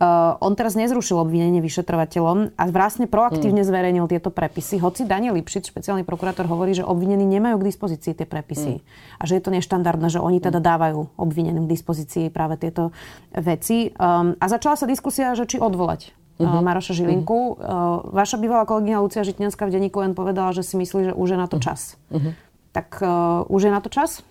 Uh, 0.00 0.32
on 0.40 0.56
teraz 0.56 0.80
nezrušil 0.80 1.20
obvinenie 1.20 1.60
vyšetrovateľom 1.60 2.56
a 2.56 2.62
vlastne 2.72 3.04
proaktívne 3.04 3.60
hmm. 3.60 3.68
zverejnil 3.68 4.06
tieto 4.08 4.32
prepisy. 4.32 4.80
Hoci 4.80 5.04
Daniel 5.04 5.36
Lipšic, 5.36 5.68
špeciálny 5.68 6.08
prokurátor, 6.08 6.48
hovorí, 6.48 6.72
že 6.72 6.80
obvinení 6.80 7.28
nemajú 7.28 7.60
k 7.60 7.68
dispozícii 7.68 8.16
tie 8.16 8.24
prepisy. 8.24 8.80
Hmm. 8.80 9.20
A 9.20 9.28
že 9.28 9.36
je 9.36 9.42
to 9.44 9.52
neštandardné, 9.52 10.08
že 10.08 10.16
oni 10.16 10.40
teda 10.40 10.56
hmm. 10.56 10.68
dávajú 10.72 11.00
obvineným 11.20 11.68
k 11.68 11.72
dispozícii 11.76 12.32
práve 12.32 12.56
tieto 12.56 12.96
veci. 13.36 13.92
Um, 14.00 14.40
a 14.40 14.48
začala 14.48 14.80
sa 14.80 14.88
diskusia, 14.88 15.36
že 15.36 15.44
či 15.44 15.60
odvolať 15.60 16.16
uh-huh. 16.40 16.64
Maroša 16.64 16.96
Žilinku. 16.96 17.36
Uh-huh. 17.36 17.60
Uh, 17.60 18.16
vaša 18.16 18.40
bývalá 18.40 18.64
kolegyňa 18.64 19.04
Lucia 19.04 19.20
Žitňanská 19.20 19.68
v 19.68 19.72
denníku 19.76 20.00
len 20.00 20.16
povedala, 20.16 20.56
že 20.56 20.64
si 20.64 20.80
myslí, 20.80 21.12
že 21.12 21.16
už 21.16 21.36
je 21.36 21.38
na 21.38 21.46
to 21.46 21.60
čas. 21.60 22.00
Uh-huh. 22.08 22.32
Tak 22.72 23.04
uh, 23.04 23.44
už 23.52 23.68
je 23.68 23.72
na 23.72 23.80
to 23.84 23.92
čas? 23.92 24.24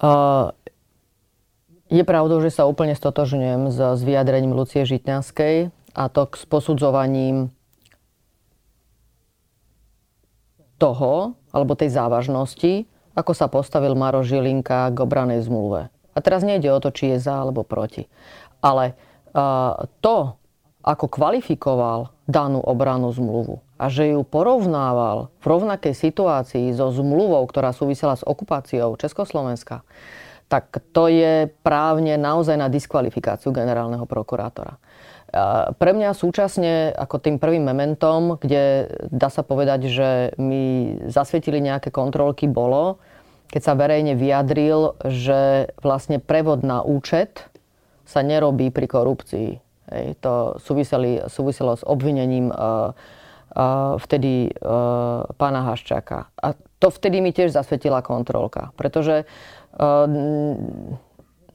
Uh, 0.00 0.56
je 1.90 2.02
pravdou, 2.06 2.38
že 2.38 2.54
sa 2.54 2.70
úplne 2.70 2.94
stotožňujem 2.94 3.74
s, 3.74 3.78
s 3.98 4.00
vyjadrením 4.06 4.54
Lucie 4.54 4.86
Žitňanskej 4.86 5.74
a 5.98 6.02
to 6.06 6.22
s 6.30 6.46
posudzovaním 6.46 7.50
toho, 10.78 11.36
alebo 11.50 11.76
tej 11.76 11.92
závažnosti, 11.92 12.88
ako 13.12 13.32
sa 13.34 13.50
postavil 13.50 13.98
Maro 13.98 14.22
Žilinka 14.22 14.94
k 14.94 14.98
obranej 15.02 15.44
zmluve. 15.44 15.90
A 15.90 16.18
teraz 16.22 16.46
nejde 16.46 16.70
o 16.72 16.80
to, 16.80 16.94
či 16.94 17.12
je 17.12 17.18
za 17.20 17.42
alebo 17.42 17.66
proti. 17.66 18.06
Ale 18.64 18.94
uh, 19.34 19.84
to, 20.00 20.40
ako 20.80 21.06
kvalifikoval 21.12 22.14
danú 22.24 22.62
obranú 22.64 23.12
zmluvu 23.12 23.60
a 23.76 23.92
že 23.92 24.16
ju 24.16 24.24
porovnával 24.24 25.28
v 25.40 25.44
rovnakej 25.44 25.92
situácii 25.92 26.72
so 26.72 26.88
zmluvou, 26.92 27.44
ktorá 27.44 27.72
súvisela 27.76 28.16
s 28.16 28.24
okupáciou 28.24 28.96
Československa, 28.96 29.84
tak 30.50 30.82
to 30.90 31.06
je 31.06 31.46
právne 31.62 32.18
naozaj 32.18 32.58
na 32.58 32.66
diskvalifikáciu 32.66 33.54
generálneho 33.54 34.02
prokurátora. 34.02 34.82
Pre 35.78 35.90
mňa 35.94 36.10
súčasne 36.10 36.90
ako 36.90 37.22
tým 37.22 37.38
prvým 37.38 37.62
mementom, 37.62 38.34
kde 38.42 38.90
dá 39.14 39.30
sa 39.30 39.46
povedať, 39.46 39.86
že 39.86 40.34
mi 40.42 40.98
zasvietili 41.06 41.62
nejaké 41.62 41.94
kontrolky, 41.94 42.50
bolo, 42.50 42.98
keď 43.46 43.62
sa 43.62 43.78
verejne 43.78 44.18
vyjadril, 44.18 44.98
že 45.06 45.70
vlastne 45.86 46.18
prevod 46.18 46.66
na 46.66 46.82
účet 46.82 47.46
sa 48.02 48.26
nerobí 48.26 48.74
pri 48.74 48.90
korupcii. 48.90 49.48
Hej, 49.94 50.18
to 50.18 50.58
súviseli, 50.58 51.22
súviselo 51.30 51.78
s 51.78 51.86
obvinením 51.86 52.50
uh, 52.50 52.90
uh, 53.54 53.94
vtedy 54.02 54.50
uh, 54.50 55.30
pána 55.38 55.62
Haščáka. 55.62 56.26
A 56.42 56.58
to 56.82 56.90
vtedy 56.90 57.22
mi 57.22 57.30
tiež 57.30 57.54
zasvetila 57.54 58.02
kontrolka, 58.02 58.74
pretože 58.74 59.22
uh, 59.22 59.59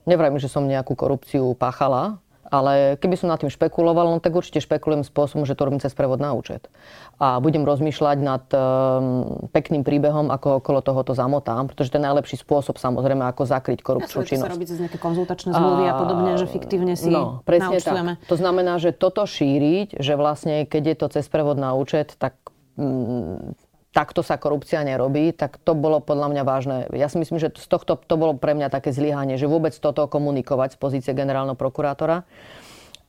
nevrajím, 0.06 0.38
že 0.38 0.48
som 0.48 0.64
nejakú 0.64 0.94
korupciu 0.94 1.52
páchala, 1.58 2.22
ale 2.50 2.94
keby 2.98 3.14
som 3.18 3.28
nad 3.30 3.42
tým 3.42 3.50
špekuloval, 3.50 4.06
no 4.06 4.22
tak 4.22 4.34
určite 4.34 4.62
špekulujem 4.62 5.02
spôsobom, 5.02 5.42
že 5.42 5.58
to 5.58 5.66
robím 5.66 5.82
cez 5.82 5.92
prevod 5.92 6.22
na 6.22 6.30
účet. 6.32 6.70
A 7.18 7.42
budem 7.42 7.66
rozmýšľať 7.66 8.18
nad 8.22 8.44
um, 8.54 9.48
pekným 9.50 9.82
príbehom, 9.82 10.30
ako 10.30 10.62
okolo 10.62 10.80
toho 10.84 11.00
to 11.02 11.12
zamotám, 11.16 11.66
pretože 11.66 11.90
to 11.90 11.98
je 11.98 12.06
najlepší 12.06 12.36
spôsob 12.38 12.78
samozrejme, 12.78 13.26
ako 13.26 13.42
zakryť 13.50 13.82
korupčnú 13.82 14.22
ja, 14.22 14.28
činnosť. 14.30 14.50
sa 14.50 14.54
robiť 14.54 14.68
cez 14.68 14.78
nejaké 14.78 14.98
konzultačné 15.02 15.50
zmluvy 15.52 15.84
a, 15.88 15.92
a 15.92 15.98
podobne, 15.98 16.32
že 16.38 16.46
fiktívne 16.46 16.94
si 16.94 17.10
no, 17.10 17.42
presne 17.42 17.76
naučujeme. 17.76 18.12
Tak. 18.22 18.28
To 18.30 18.36
znamená, 18.38 18.78
že 18.78 18.94
toto 18.94 19.26
šíriť, 19.26 19.98
že 19.98 20.14
vlastne 20.14 20.64
keď 20.68 20.82
je 20.86 20.96
to 20.96 21.06
cez 21.18 21.26
prevod 21.26 21.58
na 21.58 21.74
účet, 21.74 22.14
tak 22.14 22.38
mm, 22.78 23.65
takto 23.96 24.20
sa 24.20 24.36
korupcia 24.36 24.84
nerobí, 24.84 25.32
tak 25.32 25.56
to 25.64 25.72
bolo 25.72 26.04
podľa 26.04 26.28
mňa 26.28 26.42
vážne. 26.44 26.76
Ja 26.92 27.08
si 27.08 27.16
myslím, 27.16 27.40
že 27.40 27.48
z 27.56 27.64
tohto 27.64 27.96
to 27.96 28.14
bolo 28.20 28.36
pre 28.36 28.52
mňa 28.52 28.68
také 28.68 28.92
zlyhanie, 28.92 29.40
že 29.40 29.48
vôbec 29.48 29.72
toto 29.72 30.04
komunikovať 30.04 30.76
z 30.76 30.78
pozície 30.78 31.12
generálneho 31.16 31.56
prokurátora. 31.56 32.28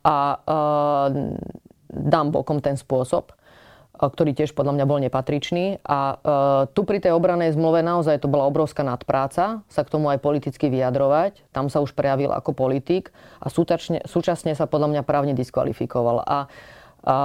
A 0.07 0.15
uh, 0.39 1.11
dám 1.91 2.31
bokom 2.31 2.63
ten 2.63 2.79
spôsob. 2.79 3.35
ktorý 3.97 4.31
tiež 4.31 4.55
podľa 4.55 4.79
mňa 4.79 4.85
bol 4.85 5.01
nepatričný. 5.01 5.81
A 5.81 5.97
e, 5.97 6.15
tu 6.69 6.85
pri 6.85 7.01
tej 7.01 7.17
obranej 7.17 7.57
zmluve 7.57 7.81
naozaj 7.81 8.21
to 8.21 8.29
bola 8.29 8.45
obrovská 8.45 8.85
nadpráca 8.85 9.65
sa 9.65 9.81
k 9.81 9.89
tomu 9.89 10.13
aj 10.13 10.21
politicky 10.21 10.69
vyjadrovať. 10.69 11.41
Tam 11.49 11.65
sa 11.65 11.81
už 11.81 11.97
prejavil 11.97 12.29
ako 12.29 12.53
politik 12.53 13.09
a 13.41 13.49
súčasne, 13.49 14.05
súčasne 14.05 14.53
sa 14.53 14.69
podľa 14.69 14.93
mňa 14.93 15.01
právne 15.01 15.33
diskvalifikoval. 15.33 16.21
A, 16.21 16.23
a 16.29 17.15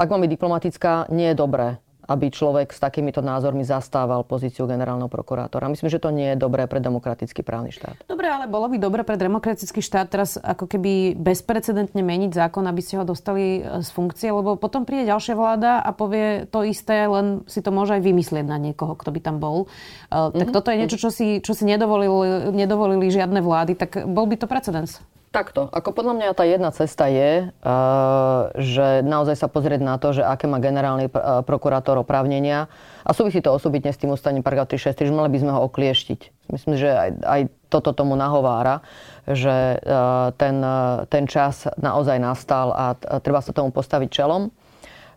ak 0.00 0.08
mám 0.08 0.24
byť 0.24 0.32
diplomatická, 0.32 1.12
nie 1.12 1.28
je 1.28 1.36
dobré 1.36 1.76
aby 2.06 2.30
človek 2.30 2.70
s 2.70 2.78
takýmito 2.78 3.22
názormi 3.22 3.66
zastával 3.66 4.22
pozíciu 4.22 4.66
generálneho 4.70 5.10
prokurátora. 5.10 5.70
Myslím, 5.70 5.90
že 5.90 6.02
to 6.02 6.14
nie 6.14 6.34
je 6.34 6.36
dobré 6.38 6.70
pre 6.70 6.78
demokratický 6.78 7.42
právny 7.42 7.74
štát. 7.74 8.06
Dobre, 8.06 8.30
ale 8.30 8.46
bolo 8.46 8.70
by 8.70 8.76
dobre 8.78 9.02
pre 9.02 9.18
demokratický 9.18 9.82
štát 9.82 10.06
teraz 10.06 10.38
ako 10.38 10.70
keby 10.70 11.18
bezprecedentne 11.18 12.00
meniť 12.00 12.30
zákon, 12.32 12.62
aby 12.66 12.80
ste 12.82 13.02
ho 13.02 13.04
dostali 13.04 13.60
e, 13.60 13.82
z 13.82 13.90
funkcie, 13.90 14.30
lebo 14.30 14.54
potom 14.54 14.86
príde 14.86 15.10
ďalšia 15.10 15.34
vláda 15.34 15.82
a 15.82 15.90
povie 15.90 16.46
to 16.46 16.62
isté, 16.62 17.10
len 17.10 17.42
si 17.50 17.58
to 17.60 17.74
môže 17.74 17.98
aj 17.98 18.02
vymyslieť 18.02 18.46
na 18.46 18.56
niekoho, 18.56 18.94
kto 18.94 19.10
by 19.10 19.20
tam 19.20 19.36
bol. 19.42 19.66
Uh, 20.06 20.30
tak 20.30 20.50
mm-hmm. 20.50 20.54
toto 20.54 20.68
je 20.70 20.78
niečo, 20.78 20.98
čo 20.98 21.10
si, 21.10 21.42
čo 21.42 21.52
si 21.52 21.66
nedovolili, 21.66 22.54
nedovolili 22.54 23.10
žiadne 23.10 23.42
vlády, 23.42 23.74
tak 23.74 24.06
bol 24.06 24.30
by 24.30 24.38
to 24.38 24.46
precedens. 24.46 25.02
Takto. 25.34 25.68
Ako 25.68 25.92
podľa 25.92 26.14
mňa 26.16 26.28
tá 26.32 26.48
jedna 26.48 26.70
cesta 26.72 27.10
je, 27.12 27.50
uh, 27.50 28.40
že 28.56 29.04
naozaj 29.04 29.36
sa 29.36 29.48
pozrieť 29.52 29.84
na 29.84 30.00
to, 30.00 30.16
že 30.16 30.24
aké 30.24 30.48
má 30.48 30.62
generálny 30.62 31.12
uh, 31.12 31.44
prokurátor 31.44 32.00
oprávnenia 32.00 32.72
a 33.04 33.10
súvisí 33.12 33.44
to 33.44 33.52
osobitne 33.52 33.92
s 33.92 34.00
tým 34.00 34.14
ustaním 34.14 34.40
paragraf 34.40 34.72
363, 34.72 35.10
že 35.10 35.12
mali 35.12 35.30
by 35.34 35.38
sme 35.44 35.52
ho 35.52 35.60
oklieštiť. 35.68 36.20
Myslím, 36.54 36.74
že 36.80 36.88
aj, 36.88 37.10
aj 37.26 37.40
toto 37.68 37.90
tomu 37.92 38.16
nahovára, 38.16 38.80
že 39.28 39.82
uh, 39.82 40.30
ten, 40.38 40.62
ten 41.10 41.24
čas 41.28 41.68
naozaj 41.74 42.16
nastal 42.16 42.72
a 42.72 42.96
treba 43.20 43.42
sa 43.42 43.52
tomu 43.52 43.74
postaviť 43.74 44.08
čelom. 44.08 44.48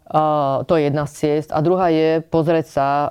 Uh, 0.09 0.65
to 0.65 0.73
je 0.73 0.89
jedna 0.89 1.05
z 1.05 1.13
ciest. 1.21 1.53
A 1.53 1.61
druhá 1.61 1.93
je 1.93 2.25
pozrieť 2.25 2.65
sa, 2.73 2.87
uh, 3.05 3.09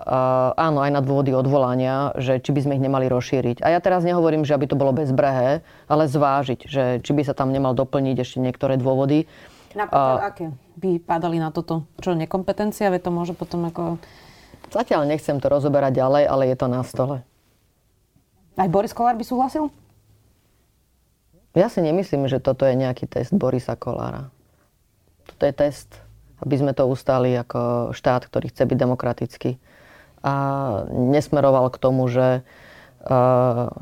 áno, 0.59 0.83
aj 0.83 0.91
na 0.91 0.99
dôvody 0.99 1.31
odvolania, 1.31 2.11
že 2.19 2.43
či 2.43 2.51
by 2.51 2.67
sme 2.67 2.75
ich 2.75 2.83
nemali 2.83 3.07
rozšíriť. 3.07 3.63
A 3.63 3.71
ja 3.71 3.79
teraz 3.79 4.03
nehovorím, 4.03 4.43
že 4.43 4.59
aby 4.59 4.67
to 4.67 4.75
bolo 4.75 4.91
bezbrehé, 4.91 5.63
ale 5.87 6.11
zvážiť, 6.11 6.67
že 6.67 6.99
či 6.99 7.11
by 7.15 7.23
sa 7.23 7.39
tam 7.39 7.55
nemal 7.55 7.71
doplniť 7.79 8.19
ešte 8.19 8.43
niektoré 8.43 8.75
dôvody. 8.83 9.31
Napríklad 9.79 10.19
uh, 10.19 10.27
aké 10.27 10.47
by 10.75 10.99
padali 10.99 11.39
na 11.39 11.55
toto? 11.55 11.87
Čo, 12.03 12.19
nekompetencia? 12.19 12.91
Veď 12.91 13.07
to 13.07 13.11
môže 13.15 13.35
potom 13.39 13.71
ako... 13.71 14.03
Zatiaľ 14.75 15.07
nechcem 15.07 15.39
to 15.39 15.47
rozoberať 15.47 16.03
ďalej, 16.03 16.27
ale 16.27 16.51
je 16.51 16.57
to 16.59 16.67
na 16.67 16.83
stole. 16.83 17.23
Aj 18.59 18.67
Boris 18.67 18.91
Kolár 18.91 19.15
by 19.15 19.23
súhlasil? 19.23 19.71
Ja 21.55 21.71
si 21.71 21.79
nemyslím, 21.79 22.27
že 22.27 22.43
toto 22.43 22.67
je 22.67 22.75
nejaký 22.75 23.07
test 23.07 23.31
Borisa 23.31 23.79
Kolára. 23.79 24.35
Toto 25.31 25.47
je 25.47 25.55
test 25.55 26.08
aby 26.43 26.55
sme 26.59 26.73
to 26.75 26.87
ustali 26.87 27.35
ako 27.35 27.91
štát, 27.95 28.27
ktorý 28.27 28.51
chce 28.51 28.63
byť 28.67 28.79
demokratický. 28.79 29.51
A 30.23 30.35
nesmeroval 30.91 31.71
k 31.71 31.79
tomu, 31.79 32.11
že 32.11 32.43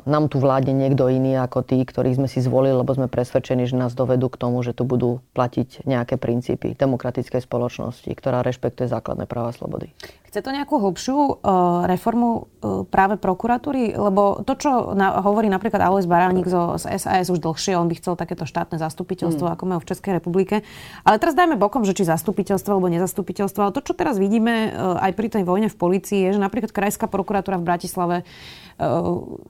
nám 0.07 0.29
tu 0.29 0.39
vládne 0.39 0.77
niekto 0.77 1.09
iný 1.09 1.41
ako 1.41 1.65
tí, 1.65 1.83
ktorých 1.83 2.21
sme 2.21 2.29
si 2.29 2.39
zvolili, 2.45 2.77
lebo 2.77 2.93
sme 2.93 3.09
presvedčení, 3.11 3.65
že 3.65 3.75
nás 3.75 3.97
dovedú 3.97 4.29
k 4.29 4.39
tomu, 4.39 4.61
že 4.63 4.77
tu 4.77 4.85
budú 4.85 5.25
platiť 5.33 5.89
nejaké 5.89 6.21
princípy 6.21 6.77
demokratickej 6.77 7.43
spoločnosti, 7.43 8.07
ktorá 8.07 8.45
rešpektuje 8.45 8.87
základné 8.87 9.25
práva 9.27 9.51
a 9.51 9.57
slobody. 9.57 9.91
Chce 10.37 10.45
to 10.45 10.53
nejakú 10.53 10.77
hlbšiu 10.77 11.17
uh, 11.17 11.89
reformu 11.89 12.45
uh, 12.61 12.85
práve 12.85 13.17
prokuratúry? 13.17 13.97
Lebo 13.97 14.45
to, 14.45 14.53
čo 14.61 14.93
na, 14.93 15.25
hovorí 15.25 15.49
napríklad 15.49 15.81
Alois 15.81 16.05
Baránik 16.05 16.45
zo, 16.45 16.77
z 16.77 16.93
SAS 17.01 17.33
už 17.33 17.41
dlhšie, 17.41 17.73
on 17.73 17.89
by 17.89 17.97
chcel 17.97 18.21
takéto 18.21 18.45
štátne 18.45 18.77
zastupiteľstvo, 18.77 19.49
mm. 19.49 19.53
ako 19.57 19.65
majú 19.65 19.81
v 19.81 19.89
Českej 19.89 20.21
republike. 20.21 20.61
Ale 21.09 21.17
teraz 21.17 21.33
dajme 21.33 21.57
bokom, 21.57 21.89
že 21.89 21.97
či 21.97 22.05
zastupiteľstvo 22.05 22.69
alebo 22.69 22.93
nezastupiteľstvo. 22.93 23.65
Ale 23.65 23.73
to, 23.73 23.81
čo 23.81 23.97
teraz 23.97 24.21
vidíme 24.21 24.77
uh, 24.77 25.01
aj 25.01 25.17
pri 25.17 25.41
tej 25.41 25.49
vojne 25.49 25.73
v 25.73 25.77
policii, 25.81 26.29
je, 26.29 26.37
že 26.37 26.41
napríklad 26.45 26.69
Krajská 26.69 27.09
prokuratúra 27.09 27.57
v 27.57 27.65
Bratislave 27.73 28.17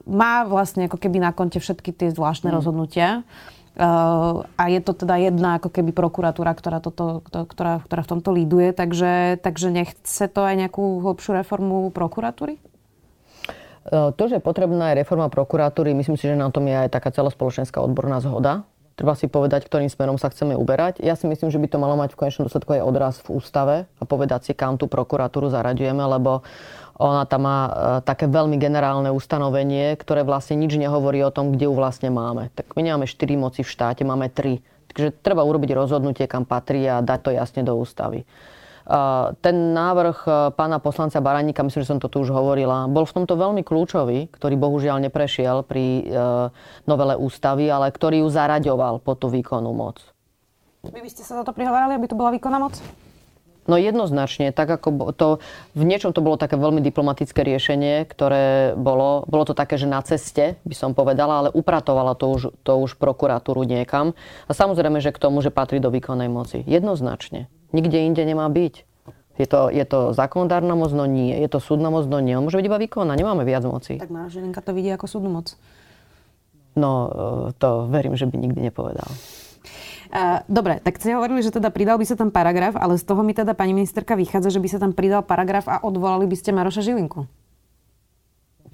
má 0.07 0.47
vlastne 0.47 0.87
ako 0.87 0.95
keby 0.95 1.19
na 1.19 1.35
konte 1.35 1.59
všetky 1.59 1.91
tie 1.91 2.15
zvláštne 2.15 2.47
mm. 2.47 2.55
rozhodnutia. 2.55 3.27
Uh, 3.77 4.41
a 4.57 4.73
je 4.73 4.81
to 4.81 4.97
teda 4.97 5.21
jedna 5.21 5.61
ako 5.61 5.69
keby 5.69 5.93
prokuratúra, 5.93 6.57
ktorá, 6.57 6.81
toto, 6.81 7.21
ktorá, 7.21 7.77
ktorá 7.85 8.01
v 8.01 8.09
tomto 8.09 8.33
líduje, 8.33 8.73
takže, 8.73 9.37
takže 9.37 9.69
nechce 9.69 10.25
to 10.33 10.41
aj 10.41 10.65
nejakú 10.65 10.97
hlbšiu 11.05 11.37
reformu 11.37 11.93
prokuratúry? 11.93 12.57
Uh, 13.85 14.09
to, 14.17 14.33
že 14.33 14.41
je 14.41 14.43
potrebná 14.43 14.91
je 14.91 15.05
reforma 15.05 15.29
prokuratúry, 15.29 15.93
myslím 15.93 16.17
si, 16.17 16.25
že 16.25 16.33
na 16.33 16.49
tom 16.49 16.65
je 16.65 16.73
aj 16.73 16.89
taká 16.89 17.13
celospoločenská 17.13 17.77
odborná 17.77 18.17
zhoda. 18.17 18.65
Treba 18.97 19.13
si 19.13 19.29
povedať, 19.29 19.69
ktorým 19.69 19.93
smerom 19.93 20.17
sa 20.17 20.33
chceme 20.33 20.57
uberať. 20.57 21.05
Ja 21.05 21.13
si 21.13 21.29
myslím, 21.29 21.53
že 21.53 21.61
by 21.61 21.69
to 21.69 21.77
malo 21.77 21.93
mať 22.01 22.17
v 22.17 22.25
konečnom 22.25 22.49
dôsledku 22.49 22.81
aj 22.81 22.81
odraz 22.81 23.21
v 23.21 23.37
ústave 23.37 23.75
a 23.85 24.03
povedať 24.09 24.49
si, 24.49 24.51
kam 24.57 24.81
tú 24.81 24.89
prokuratúru 24.89 25.53
zaraďujeme, 25.53 26.01
lebo 26.01 26.41
ona 26.97 27.29
tam 27.29 27.45
má 27.45 27.59
e, 27.61 27.71
také 28.01 28.25
veľmi 28.25 28.57
generálne 28.57 29.13
ustanovenie, 29.13 29.93
ktoré 30.01 30.25
vlastne 30.25 30.57
nič 30.57 30.73
nehovorí 30.81 31.21
o 31.21 31.29
tom, 31.29 31.53
kde 31.53 31.69
ju 31.69 31.73
vlastne 31.77 32.09
máme. 32.09 32.49
Tak 32.57 32.73
my 32.73 32.81
nemáme 32.81 33.05
4 33.05 33.37
moci 33.37 33.61
v 33.61 33.69
štáte, 33.69 34.01
máme 34.01 34.33
3. 34.33 34.57
Takže 34.89 35.13
treba 35.21 35.45
urobiť 35.45 35.77
rozhodnutie, 35.77 36.25
kam 36.25 36.49
patrí 36.49 36.89
a 36.89 37.05
dať 37.05 37.19
to 37.21 37.29
jasne 37.37 37.61
do 37.61 37.77
ústavy. 37.77 38.25
E, 38.25 38.27
ten 39.45 39.77
návrh 39.77 40.17
e, 40.25 40.29
pána 40.57 40.81
poslanca 40.81 41.21
Baraníka, 41.21 41.61
myslím, 41.61 41.85
že 41.85 41.91
som 41.93 42.01
to 42.01 42.09
tu 42.09 42.25
už 42.25 42.33
hovorila, 42.33 42.89
bol 42.89 43.05
v 43.05 43.15
tomto 43.21 43.37
veľmi 43.37 43.61
kľúčový, 43.61 44.33
ktorý 44.33 44.57
bohužiaľ 44.57 44.97
neprešiel 45.05 45.61
pri 45.69 46.09
novele 46.89 47.13
ústavy, 47.13 47.69
ale 47.69 47.93
ktorý 47.93 48.25
ju 48.25 48.27
zaraďoval 48.33 49.05
po 49.05 49.13
tú 49.13 49.29
výkonnú 49.29 49.69
moc. 49.69 50.01
Vy 50.81 51.05
by 51.05 51.09
ste 51.13 51.21
sa 51.21 51.37
za 51.37 51.43
to 51.45 51.53
prihovárali, 51.53 51.93
aby 51.93 52.09
to 52.09 52.17
bola 52.17 52.33
výkonná 52.33 52.57
moc? 52.57 52.73
No 53.67 53.75
jednoznačne, 53.75 54.55
tak 54.55 54.71
ako 54.71 55.11
to, 55.11 55.43
v 55.75 55.83
niečom 55.83 56.15
to 56.15 56.23
bolo 56.23 56.39
také 56.39 56.55
veľmi 56.55 56.79
diplomatické 56.79 57.43
riešenie, 57.43 58.07
ktoré 58.07 58.73
bolo, 58.79 59.27
bolo 59.27 59.43
to 59.43 59.51
také, 59.51 59.75
že 59.75 59.91
na 59.91 59.99
ceste, 59.99 60.55
by 60.63 60.75
som 60.75 60.95
povedala, 60.95 61.43
ale 61.43 61.49
upratovala 61.51 62.15
to 62.15 62.31
už, 62.31 62.41
to 62.63 62.73
už 62.79 62.95
prokuratúru 62.95 63.67
niekam. 63.67 64.15
A 64.47 64.51
samozrejme, 64.55 65.03
že 65.03 65.11
k 65.11 65.19
tomu, 65.19 65.43
že 65.43 65.51
patrí 65.51 65.83
do 65.83 65.91
výkonnej 65.91 66.31
moci. 66.31 66.63
Jednoznačne. 66.63 67.51
Nikde 67.75 68.07
inde 68.07 68.23
nemá 68.23 68.47
byť. 68.47 68.87
Je 69.37 69.45
to, 69.45 69.69
je 69.69 69.85
to 69.85 70.17
zákonodárna 70.17 70.73
moc, 70.73 70.89
no 70.95 71.05
nie. 71.05 71.37
Je 71.37 71.45
to 71.45 71.61
súdna 71.61 71.93
moc, 71.93 72.09
no 72.09 72.17
nie. 72.17 72.33
On 72.33 72.41
môže 72.41 72.57
byť 72.57 72.65
iba 72.65 72.81
výkonná, 72.81 73.13
nemáme 73.13 73.45
viac 73.45 73.67
moci. 73.69 74.01
Tak 74.01 74.09
Žilinka 74.09 74.65
to 74.65 74.73
vidí 74.73 74.89
ako 74.89 75.05
súdnu 75.05 75.29
moc. 75.29 75.53
No, 76.73 77.09
to 77.57 77.89
verím, 77.89 78.17
že 78.17 78.25
by 78.25 78.37
nikdy 78.37 78.69
nepovedal. 78.69 79.09
Dobre, 80.47 80.79
tak 80.79 80.99
ste 80.99 81.15
hovorili, 81.15 81.43
že 81.43 81.51
teda 81.51 81.71
pridal 81.71 81.99
by 81.99 82.05
sa 82.07 82.15
tam 82.15 82.31
paragraf, 82.31 82.79
ale 82.79 82.95
z 82.95 83.03
toho 83.03 83.21
mi 83.21 83.35
teda 83.35 83.51
pani 83.53 83.75
ministerka 83.75 84.15
vychádza, 84.15 84.55
že 84.55 84.63
by 84.63 84.67
sa 84.71 84.79
tam 84.79 84.91
pridal 84.95 85.23
paragraf 85.23 85.67
a 85.67 85.83
odvolali 85.83 86.25
by 86.29 86.35
ste 86.39 86.55
Maroša 86.55 86.83
Žilinku. 86.85 87.27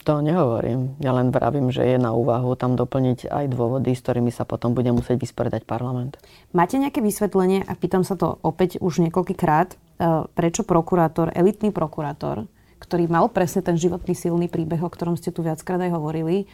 To 0.03 0.19
nehovorím. 0.19 0.99
Ja 0.99 1.15
len 1.15 1.31
vravím, 1.31 1.71
že 1.71 1.87
je 1.87 1.95
na 1.95 2.11
úvahu 2.11 2.59
tam 2.59 2.75
doplniť 2.75 3.31
aj 3.31 3.45
dôvody, 3.47 3.95
s 3.95 4.03
ktorými 4.03 4.35
sa 4.35 4.43
potom 4.43 4.75
bude 4.75 4.91
musieť 4.91 5.15
vysporiadať 5.15 5.63
parlament. 5.63 6.19
Máte 6.51 6.75
nejaké 6.75 6.99
vysvetlenie, 6.99 7.63
a 7.63 7.71
pýtam 7.71 8.03
sa 8.03 8.19
to 8.19 8.35
opäť 8.43 8.83
už 8.83 8.99
niekoľkýkrát, 8.99 9.69
e, 9.71 9.75
prečo 10.35 10.67
prokurátor, 10.67 11.31
elitný 11.31 11.71
prokurátor, 11.71 12.51
ktorý 12.83 13.07
mal 13.07 13.31
presne 13.31 13.63
ten 13.63 13.79
životný 13.79 14.11
silný 14.11 14.51
príbeh, 14.51 14.83
o 14.83 14.91
ktorom 14.91 15.15
ste 15.15 15.31
tu 15.31 15.39
viackrát 15.39 15.79
aj 15.79 15.95
hovorili, 15.95 16.51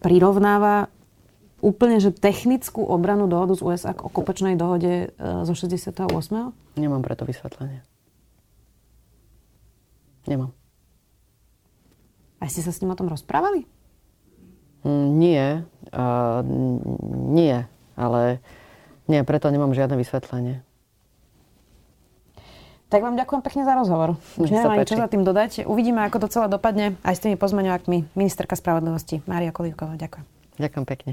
prirovnáva 0.00 0.88
úplne, 1.60 2.00
že 2.00 2.12
technickú 2.12 2.82
obranu 2.84 3.28
dohodu 3.28 3.56
z 3.56 3.62
USA 3.62 3.92
k 3.92 4.04
okupačnej 4.04 4.56
dohode 4.56 5.12
e, 5.12 5.44
zo 5.44 5.54
68. 5.54 6.08
Nemám 6.76 7.02
preto 7.04 7.28
vysvetlenie. 7.28 7.84
Nemám. 10.28 10.52
A 12.40 12.48
ste 12.48 12.64
sa 12.64 12.72
s 12.72 12.80
ním 12.80 12.92
o 12.92 12.98
tom 12.98 13.12
rozprávali? 13.12 13.68
Mm, 14.84 15.08
nie. 15.20 15.44
Uh, 15.92 16.40
nie. 17.28 17.68
Ale 18.00 18.40
nie, 19.04 19.20
preto 19.28 19.52
nemám 19.52 19.76
žiadne 19.76 20.00
vysvetlenie. 20.00 20.64
Tak 22.90 23.06
vám 23.06 23.14
ďakujem 23.14 23.42
pekne 23.46 23.62
za 23.62 23.78
rozhovor. 23.78 24.18
Už 24.34 24.50
ani 24.50 24.82
čo 24.82 24.98
za 24.98 25.06
tým 25.06 25.22
dodať. 25.22 25.62
Uvidíme, 25.62 26.02
ako 26.10 26.26
to 26.26 26.32
celé 26.32 26.50
dopadne 26.50 26.98
aj 27.06 27.14
s 27.14 27.22
tými 27.22 27.38
pozmeňovákmi. 27.38 28.18
Ministerka 28.18 28.58
spravodlivosti 28.58 29.22
Mária 29.30 29.54
Kolívková. 29.54 29.94
Ďakujem. 29.94 30.26
Ďakujem 30.58 30.84
pekne. 30.90 31.12